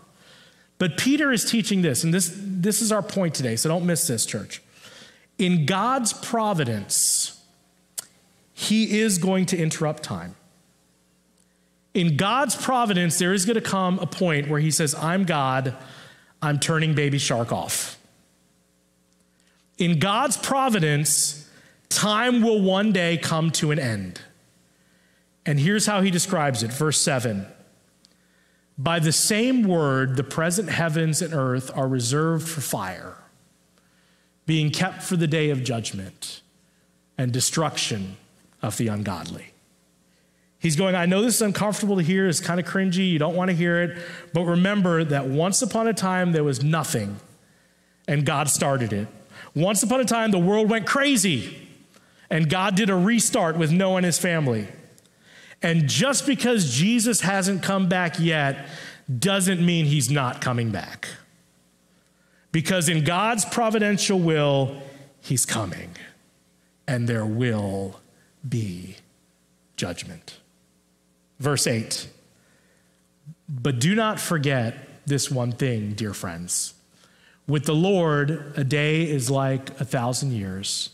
But 0.79 0.97
Peter 0.97 1.31
is 1.31 1.45
teaching 1.45 1.83
this, 1.83 2.03
and 2.03 2.11
this, 2.11 2.35
this 2.35 2.81
is 2.81 2.91
our 2.91 3.03
point 3.03 3.35
today, 3.35 3.55
so 3.55 3.69
don't 3.69 3.85
miss 3.85 4.07
this, 4.07 4.25
church. 4.25 4.63
In 5.37 5.67
God's 5.67 6.13
providence, 6.13 7.34
he 8.57 9.01
is 9.01 9.17
going 9.17 9.47
to 9.47 9.57
interrupt 9.57 10.01
time. 10.01 10.33
In 11.93 12.15
God's 12.15 12.55
providence, 12.55 13.19
there 13.19 13.33
is 13.33 13.45
going 13.45 13.55
to 13.55 13.61
come 13.61 13.99
a 13.99 14.05
point 14.05 14.47
where 14.47 14.61
He 14.61 14.71
says, 14.71 14.95
I'm 14.95 15.25
God, 15.25 15.75
I'm 16.41 16.57
turning 16.57 16.95
baby 16.95 17.17
shark 17.17 17.51
off. 17.51 17.99
In 19.77 19.99
God's 19.99 20.37
providence, 20.37 21.49
time 21.89 22.41
will 22.41 22.61
one 22.61 22.93
day 22.93 23.17
come 23.17 23.51
to 23.51 23.71
an 23.71 23.79
end. 23.79 24.21
And 25.45 25.59
here's 25.59 25.85
how 25.85 25.99
He 25.99 26.09
describes 26.09 26.63
it 26.63 26.71
verse 26.71 26.97
7 26.97 27.45
By 28.77 28.99
the 28.99 29.11
same 29.11 29.63
word, 29.63 30.15
the 30.15 30.23
present 30.23 30.69
heavens 30.69 31.21
and 31.21 31.33
earth 31.33 31.69
are 31.75 31.89
reserved 31.89 32.47
for 32.47 32.61
fire, 32.61 33.17
being 34.45 34.71
kept 34.71 35.03
for 35.03 35.17
the 35.17 35.27
day 35.27 35.49
of 35.49 35.61
judgment 35.61 36.41
and 37.17 37.33
destruction 37.33 38.15
of 38.65 38.77
the 38.77 38.87
ungodly. 38.87 39.51
He's 40.59 40.75
going, 40.75 40.95
I 40.95 41.05
know 41.05 41.21
this 41.21 41.35
is 41.35 41.41
uncomfortable 41.41 41.97
to 41.97 42.01
hear, 42.01 42.27
it's 42.27 42.39
kind 42.39 42.59
of 42.59 42.65
cringy, 42.65 43.11
you 43.11 43.19
don't 43.19 43.35
want 43.35 43.49
to 43.51 43.55
hear 43.55 43.83
it, 43.83 43.97
but 44.33 44.45
remember 44.45 45.03
that 45.03 45.27
once 45.27 45.61
upon 45.61 45.87
a 45.87 45.93
time 45.93 46.31
there 46.31 46.43
was 46.43 46.63
nothing, 46.63 47.19
and 48.07 48.25
God 48.25 48.49
started 48.49 48.91
it. 48.91 49.07
Once 49.53 49.83
upon 49.83 50.01
a 50.01 50.05
time 50.05 50.31
the 50.31 50.39
world 50.39 50.69
went 50.69 50.87
crazy, 50.87 51.69
and 52.31 52.49
God 52.49 52.75
did 52.75 52.89
a 52.89 52.95
restart 52.95 53.57
with 53.57 53.71
Noah 53.71 53.97
and 53.97 54.05
his 54.05 54.17
family. 54.17 54.67
And 55.61 55.87
just 55.87 56.25
because 56.25 56.75
Jesus 56.75 57.21
hasn't 57.21 57.61
come 57.61 57.87
back 57.87 58.19
yet 58.19 58.67
doesn't 59.19 59.63
mean 59.63 59.85
he's 59.85 60.09
not 60.09 60.41
coming 60.41 60.71
back. 60.71 61.07
Because 62.51 62.89
in 62.89 63.03
God's 63.03 63.45
providential 63.45 64.17
will, 64.17 64.81
he's 65.21 65.45
coming, 65.45 65.91
and 66.87 67.07
there 67.07 67.25
will 67.25 67.99
be 68.47 68.97
judgment. 69.75 70.37
Verse 71.39 71.67
8. 71.67 72.07
But 73.47 73.79
do 73.79 73.95
not 73.95 74.19
forget 74.19 74.75
this 75.05 75.29
one 75.29 75.51
thing, 75.51 75.93
dear 75.93 76.13
friends. 76.13 76.73
With 77.47 77.65
the 77.65 77.75
Lord, 77.75 78.53
a 78.55 78.63
day 78.63 79.03
is 79.03 79.29
like 79.29 79.79
a 79.79 79.85
thousand 79.85 80.31
years, 80.31 80.89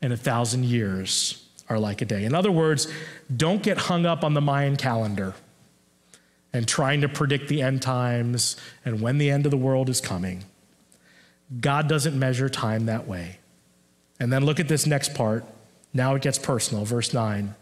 and 0.00 0.12
a 0.12 0.16
thousand 0.16 0.64
years 0.64 1.46
are 1.68 1.78
like 1.78 2.00
a 2.00 2.04
day. 2.04 2.24
In 2.24 2.34
other 2.34 2.50
words, 2.50 2.90
don't 3.34 3.62
get 3.62 3.76
hung 3.76 4.06
up 4.06 4.24
on 4.24 4.34
the 4.34 4.40
Mayan 4.40 4.76
calendar 4.76 5.34
and 6.52 6.66
trying 6.66 7.00
to 7.00 7.08
predict 7.08 7.48
the 7.48 7.62
end 7.62 7.82
times 7.82 8.56
and 8.84 9.00
when 9.00 9.18
the 9.18 9.30
end 9.30 9.46
of 9.46 9.50
the 9.50 9.56
world 9.56 9.88
is 9.88 10.00
coming. 10.00 10.44
God 11.60 11.88
doesn't 11.88 12.18
measure 12.18 12.48
time 12.48 12.86
that 12.86 13.06
way. 13.06 13.38
And 14.18 14.32
then 14.32 14.44
look 14.44 14.60
at 14.60 14.68
this 14.68 14.86
next 14.86 15.14
part. 15.14 15.44
Now 15.94 16.14
it 16.14 16.22
gets 16.22 16.38
personal. 16.38 16.84
Verse 16.84 17.12
9. 17.12 17.54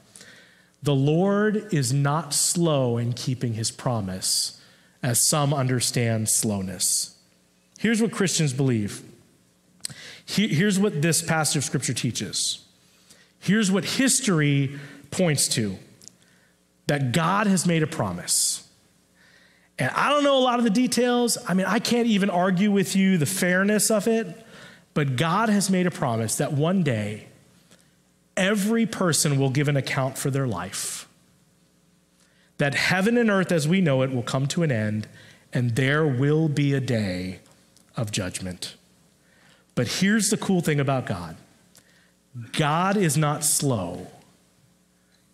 The 0.82 0.94
Lord 0.94 1.72
is 1.72 1.92
not 1.92 2.32
slow 2.32 2.96
in 2.96 3.12
keeping 3.12 3.54
his 3.54 3.70
promise, 3.70 4.60
as 5.02 5.26
some 5.26 5.52
understand 5.52 6.28
slowness. 6.28 7.16
Here's 7.78 8.00
what 8.00 8.12
Christians 8.12 8.52
believe. 8.52 9.02
Here's 10.26 10.78
what 10.78 11.02
this 11.02 11.22
passage 11.22 11.56
of 11.56 11.64
scripture 11.64 11.92
teaches. 11.92 12.64
Here's 13.40 13.70
what 13.70 13.84
history 13.84 14.78
points 15.10 15.48
to 15.48 15.76
that 16.86 17.12
God 17.12 17.46
has 17.46 17.66
made 17.66 17.82
a 17.82 17.86
promise. 17.86 18.68
And 19.78 19.90
I 19.90 20.10
don't 20.10 20.24
know 20.24 20.36
a 20.36 20.44
lot 20.44 20.58
of 20.58 20.64
the 20.64 20.70
details. 20.70 21.38
I 21.48 21.54
mean, 21.54 21.66
I 21.66 21.78
can't 21.78 22.06
even 22.06 22.28
argue 22.30 22.70
with 22.70 22.94
you 22.94 23.16
the 23.16 23.26
fairness 23.26 23.90
of 23.90 24.06
it, 24.06 24.46
but 24.92 25.16
God 25.16 25.48
has 25.48 25.70
made 25.70 25.86
a 25.86 25.90
promise 25.90 26.36
that 26.36 26.52
one 26.52 26.82
day 26.82 27.28
every 28.40 28.86
person 28.86 29.38
will 29.38 29.50
give 29.50 29.68
an 29.68 29.76
account 29.76 30.18
for 30.18 30.30
their 30.30 30.48
life. 30.48 31.06
That 32.56 32.74
heaven 32.74 33.16
and 33.16 33.30
earth 33.30 33.52
as 33.52 33.68
we 33.68 33.80
know 33.80 34.02
it 34.02 34.10
will 34.10 34.22
come 34.22 34.46
to 34.48 34.62
an 34.62 34.72
end, 34.72 35.06
and 35.52 35.76
there 35.76 36.06
will 36.06 36.48
be 36.48 36.74
a 36.74 36.80
day 36.80 37.40
of 37.96 38.10
judgment. 38.10 38.74
But 39.74 39.86
here's 39.86 40.30
the 40.30 40.36
cool 40.36 40.60
thing 40.62 40.80
about 40.80 41.06
God 41.06 41.36
God 42.52 42.96
is 42.96 43.16
not 43.16 43.44
slow, 43.44 44.08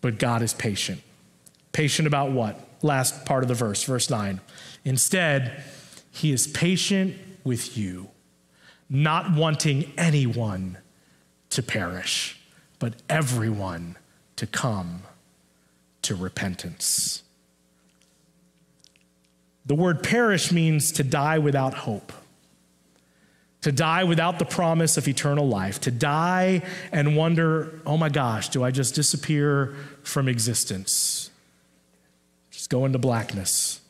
but 0.01 0.19
God 0.19 0.41
is 0.41 0.53
patient. 0.53 1.01
Patient 1.71 2.07
about 2.07 2.31
what? 2.31 2.59
Last 2.81 3.25
part 3.25 3.43
of 3.43 3.47
the 3.47 3.53
verse, 3.55 3.83
verse 3.83 4.09
9. 4.09 4.41
Instead, 4.83 5.63
he 6.11 6.31
is 6.31 6.47
patient 6.47 7.15
with 7.43 7.77
you, 7.77 8.09
not 8.89 9.35
wanting 9.35 9.91
anyone 9.97 10.77
to 11.49 11.61
perish, 11.63 12.36
but 12.79 12.95
everyone 13.09 13.97
to 14.35 14.47
come 14.47 15.03
to 16.03 16.15
repentance. 16.15 17.23
The 19.65 19.75
word 19.75 20.03
perish 20.03 20.51
means 20.51 20.91
to 20.93 21.03
die 21.03 21.39
without 21.39 21.73
hope, 21.73 22.13
to 23.61 23.71
die 23.71 24.05
without 24.05 24.39
the 24.39 24.45
promise 24.45 24.95
of 24.95 25.07
eternal 25.07 25.47
life, 25.47 25.81
to 25.81 25.91
die 25.91 26.61
and 26.91 27.17
wonder, 27.17 27.81
oh 27.85 27.97
my 27.97 28.07
gosh, 28.09 28.49
do 28.49 28.63
I 28.63 28.71
just 28.71 28.95
disappear 28.95 29.75
from 30.03 30.29
existence? 30.29 31.31
Just 32.51 32.69
go 32.69 32.85
into 32.85 32.97
blackness. 32.97 33.81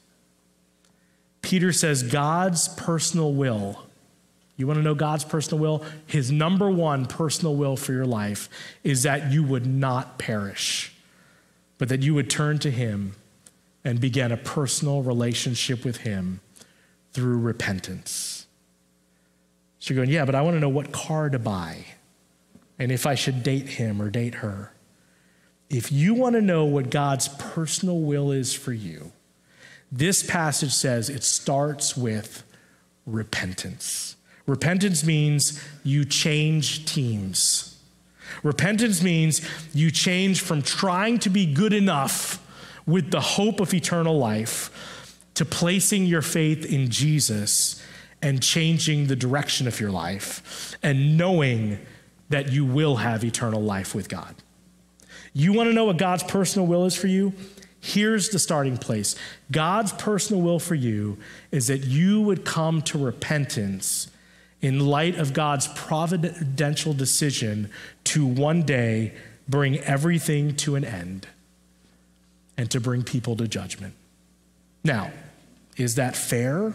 Peter 1.42 1.72
says 1.72 2.04
God's 2.04 2.68
personal 2.70 3.34
will. 3.34 3.87
You 4.58 4.68
want 4.68 4.78
to 4.78 4.84
know 4.84 4.96
God's 4.96 5.24
personal 5.24 5.60
will? 5.60 5.86
His 6.06 6.32
number 6.32 6.70
one 6.70 7.06
personal 7.06 7.56
will 7.56 7.78
for 7.78 7.94
your 7.94 8.06
life 8.06 8.50
is 8.84 9.04
that 9.04 9.32
you 9.32 9.44
would 9.44 9.66
not 9.66 10.18
perish, 10.18 10.94
but 11.78 11.90
that 11.90 12.02
you 12.02 12.14
would 12.16 12.30
turn 12.30 12.60
to 12.60 12.72
Him 12.72 13.14
and 13.86 14.02
begin 14.02 14.32
a 14.32 14.38
personal 14.38 15.04
relationship 15.04 15.86
with 15.86 15.98
Him 15.98 16.42
through 17.14 17.38
repentance. 17.38 18.48
So 19.80 19.94
you're 19.94 20.04
going, 20.04 20.14
yeah, 20.14 20.26
but 20.26 20.36
I 20.36 20.42
want 20.42 20.56
to 20.56 20.60
know 20.60 20.68
what 20.68 20.92
car 20.92 21.30
to 21.30 21.40
buy 21.40 21.86
and 22.80 22.92
if 22.92 23.06
I 23.06 23.16
should 23.16 23.44
date 23.44 23.70
him 23.70 24.02
or 24.02 24.10
date 24.10 24.36
her. 24.36 24.74
If 25.70 25.92
you 25.92 26.14
want 26.14 26.36
to 26.36 26.42
know 26.42 26.66
what 26.66 26.90
God's 26.90 27.28
personal 27.28 28.00
will 28.00 28.32
is 28.32 28.54
for 28.54 28.74
you, 28.74 29.12
this 29.92 30.24
passage 30.24 30.74
says 30.74 31.10
it 31.10 31.24
starts 31.24 31.96
with 31.96 32.44
repentance. 33.06 34.17
Repentance 34.48 35.04
means 35.04 35.62
you 35.84 36.06
change 36.06 36.86
teams. 36.86 37.78
Repentance 38.44 39.04
means 39.04 39.42
you 39.74 39.92
change 39.92 40.42
from 40.42 40.62
trying 40.62 41.20
to 41.20 41.30
be 41.30 41.46
good 41.46 41.74
enough 41.74 42.44
with 42.86 43.12
the 43.12 43.20
hope 43.20 43.60
of 43.60 43.74
eternal 43.74 44.18
life 44.18 45.20
to 45.34 45.46
placing 45.46 46.06
your 46.06 46.22
faith 46.22 46.66
in 46.66 46.90
Jesus 46.90 47.84
and 48.22 48.42
changing 48.42 49.08
the 49.08 49.16
direction 49.16 49.68
of 49.68 49.80
your 49.80 49.92
life 49.92 50.76
and 50.82 51.18
knowing 51.18 51.78
that 52.30 52.52
you 52.52 52.66
will 52.66 52.96
have 52.96 53.24
eternal 53.24 53.62
life 53.62 53.94
with 53.94 54.10
God. 54.10 54.34
You 55.34 55.54
want 55.54 55.70
to 55.70 55.74
know 55.74 55.86
what 55.86 55.98
God's 55.98 56.24
personal 56.24 56.68
will 56.68 56.86
is 56.86 56.96
for 56.96 57.08
you? 57.08 57.34
Here's 57.80 58.30
the 58.30 58.40
starting 58.40 58.78
place 58.78 59.16
God's 59.52 59.92
personal 59.94 60.42
will 60.42 60.60
for 60.60 60.76
you 60.76 61.18
is 61.52 61.68
that 61.68 61.84
you 61.84 62.22
would 62.22 62.44
come 62.44 62.82
to 62.84 62.98
repentance 62.98 64.10
in 64.68 64.82
light 64.82 65.18
of 65.18 65.32
God's 65.32 65.66
providential 65.70 66.94
decision 66.94 67.72
to 68.04 68.26
one 68.26 68.64
day 68.64 69.14
bring 69.48 69.78
everything 69.78 70.58
to 70.58 70.76
an 70.76 70.84
end 70.84 71.26
and 72.58 72.70
to 72.72 72.82
bring 72.82 73.02
people 73.02 73.38
to 73.38 73.48
judgment. 73.48 73.94
Now, 74.84 75.14
is 75.78 75.96
that 75.96 76.18
fair? 76.18 76.74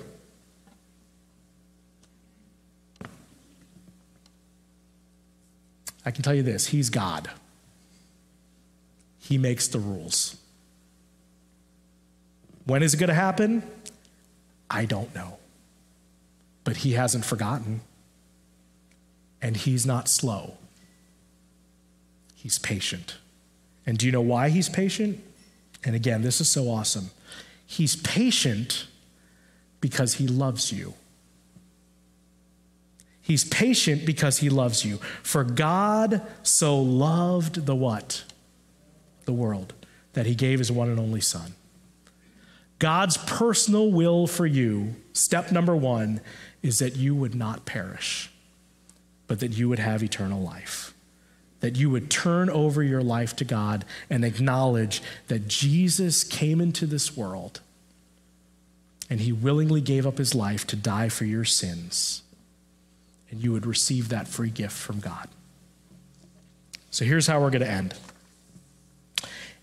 I 6.06 6.10
can 6.10 6.22
tell 6.22 6.34
you 6.34 6.42
this 6.42 6.68
He's 6.68 6.88
God, 6.88 7.30
He 9.18 9.36
makes 9.36 9.68
the 9.68 9.78
rules. 9.78 10.38
When 12.64 12.82
is 12.82 12.94
it 12.94 12.96
going 12.96 13.08
to 13.08 13.14
happen? 13.14 13.62
I 14.70 14.86
don't 14.86 15.14
know. 15.14 15.36
But 16.64 16.78
he 16.78 16.92
hasn't 16.92 17.24
forgotten. 17.24 17.80
And 19.40 19.56
he's 19.56 19.84
not 19.84 20.08
slow. 20.08 20.56
He's 22.34 22.58
patient. 22.58 23.18
And 23.86 23.98
do 23.98 24.06
you 24.06 24.12
know 24.12 24.20
why 24.20 24.48
he's 24.48 24.68
patient? 24.68 25.22
And 25.84 25.96
again, 25.96 26.22
this 26.22 26.40
is 26.40 26.48
so 26.48 26.68
awesome. 26.68 27.10
He's 27.66 27.96
patient 27.96 28.86
because 29.80 30.14
he 30.14 30.28
loves 30.28 30.72
you. 30.72 30.94
He's 33.20 33.44
patient 33.44 34.04
because 34.04 34.38
he 34.38 34.50
loves 34.50 34.84
you. 34.84 34.96
For 35.22 35.44
God 35.44 36.22
so 36.42 36.78
loved 36.78 37.66
the 37.66 37.74
what? 37.74 38.24
The 39.24 39.32
world, 39.32 39.74
that 40.12 40.26
he 40.26 40.34
gave 40.34 40.58
his 40.58 40.72
one 40.72 40.88
and 40.88 40.98
only 40.98 41.20
Son. 41.20 41.54
God's 42.80 43.16
personal 43.16 43.92
will 43.92 44.26
for 44.26 44.44
you, 44.44 44.96
step 45.12 45.52
number 45.52 45.76
one, 45.76 46.20
is 46.62 46.78
that 46.78 46.96
you 46.96 47.14
would 47.14 47.34
not 47.34 47.64
perish, 47.64 48.30
but 49.26 49.40
that 49.40 49.52
you 49.52 49.68
would 49.68 49.78
have 49.78 50.02
eternal 50.02 50.40
life. 50.40 50.94
That 51.60 51.76
you 51.76 51.90
would 51.90 52.10
turn 52.10 52.50
over 52.50 52.82
your 52.82 53.02
life 53.02 53.36
to 53.36 53.44
God 53.44 53.84
and 54.10 54.24
acknowledge 54.24 55.02
that 55.28 55.48
Jesus 55.48 56.24
came 56.24 56.60
into 56.60 56.86
this 56.86 57.16
world 57.16 57.60
and 59.12 59.20
he 59.20 59.30
willingly 59.30 59.82
gave 59.82 60.06
up 60.06 60.16
his 60.16 60.34
life 60.34 60.66
to 60.68 60.76
die 60.76 61.10
for 61.10 61.26
your 61.26 61.44
sins. 61.44 62.22
And 63.30 63.42
you 63.42 63.52
would 63.52 63.66
receive 63.66 64.08
that 64.08 64.26
free 64.26 64.48
gift 64.48 64.72
from 64.72 65.00
God. 65.00 65.28
So 66.90 67.04
here's 67.04 67.26
how 67.26 67.40
we're 67.40 67.50
going 67.50 67.62
to 67.62 67.70
end. 67.70 67.94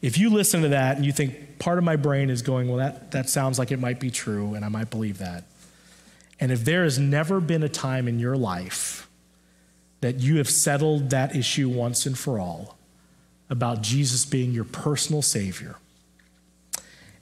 If 0.02 0.18
you 0.18 0.30
listen 0.30 0.62
to 0.62 0.70
that 0.70 0.98
and 0.98 1.06
you 1.06 1.12
think 1.12 1.60
part 1.60 1.78
of 1.78 1.84
my 1.84 1.96
brain 1.96 2.30
is 2.30 2.42
going, 2.42 2.68
well, 2.68 2.78
that, 2.78 3.12
that 3.12 3.28
sounds 3.28 3.60
like 3.60 3.72
it 3.72 3.80
might 3.80 4.00
be 4.00 4.12
true, 4.12 4.54
and 4.54 4.64
I 4.64 4.70
might 4.70 4.90
believe 4.90 5.18
that. 5.18 5.46
And 6.40 6.52
if 6.52 6.64
there 6.64 6.84
has 6.84 6.98
never 6.98 7.40
been 7.40 7.64
a 7.64 7.70
time 7.70 8.08
in 8.08 8.20
your 8.20 8.38
life 8.38 9.10
that 10.02 10.20
you 10.20 10.38
have 10.38 10.50
settled 10.50 11.10
that 11.10 11.36
issue 11.36 11.68
once 11.70 12.06
and 12.06 12.18
for 12.18 12.40
all 12.40 12.78
about 13.50 13.82
Jesus 13.82 14.26
being 14.26 14.52
your 14.52 14.64
personal 14.64 15.22
Savior, 15.22 15.76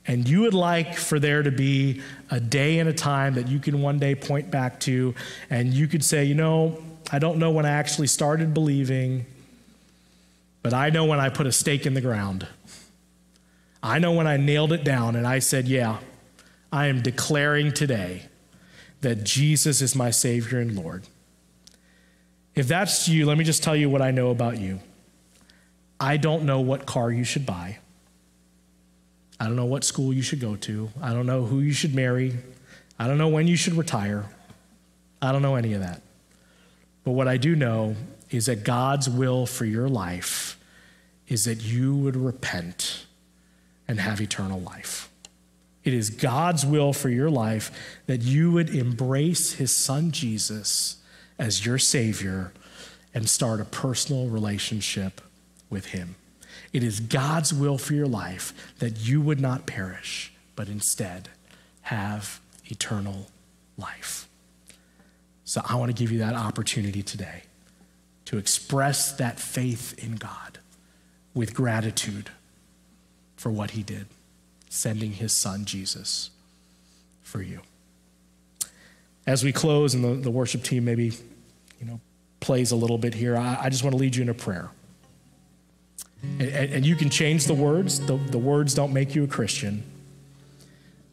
and 0.06 0.28
you 0.28 0.42
would 0.42 0.54
like 0.54 0.96
for 0.96 1.20
there 1.20 1.44
to 1.44 1.52
be 1.52 2.02
a 2.30 2.40
day 2.40 2.80
and 2.80 2.88
a 2.88 2.94
time 2.94 3.34
that 3.34 3.48
you 3.48 3.60
can 3.60 3.82
one 3.82 4.00
day 4.00 4.16
point 4.16 4.50
back 4.50 4.80
to, 4.82 5.14
and 5.50 5.74
you 5.74 5.88
could 5.88 6.04
say, 6.04 6.24
you 6.24 6.36
know, 6.36 6.82
I 7.12 7.20
don't 7.20 7.40
know 7.40 7.52
when 7.52 7.66
I 7.66 7.72
actually 7.72 8.08
started 8.08 8.54
believing, 8.54 9.26
but 10.62 10.74
I 10.74 10.90
know 10.90 11.06
when 11.06 11.20
I 11.20 11.30
put 11.30 11.48
a 11.48 11.52
stake 11.52 11.86
in 11.86 11.94
the 11.94 12.02
ground. 12.02 12.48
I 13.82 14.00
know 14.00 14.14
when 14.14 14.28
I 14.28 14.38
nailed 14.38 14.74
it 14.74 14.84
down 14.84 15.16
and 15.16 15.26
I 15.26 15.40
said, 15.40 15.68
Yeah, 15.68 16.00
I 16.72 16.88
am 16.88 17.02
declaring 17.02 17.72
today 17.72 18.24
that 19.02 19.24
Jesus 19.24 19.82
is 19.82 19.96
my 19.96 20.12
Savior 20.12 20.60
and 20.60 20.76
Lord. 20.76 21.04
If 22.56 22.68
that's 22.68 23.08
you, 23.08 23.26
let 23.26 23.38
me 23.38 23.44
just 23.44 23.64
tell 23.64 23.76
you 23.76 23.90
what 23.90 24.02
I 24.02 24.12
know 24.12 24.32
about 24.32 24.58
you. 24.58 24.80
I 26.00 26.18
don't 26.18 26.44
know 26.44 26.60
what 26.60 26.86
car 26.86 27.12
you 27.12 27.24
should 27.24 27.46
buy. 27.46 27.78
I 29.40 29.46
don't 29.46 29.56
know 29.56 29.66
what 29.66 29.84
school 29.84 30.14
you 30.14 30.22
should 30.22 30.40
go 30.40 30.56
to. 30.56 30.90
I 31.02 31.14
don't 31.14 31.28
know 31.28 31.44
who 31.44 31.60
you 31.60 31.74
should 31.74 31.94
marry. 31.94 32.36
I 32.98 33.08
don't 33.08 33.20
know 33.20 33.28
when 33.28 33.48
you 33.48 33.56
should 33.56 33.74
retire. 33.74 34.26
I 35.22 35.32
don't 35.32 35.42
know 35.42 35.56
any 35.56 35.74
of 35.74 35.82
that. 35.82 36.02
But 37.04 37.12
what 37.12 37.28
I 37.28 37.38
do 37.38 37.56
know 37.56 37.96
is 38.30 38.48
that 38.48 38.64
God's 38.64 39.10
will 39.10 39.46
for 39.46 39.66
your 39.66 39.88
life 39.88 40.60
is 41.28 41.46
that 41.46 41.62
you 41.62 41.96
would 41.96 42.16
repent 42.16 43.06
and 43.88 44.00
have 44.00 44.20
eternal 44.20 44.60
life. 44.60 45.07
It 45.88 45.94
is 45.94 46.10
God's 46.10 46.66
will 46.66 46.92
for 46.92 47.08
your 47.08 47.30
life 47.30 47.72
that 48.08 48.22
you 48.22 48.52
would 48.52 48.70
embrace 48.70 49.54
his 49.54 49.74
son 49.74 50.12
Jesus 50.12 50.98
as 51.40 51.66
your 51.66 51.78
Savior 51.78 52.52
and 53.14 53.30
start 53.30 53.62
a 53.62 53.66
personal 53.66 54.28
relationship 54.28 55.22
with 55.70 55.86
him. 55.86 56.16
It 56.74 56.84
is 56.84 57.00
God's 57.00 57.54
will 57.54 57.78
for 57.78 57.94
your 57.94 58.06
life 58.06 58.76
that 58.80 58.98
you 58.98 59.22
would 59.22 59.40
not 59.40 59.66
perish, 59.66 60.34
but 60.58 60.68
instead 60.68 61.30
have 61.84 62.42
eternal 62.66 63.28
life. 63.78 64.28
So 65.46 65.62
I 65.64 65.76
want 65.76 65.96
to 65.96 65.98
give 65.98 66.12
you 66.12 66.20
that 66.20 66.36
opportunity 66.36 67.02
today 67.02 67.44
to 68.26 68.38
express 68.38 69.14
that 69.14 69.40
faith 69.40 69.98
in 70.04 70.18
God 70.18 70.60
with 71.34 71.54
gratitude 71.54 72.30
for 73.38 73.52
what 73.52 73.72
he 73.72 73.84
did, 73.84 74.08
sending 74.70 75.14
his 75.14 75.36
son 75.36 75.66
Jesus 75.66 76.30
for 77.22 77.42
you. 77.42 77.62
As 79.26 79.44
we 79.44 79.52
close, 79.52 79.94
and 79.94 80.04
the, 80.04 80.16
the 80.16 80.32
worship 80.32 80.64
team 80.64 80.86
maybe, 80.86 81.12
you 81.80 81.86
know, 81.86 82.00
plays 82.40 82.72
a 82.72 82.76
little 82.76 82.98
bit 82.98 83.14
here, 83.14 83.36
I, 83.36 83.58
I 83.64 83.70
just 83.70 83.84
want 83.84 83.94
to 83.94 83.98
lead 83.98 84.16
you 84.16 84.24
in 84.24 84.30
a 84.30 84.34
prayer. 84.34 84.70
And, 86.24 86.42
and 86.42 86.86
you 86.86 86.96
can 86.96 87.10
change 87.10 87.46
the 87.46 87.54
words, 87.54 88.06
the, 88.06 88.18
the 88.18 88.38
words 88.38 88.74
don't 88.74 88.94
make 88.94 89.16
you 89.16 89.24
a 89.24 89.28
Christian. 89.28 89.84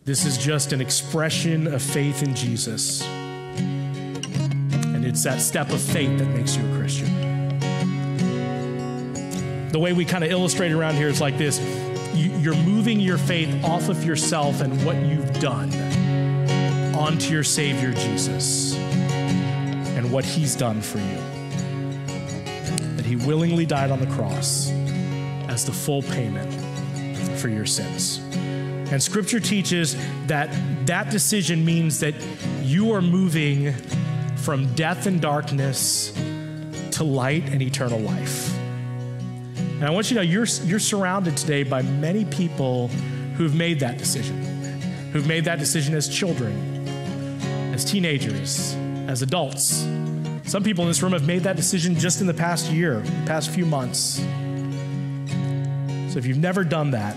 This 0.04 0.24
is 0.24 0.38
just 0.38 0.72
an 0.72 0.80
expression 0.80 1.66
of 1.66 1.82
faith 1.82 2.22
in 2.22 2.34
Jesus. 2.34 3.02
And 3.02 5.04
it's 5.04 5.22
that 5.24 5.40
step 5.40 5.70
of 5.70 5.80
faith 5.80 6.18
that 6.18 6.26
makes 6.26 6.56
you 6.56 6.72
a 6.72 6.76
Christian. 6.76 7.22
The 9.70 9.78
way 9.78 9.92
we 9.92 10.04
kind 10.04 10.22
of 10.22 10.30
illustrate 10.30 10.72
around 10.72 10.94
here 10.94 11.08
is 11.08 11.20
like 11.20 11.36
this 11.36 11.58
you're 12.14 12.56
moving 12.56 13.00
your 13.00 13.18
faith 13.18 13.64
off 13.64 13.88
of 13.88 14.04
yourself 14.04 14.60
and 14.60 14.84
what 14.84 14.96
you've 14.96 15.32
done 15.40 15.72
onto 16.94 17.32
your 17.32 17.44
Savior 17.44 17.92
Jesus 17.92 18.74
and 18.76 20.10
what 20.12 20.24
He's 20.24 20.54
done 20.54 20.80
for 20.80 20.98
you. 20.98 21.18
That 22.96 23.04
He 23.04 23.16
willingly 23.16 23.66
died 23.66 23.90
on 23.90 24.00
the 24.00 24.06
cross 24.06 24.70
as 25.48 25.64
the 25.64 25.72
full 25.72 26.02
payment 26.02 26.52
for 27.38 27.48
your 27.48 27.66
sins. 27.66 28.18
And 28.92 29.02
Scripture 29.02 29.40
teaches 29.40 29.96
that 30.26 30.50
that 30.86 31.10
decision 31.10 31.64
means 31.64 32.00
that 32.00 32.14
you 32.62 32.92
are 32.92 33.02
moving 33.02 33.72
from 34.36 34.72
death 34.74 35.06
and 35.06 35.20
darkness 35.20 36.12
to 36.92 37.02
light 37.02 37.48
and 37.48 37.60
eternal 37.62 37.98
life. 37.98 38.56
And 39.74 39.84
I 39.84 39.90
want 39.90 40.10
you 40.10 40.14
to 40.14 40.22
know 40.22 40.30
you're, 40.30 40.46
you're 40.64 40.78
surrounded 40.78 41.36
today 41.36 41.64
by 41.64 41.82
many 41.82 42.24
people 42.24 42.88
who've 43.36 43.54
made 43.54 43.80
that 43.80 43.98
decision, 43.98 44.42
who've 45.12 45.26
made 45.26 45.44
that 45.46 45.58
decision 45.58 45.94
as 45.94 46.08
children, 46.08 46.86
as 47.74 47.84
teenagers, 47.84 48.74
as 49.08 49.22
adults. 49.22 49.84
Some 50.44 50.62
people 50.62 50.84
in 50.84 50.90
this 50.90 51.02
room 51.02 51.12
have 51.12 51.26
made 51.26 51.42
that 51.42 51.56
decision 51.56 51.96
just 51.96 52.20
in 52.20 52.28
the 52.28 52.34
past 52.34 52.70
year, 52.70 53.02
past 53.26 53.50
few 53.50 53.66
months. 53.66 54.20
So 56.12 56.18
if 56.18 56.26
you've 56.26 56.38
never 56.38 56.62
done 56.62 56.92
that, 56.92 57.16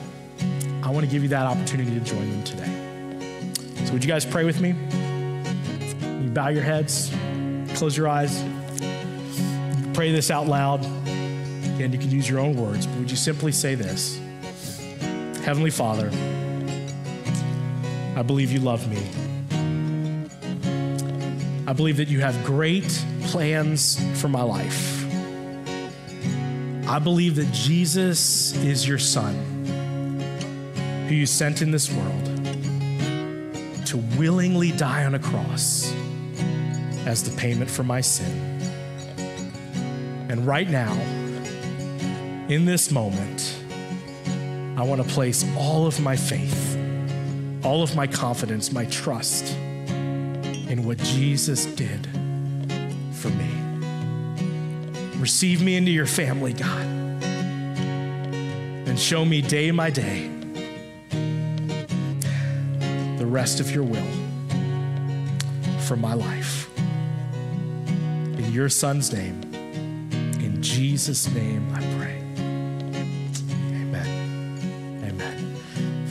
I 0.82 0.90
want 0.90 1.06
to 1.06 1.12
give 1.12 1.22
you 1.22 1.30
that 1.30 1.46
opportunity 1.46 1.92
to 1.92 2.00
join 2.00 2.30
them 2.32 2.44
today. 2.44 3.86
So 3.86 3.94
would 3.94 4.04
you 4.04 4.10
guys 4.10 4.26
pray 4.26 4.46
with 4.46 4.60
me? 4.60 4.70
You 6.24 6.32
bow 6.32 6.48
your 6.48 6.64
heads, 6.64 7.14
close 7.76 7.96
your 7.96 8.08
eyes, 8.08 8.44
pray 9.94 10.12
this 10.12 10.32
out 10.32 10.48
loud. 10.48 10.84
Again, 11.78 11.94
you 11.94 12.00
can 12.00 12.10
use 12.10 12.28
your 12.28 12.40
own 12.40 12.56
words, 12.56 12.88
but 12.88 12.98
would 12.98 13.12
you 13.12 13.16
simply 13.16 13.52
say 13.52 13.76
this? 13.76 14.20
Heavenly 15.46 15.70
Father, 15.70 16.10
I 18.16 18.24
believe 18.24 18.52
you 18.52 18.62
love 18.62 18.90
me. 18.90 18.98
I 21.68 21.74
believe 21.74 21.98
that 21.98 22.08
you 22.08 22.20
have 22.20 22.44
great 22.44 22.88
plans 23.26 24.00
for 24.20 24.28
my 24.28 24.42
life. 24.42 25.06
I 26.88 26.98
believe 26.98 27.36
that 27.36 27.52
Jesus 27.52 28.56
is 28.64 28.88
your 28.88 28.98
Son, 28.98 29.36
who 31.08 31.14
you 31.14 31.28
sent 31.28 31.62
in 31.62 31.70
this 31.70 31.92
world 31.94 32.26
to 33.86 33.98
willingly 34.18 34.72
die 34.72 35.06
on 35.06 35.14
a 35.14 35.20
cross 35.20 35.94
as 37.06 37.22
the 37.22 37.38
payment 37.38 37.70
for 37.70 37.84
my 37.84 38.02
sin. 38.02 38.32
And 40.28 40.48
right 40.48 40.68
now, 40.68 41.00
in 42.50 42.64
this 42.66 42.92
moment, 42.92 43.58
I 44.78 44.84
want 44.84 45.02
to 45.02 45.08
place 45.08 45.46
all 45.58 45.86
of 45.86 46.00
my 46.00 46.16
faith, 46.16 46.78
all 47.64 47.84
of 47.84 47.94
my 47.96 48.08
confidence, 48.08 48.72
my 48.72 48.86
trust 48.86 49.54
in 49.54 50.86
what 50.86 50.98
Jesus 51.00 51.66
did 51.66 52.08
for 53.14 53.30
me. 53.30 53.50
Receive 55.18 55.62
me 55.62 55.76
into 55.76 55.92
your 55.92 56.06
family, 56.06 56.54
God. 56.54 56.86
And 58.88 58.98
show 58.98 59.26
me 59.26 59.42
day 59.42 59.72
by 59.72 59.90
day 59.90 60.30
the 63.18 63.26
rest 63.26 63.60
of 63.60 63.72
your 63.72 63.84
will 63.84 64.08
for 65.82 65.98
my 65.98 66.14
life. 66.14 66.70
In 68.38 68.54
your 68.54 68.70
son's 68.70 69.12
name, 69.12 69.42
in 70.40 70.62
Jesus' 70.62 71.28
name, 71.34 71.70
I 71.74 71.80
pray. 71.80 71.97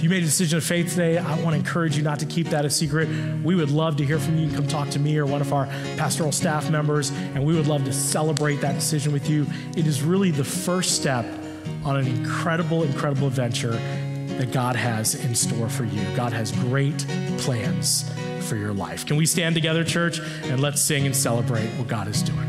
You 0.07 0.11
made 0.11 0.22
a 0.22 0.26
decision 0.26 0.57
of 0.57 0.62
faith 0.62 0.90
today, 0.90 1.18
I 1.18 1.34
want 1.40 1.54
to 1.54 1.57
encourage 1.57 1.96
you 1.96 2.04
not 2.04 2.20
to 2.20 2.26
keep 2.26 2.46
that 2.50 2.64
a 2.64 2.70
secret. 2.70 3.09
We 3.42 3.57
would 3.57 3.72
love 3.72 3.96
to 3.96 4.04
hear 4.04 4.20
from 4.20 4.38
you. 4.38 4.46
Can 4.46 4.54
come 4.54 4.68
talk 4.68 4.88
to 4.90 5.00
me 5.00 5.18
or 5.18 5.26
one 5.26 5.40
of 5.40 5.52
our 5.52 5.66
pastoral 5.96 6.30
staff 6.30 6.70
members, 6.70 7.11
and 7.11 7.44
we 7.44 7.57
would 7.57 7.66
love 7.66 7.84
to 7.86 7.92
celebrate 7.92 8.61
that 8.61 8.76
decision 8.76 9.12
with 9.12 9.28
you. 9.28 9.48
It 9.76 9.84
is 9.84 10.02
really 10.02 10.30
the 10.30 10.44
first 10.44 10.94
step 10.94 11.26
on 11.84 11.96
an 11.96 12.07
incredible, 12.07 12.84
incredible 12.84 13.26
adventure 13.26 13.72
that 14.38 14.52
God 14.52 14.76
has 14.76 15.16
in 15.16 15.34
store 15.34 15.68
for 15.68 15.82
you. 15.82 16.00
God 16.14 16.32
has 16.32 16.52
great 16.52 16.98
plans 17.38 18.09
for 18.42 18.54
your 18.54 18.72
life. 18.72 19.07
Can 19.07 19.16
we 19.16 19.26
stand 19.26 19.57
together, 19.57 19.82
church, 19.82 20.20
and 20.44 20.61
let's 20.61 20.80
sing 20.80 21.04
and 21.04 21.16
celebrate 21.16 21.66
what 21.70 21.88
God 21.88 22.07
is 22.07 22.22
doing? 22.22 22.45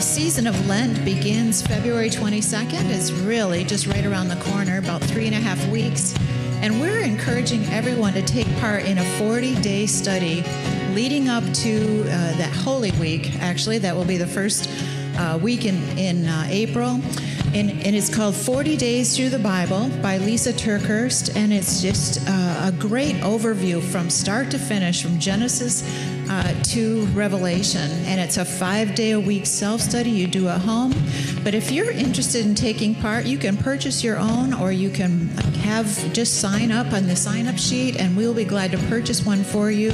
Season 0.00 0.46
of 0.46 0.66
Lent 0.66 1.04
begins 1.04 1.62
February 1.62 2.10
22nd. 2.10 2.90
It's 2.90 3.10
really 3.10 3.64
just 3.64 3.86
right 3.86 4.04
around 4.04 4.28
the 4.28 4.36
corner, 4.36 4.78
about 4.78 5.02
three 5.02 5.26
and 5.26 5.34
a 5.34 5.38
half 5.38 5.64
weeks. 5.68 6.14
And 6.62 6.80
we're 6.80 7.00
encouraging 7.00 7.64
everyone 7.66 8.12
to 8.14 8.22
take 8.22 8.46
part 8.58 8.84
in 8.84 8.98
a 8.98 9.04
40 9.18 9.54
day 9.62 9.86
study 9.86 10.44
leading 10.92 11.28
up 11.28 11.44
to 11.54 12.02
uh, 12.02 12.36
that 12.36 12.52
Holy 12.52 12.90
Week, 12.92 13.34
actually. 13.40 13.78
That 13.78 13.94
will 13.94 14.04
be 14.04 14.16
the 14.16 14.26
first 14.26 14.68
uh, 15.16 15.38
week 15.40 15.64
in, 15.64 15.76
in 15.98 16.26
uh, 16.26 16.46
April. 16.48 17.00
And, 17.54 17.70
and, 17.70 17.96
it's 17.96 18.14
called 18.14 18.34
40 18.34 18.76
Days 18.76 19.16
Through 19.16 19.30
the 19.30 19.38
Bible 19.38 19.88
by 20.02 20.18
Lysa 20.18 20.52
TerKeurst. 20.52 21.34
And 21.34 21.50
it's 21.50 21.80
just 21.80 22.20
uh, 22.28 22.66
a 22.66 22.72
great 22.72 23.16
overview 23.16 23.82
from 23.82 24.10
start 24.10 24.50
to 24.50 24.58
finish, 24.58 25.02
from 25.02 25.18
Genesis 25.18 25.82
uh, 26.28 26.54
to 26.64 27.06
Revelation. 27.06 27.90
And 28.04 28.20
it's 28.20 28.36
a 28.36 28.44
five 28.44 28.94
day 28.94 29.12
a 29.12 29.20
week 29.20 29.46
self 29.46 29.80
study 29.80 30.10
you 30.10 30.26
do 30.26 30.48
at 30.48 30.60
home. 30.60 30.92
But 31.48 31.54
if 31.54 31.70
you're 31.70 31.90
interested 31.90 32.44
in 32.44 32.54
taking 32.54 32.94
part, 32.94 33.24
you 33.24 33.38
can 33.38 33.56
purchase 33.56 34.04
your 34.04 34.18
own 34.18 34.52
or 34.52 34.70
you 34.70 34.90
can 34.90 35.28
have 35.64 35.86
just 36.12 36.42
sign 36.42 36.70
up 36.70 36.92
on 36.92 37.06
the 37.06 37.16
sign 37.16 37.46
up 37.46 37.56
sheet, 37.56 37.98
and 37.98 38.14
we'll 38.14 38.34
be 38.34 38.44
glad 38.44 38.70
to 38.72 38.78
purchase 38.88 39.24
one 39.24 39.42
for 39.42 39.70
you. 39.70 39.90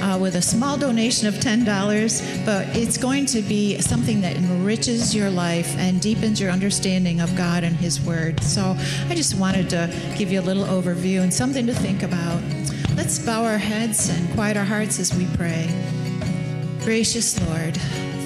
Uh, 0.00 0.16
with 0.20 0.36
a 0.36 0.42
small 0.42 0.76
donation 0.76 1.26
of 1.26 1.34
$10, 1.34 2.46
but 2.46 2.68
it's 2.76 2.96
going 2.96 3.26
to 3.26 3.42
be 3.42 3.80
something 3.80 4.20
that 4.20 4.36
enriches 4.36 5.12
your 5.16 5.30
life 5.30 5.76
and 5.78 6.00
deepens 6.00 6.40
your 6.40 6.52
understanding 6.52 7.20
of 7.20 7.34
God 7.34 7.64
and 7.64 7.74
His 7.74 8.00
Word. 8.00 8.40
So 8.44 8.76
I 9.08 9.16
just 9.16 9.36
wanted 9.36 9.68
to 9.70 9.92
give 10.16 10.30
you 10.30 10.38
a 10.38 10.46
little 10.46 10.64
overview 10.64 11.22
and 11.22 11.34
something 11.34 11.66
to 11.66 11.74
think 11.74 12.04
about. 12.04 12.40
Let's 12.94 13.18
bow 13.18 13.42
our 13.42 13.58
heads 13.58 14.10
and 14.10 14.32
quiet 14.34 14.56
our 14.56 14.64
hearts 14.64 15.00
as 15.00 15.12
we 15.12 15.26
pray. 15.34 15.68
Gracious 16.84 17.44
Lord, 17.48 17.76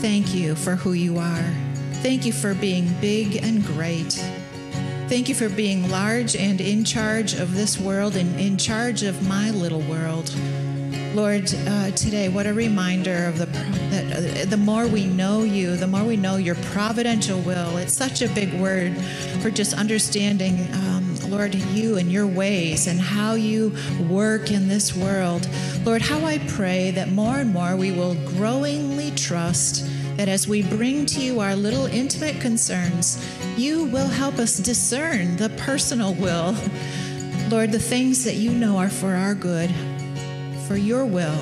thank 0.03 0.35
you 0.35 0.55
for 0.55 0.77
who 0.77 0.93
you 0.93 1.16
are. 1.16 1.68
Thank 2.01 2.24
you 2.24 2.32
for 2.32 2.55
being 2.55 2.88
big 3.01 3.36
and 3.42 3.64
great. 3.64 4.12
Thank 5.09 5.28
you 5.28 5.34
for 5.34 5.49
being 5.49 5.90
large 5.90 6.36
and 6.36 6.61
in 6.61 6.84
charge 6.84 7.34
of 7.34 7.57
this 7.57 7.76
world 7.76 8.14
and 8.14 8.38
in 8.38 8.57
charge 8.57 9.03
of 9.03 9.26
my 9.26 9.51
little 9.51 9.80
world. 9.80 10.32
Lord, 11.12 11.53
uh, 11.66 11.90
today, 11.90 12.28
what 12.28 12.46
a 12.46 12.55
reminder 12.55 13.24
of 13.24 13.38
the 13.38 13.46
that 13.46 14.12
uh, 14.12 14.44
the 14.49 14.57
more 14.57 14.86
we 14.86 15.07
know 15.07 15.42
you, 15.42 15.76
the 15.76 15.88
more 15.88 16.05
we 16.05 16.16
know 16.16 16.36
your 16.36 16.55
providential 16.70 17.40
will. 17.40 17.76
It's 17.78 17.94
such 17.94 18.22
a 18.22 18.28
big 18.28 18.55
word 18.61 18.96
for 19.42 19.51
just 19.51 19.74
understanding, 19.74 20.68
um, 20.74 21.16
Lord, 21.28 21.57
you 21.57 21.96
and 21.96 22.12
your 22.12 22.28
ways 22.28 22.86
and 22.86 23.01
how 23.01 23.34
you 23.34 23.74
work 24.09 24.53
in 24.53 24.68
this 24.68 24.94
world. 24.94 25.49
Lord, 25.84 26.03
how 26.03 26.24
I 26.24 26.38
pray 26.46 26.92
that 26.92 27.11
more 27.11 27.38
and 27.38 27.53
more 27.53 27.74
we 27.74 27.90
will 27.90 28.14
growingly 28.26 29.11
trust 29.11 29.84
that 30.19 30.29
as 30.29 30.47
we 30.47 30.62
bring 30.62 31.07
to 31.07 31.21
you 31.21 31.41
our 31.41 31.57
little 31.57 31.87
intimate 31.87 32.41
concerns, 32.41 33.25
you 33.57 33.85
will 33.85 34.09
help 34.09 34.39
us 34.39 34.59
discern 34.59 35.37
the 35.37 35.49
personal 35.51 36.12
will. 36.14 36.55
Lord, 37.49 37.73
the 37.73 37.79
things 37.79 38.25
that 38.25 38.35
you 38.35 38.51
know 38.51 38.77
are 38.77 38.91
for 38.91 39.14
our 39.14 39.35
good 39.35 39.73
for 40.69 40.77
your 40.77 41.07
will, 41.07 41.39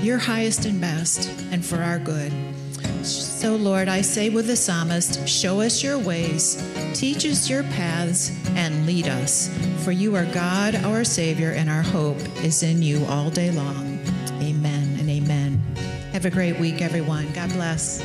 your 0.00 0.18
highest 0.18 0.66
and 0.66 0.78
best, 0.78 1.30
and 1.50 1.64
for 1.64 1.78
our 1.78 1.98
good. 1.98 2.30
So, 3.02 3.56
Lord, 3.56 3.88
I 3.88 4.02
say 4.02 4.28
with 4.28 4.46
the 4.48 4.56
psalmist, 4.56 5.26
show 5.26 5.62
us 5.62 5.82
your 5.82 5.98
ways, 5.98 6.62
teach 6.92 7.24
us 7.24 7.48
your 7.48 7.62
paths, 7.62 8.30
and 8.50 8.84
lead 8.84 9.08
us. 9.08 9.48
For 9.82 9.92
you 9.92 10.14
are 10.14 10.26
God, 10.26 10.74
our 10.74 11.04
Savior, 11.04 11.52
and 11.52 11.70
our 11.70 11.80
hope 11.80 12.18
is 12.44 12.62
in 12.62 12.82
you 12.82 13.02
all 13.06 13.30
day 13.30 13.50
long. 13.50 13.87
Have 16.18 16.26
a 16.26 16.30
great 16.30 16.58
week, 16.58 16.82
everyone. 16.82 17.30
God 17.32 17.48
bless. 17.52 17.98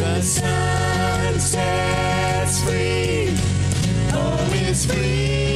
The 0.00 0.20
son 0.20 1.38
sets 1.38 2.60
free 2.64 3.28
is 4.68 4.84
free. 4.84 5.53